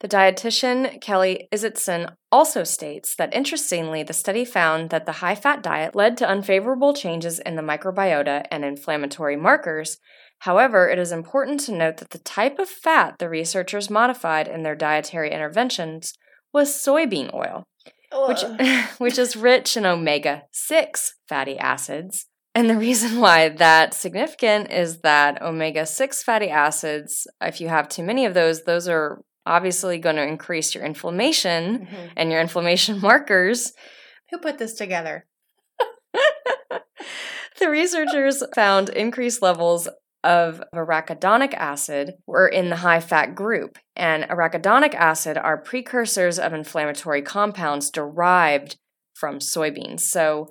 the 0.00 0.08
dietitian 0.08 1.00
Kelly 1.00 1.48
Issokson 1.52 2.14
also 2.30 2.64
states 2.64 3.14
that 3.16 3.34
interestingly, 3.34 4.02
the 4.02 4.12
study 4.12 4.44
found 4.44 4.90
that 4.90 5.06
the 5.06 5.12
high 5.12 5.34
fat 5.34 5.62
diet 5.62 5.96
led 5.96 6.16
to 6.18 6.28
unfavorable 6.28 6.94
changes 6.94 7.38
in 7.38 7.56
the 7.56 7.62
microbiota 7.62 8.44
and 8.50 8.64
inflammatory 8.64 9.36
markers. 9.36 9.98
However, 10.40 10.88
it 10.88 10.98
is 10.98 11.10
important 11.12 11.60
to 11.60 11.72
note 11.72 11.96
that 11.98 12.10
the 12.10 12.18
type 12.18 12.58
of 12.58 12.68
fat 12.68 13.16
the 13.18 13.28
researchers 13.28 13.90
modified 13.90 14.46
in 14.48 14.62
their 14.62 14.76
dietary 14.76 15.32
interventions 15.32 16.14
was 16.52 16.70
soybean 16.70 17.32
oil, 17.34 17.64
which, 18.12 18.42
which 18.98 19.18
is 19.18 19.36
rich 19.36 19.76
in 19.76 19.84
omega 19.84 20.42
6 20.52 21.14
fatty 21.28 21.58
acids. 21.58 22.26
And 22.54 22.68
the 22.70 22.76
reason 22.78 23.20
why 23.20 23.50
that's 23.50 23.96
significant 23.96 24.70
is 24.72 25.00
that 25.00 25.42
omega 25.42 25.86
6 25.86 26.22
fatty 26.22 26.48
acids, 26.48 27.26
if 27.40 27.60
you 27.60 27.68
have 27.68 27.88
too 27.88 28.02
many 28.02 28.24
of 28.24 28.34
those, 28.34 28.64
those 28.64 28.88
are 28.88 29.20
obviously 29.44 29.98
going 29.98 30.16
to 30.16 30.26
increase 30.26 30.74
your 30.74 30.84
inflammation 30.84 31.86
Mhm. 31.90 32.10
and 32.16 32.30
your 32.30 32.40
inflammation 32.40 33.00
markers. 33.02 33.72
Who 34.30 34.38
put 34.38 34.58
this 34.58 34.74
together? 34.74 35.26
the 37.60 37.68
researchers 37.70 38.42
found 38.54 38.88
increased 38.90 39.42
levels 39.42 39.88
of 40.24 40.62
arachidonic 40.74 41.54
acid 41.54 42.14
were 42.26 42.48
in 42.48 42.70
the 42.70 42.76
high 42.76 43.00
fat 43.00 43.34
group, 43.34 43.78
and 43.94 44.24
arachidonic 44.24 44.94
acid 44.94 45.38
are 45.38 45.58
precursors 45.58 46.38
of 46.38 46.52
inflammatory 46.52 47.22
compounds 47.22 47.90
derived 47.90 48.76
from 49.14 49.38
soybeans. 49.38 50.00
So 50.00 50.48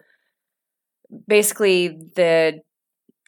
basically, 1.28 1.89
the 2.15 2.61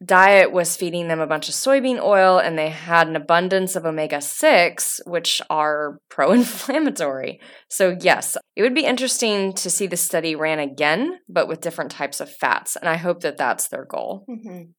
diet 0.06 0.54
was 0.54 0.78
feeding 0.78 1.10
them 1.10 1.20
a 1.20 1.28
bunch 1.28 1.50
of 1.50 1.56
soybean 1.56 2.02
oil, 2.02 2.38
and 2.38 2.58
they 2.58 2.70
had 2.70 3.08
an 3.08 3.16
abundance 3.16 3.76
of 3.76 3.86
omega 3.86 4.22
6, 4.22 5.02
which 5.06 5.42
are 5.50 6.00
pro 6.10 6.32
inflammatory. 6.32 7.42
So, 7.70 7.98
yes, 8.00 8.38
it 8.56 8.62
would 8.62 8.76
be 8.76 8.86
interesting 8.86 9.54
to 9.54 9.70
see 9.70 9.88
the 9.88 9.98
study 9.98 10.36
ran 10.36 10.60
again, 10.60 11.20
but 11.28 11.48
with 11.48 11.62
different 11.62 11.92
types 11.92 12.22
of 12.22 12.32
fats, 12.32 12.76
and 12.76 12.88
I 12.88 12.96
hope 12.96 13.22
that 13.22 13.38
that's 13.38 13.68
their 13.68 13.86
goal. 13.86 14.26
Mm-hmm. 14.30 14.72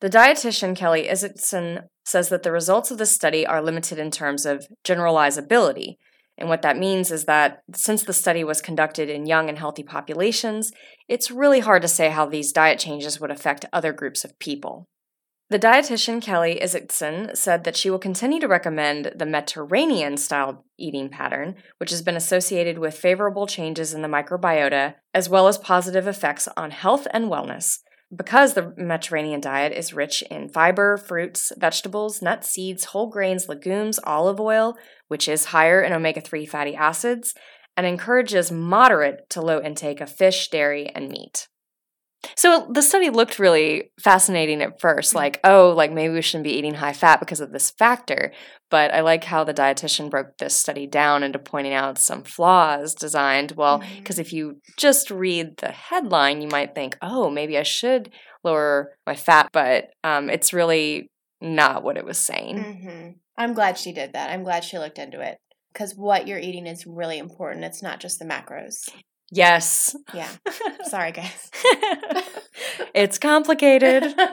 The 0.00 0.10
dietitian 0.10 0.76
Kelly 0.76 1.08
Issokson 1.10 1.84
says 2.04 2.28
that 2.28 2.42
the 2.42 2.52
results 2.52 2.90
of 2.90 2.98
the 2.98 3.06
study 3.06 3.46
are 3.46 3.62
limited 3.62 3.98
in 3.98 4.10
terms 4.10 4.44
of 4.44 4.66
generalizability. 4.84 5.96
And 6.36 6.48
what 6.48 6.62
that 6.62 6.76
means 6.76 7.10
is 7.10 7.24
that 7.24 7.62
since 7.74 8.02
the 8.02 8.12
study 8.12 8.42
was 8.42 8.60
conducted 8.60 9.08
in 9.08 9.26
young 9.26 9.48
and 9.48 9.58
healthy 9.58 9.84
populations, 9.84 10.72
it's 11.08 11.30
really 11.30 11.60
hard 11.60 11.82
to 11.82 11.88
say 11.88 12.10
how 12.10 12.26
these 12.26 12.52
diet 12.52 12.78
changes 12.78 13.20
would 13.20 13.30
affect 13.30 13.66
other 13.72 13.92
groups 13.92 14.24
of 14.24 14.38
people. 14.38 14.88
The 15.50 15.58
dietitian 15.58 16.20
Kelly 16.20 16.58
Issokson 16.60 17.36
said 17.36 17.64
that 17.64 17.76
she 17.76 17.90
will 17.90 17.98
continue 17.98 18.40
to 18.40 18.48
recommend 18.48 19.12
the 19.14 19.26
Mediterranean 19.26 20.16
style 20.16 20.64
eating 20.78 21.10
pattern, 21.10 21.54
which 21.78 21.90
has 21.90 22.02
been 22.02 22.16
associated 22.16 22.78
with 22.78 22.96
favorable 22.96 23.46
changes 23.46 23.94
in 23.94 24.02
the 24.02 24.08
microbiota, 24.08 24.94
as 25.12 25.28
well 25.28 25.46
as 25.46 25.58
positive 25.58 26.08
effects 26.08 26.48
on 26.56 26.72
health 26.72 27.06
and 27.12 27.26
wellness 27.26 27.78
because 28.14 28.54
the 28.54 28.72
Mediterranean 28.76 29.40
diet 29.40 29.72
is 29.72 29.94
rich 29.94 30.22
in 30.30 30.48
fiber, 30.48 30.96
fruits, 30.96 31.52
vegetables, 31.56 32.22
nuts, 32.22 32.50
seeds, 32.50 32.86
whole 32.86 33.08
grains, 33.08 33.48
legumes, 33.48 33.98
olive 34.04 34.40
oil, 34.40 34.76
which 35.08 35.28
is 35.28 35.46
higher 35.46 35.82
in 35.82 35.92
omega 35.92 36.20
3 36.20 36.46
fatty 36.46 36.74
acids, 36.74 37.34
and 37.76 37.86
encourages 37.86 38.52
moderate 38.52 39.28
to 39.30 39.40
low 39.40 39.60
intake 39.60 40.00
of 40.00 40.10
fish, 40.10 40.48
dairy, 40.48 40.90
and 40.94 41.08
meat. 41.08 41.48
So 42.36 42.68
the 42.70 42.82
study 42.82 43.10
looked 43.10 43.38
really 43.38 43.90
fascinating 44.00 44.62
at 44.62 44.80
first, 44.80 45.14
like, 45.14 45.40
oh, 45.44 45.72
like 45.76 45.92
maybe 45.92 46.14
we 46.14 46.22
shouldn't 46.22 46.44
be 46.44 46.52
eating 46.54 46.74
high 46.74 46.92
fat 46.92 47.20
because 47.20 47.40
of 47.40 47.52
this 47.52 47.70
factor. 47.70 48.32
But 48.70 48.92
I 48.92 49.00
like 49.00 49.24
how 49.24 49.44
the 49.44 49.54
dietitian 49.54 50.10
broke 50.10 50.38
this 50.38 50.56
study 50.56 50.86
down 50.86 51.22
into 51.22 51.38
pointing 51.38 51.74
out 51.74 51.98
some 51.98 52.22
flaws 52.22 52.94
designed. 52.94 53.52
Well, 53.52 53.82
because 53.98 54.18
if 54.18 54.32
you 54.32 54.60
just 54.76 55.10
read 55.10 55.58
the 55.58 55.70
headline, 55.70 56.42
you 56.42 56.48
might 56.48 56.74
think, 56.74 56.96
oh, 57.02 57.30
maybe 57.30 57.56
I 57.58 57.62
should 57.62 58.10
lower 58.42 58.92
my 59.06 59.14
fat, 59.14 59.48
but 59.52 59.90
um, 60.02 60.28
it's 60.28 60.52
really 60.52 61.10
not 61.40 61.82
what 61.82 61.96
it 61.96 62.04
was 62.04 62.18
saying. 62.18 62.58
Mm-hmm. 62.58 63.10
I'm 63.36 63.54
glad 63.54 63.78
she 63.78 63.92
did 63.92 64.12
that. 64.12 64.30
I'm 64.30 64.44
glad 64.44 64.64
she 64.64 64.78
looked 64.78 64.98
into 64.98 65.20
it 65.20 65.38
because 65.72 65.94
what 65.94 66.28
you're 66.28 66.38
eating 66.38 66.66
is 66.66 66.86
really 66.86 67.18
important. 67.18 67.64
It's 67.64 67.82
not 67.82 68.00
just 68.00 68.18
the 68.18 68.24
macros. 68.24 68.88
Yes. 69.34 69.94
Yeah. 70.14 70.30
Sorry, 70.84 71.10
guys. 71.10 71.50
it's 72.94 73.18
complicated. 73.18 74.14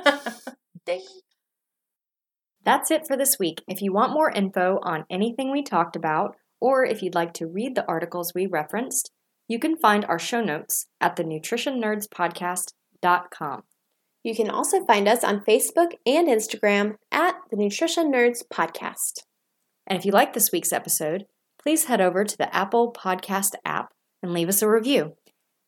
That's 2.64 2.92
it 2.92 3.08
for 3.08 3.18
this 3.18 3.40
week. 3.40 3.64
If 3.68 3.82
you 3.82 3.92
want 3.92 4.14
more 4.14 4.30
info 4.30 4.80
on 4.84 5.06
anything 5.10 5.52
we 5.52 5.64
talked 5.64 5.96
about, 5.96 6.36
or 6.60 6.86
if 6.86 7.02
you'd 7.02 7.16
like 7.16 7.34
to 7.34 7.48
read 7.48 7.74
the 7.74 7.88
articles 7.88 8.34
we 8.36 8.46
referenced, 8.46 9.10
you 9.48 9.58
can 9.58 9.76
find 9.76 10.06
our 10.06 10.20
show 10.20 10.44
notes 10.44 10.86
at 11.02 11.16
the 11.16 11.24
nutritionnerdspodcast.com. 11.24 13.64
You 14.24 14.36
can 14.36 14.52
also 14.52 14.86
find 14.86 15.08
us 15.08 15.24
on 15.24 15.44
Facebook 15.44 15.94
and 16.06 16.28
Instagram 16.28 16.98
at 17.12 17.38
the 17.50 17.58
Nutrition 17.58 18.14
Nerds 18.14 18.44
Podcast. 18.54 19.22
And 19.88 19.98
if 19.98 20.06
you 20.06 20.12
like 20.12 20.34
this 20.34 20.52
week's 20.52 20.72
episode, 20.72 21.26
please 21.60 21.86
head 21.86 22.02
over 22.02 22.24
to 22.24 22.38
the 22.38 22.56
Apple 22.56 22.94
Podcast 22.94 23.56
app 23.66 23.90
and 24.22 24.34
leave 24.34 24.50
us 24.50 24.62
a 24.62 24.70
review. 24.70 25.14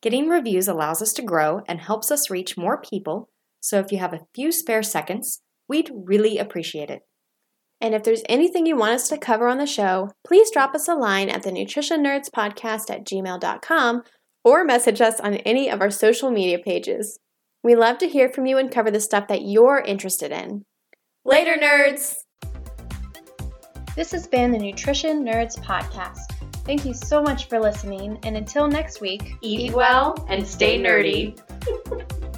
Getting 0.02 0.28
reviews 0.28 0.68
allows 0.68 1.02
us 1.02 1.14
to 1.14 1.22
grow 1.22 1.62
and 1.68 1.80
helps 1.80 2.12
us 2.12 2.30
reach 2.30 2.58
more 2.58 2.82
people, 2.82 3.30
so 3.62 3.80
if 3.80 3.92
you 3.92 4.00
have 4.00 4.14
a 4.14 4.26
few 4.36 4.52
spare 4.52 4.84
seconds, 4.84 5.42
we'd 5.70 5.90
really 5.94 6.38
appreciate 6.38 6.90
it. 6.90 7.04
And 7.80 7.94
if 7.94 8.04
there's 8.04 8.24
anything 8.30 8.66
you 8.66 8.76
want 8.76 8.94
us 8.94 9.10
to 9.10 9.18
cover 9.18 9.48
on 9.48 9.58
the 9.58 9.66
show, 9.66 10.10
please 10.26 10.52
drop 10.52 10.74
us 10.74 10.88
a 10.88 10.96
line 10.96 11.30
at 11.30 11.44
the 11.44 11.52
Nutrition 11.52 12.04
Nerds 12.04 12.30
Podcast 12.30 12.90
at 12.90 13.06
gmail.com 13.06 14.04
or 14.44 14.64
message 14.64 15.02
us 15.02 15.20
on 15.20 15.36
any 15.36 15.70
of 15.70 15.82
our 15.82 15.90
social 15.90 16.32
media 16.32 16.60
pages. 16.60 17.20
We 17.64 17.76
love 17.76 17.98
to 18.00 18.08
hear 18.08 18.30
from 18.30 18.46
you 18.46 18.58
and 18.58 18.72
cover 18.72 18.92
the 18.92 19.00
stuff 19.00 19.28
that 19.30 19.44
you're 19.44 19.80
interested 19.80 20.32
in. 20.32 20.66
Later, 21.26 21.56
nerds! 21.56 22.16
This 23.96 24.12
has 24.12 24.28
been 24.28 24.52
the 24.52 24.60
Nutrition 24.60 25.24
Nerds 25.24 25.58
Podcast. 25.58 26.33
Thank 26.66 26.86
you 26.86 26.94
so 26.94 27.22
much 27.22 27.50
for 27.50 27.60
listening, 27.60 28.18
and 28.24 28.38
until 28.38 28.68
next 28.68 29.02
week, 29.02 29.36
Eat 29.42 29.74
well 29.74 30.26
and 30.30 30.48
stay 30.48 30.80
nerdy. 30.80 31.38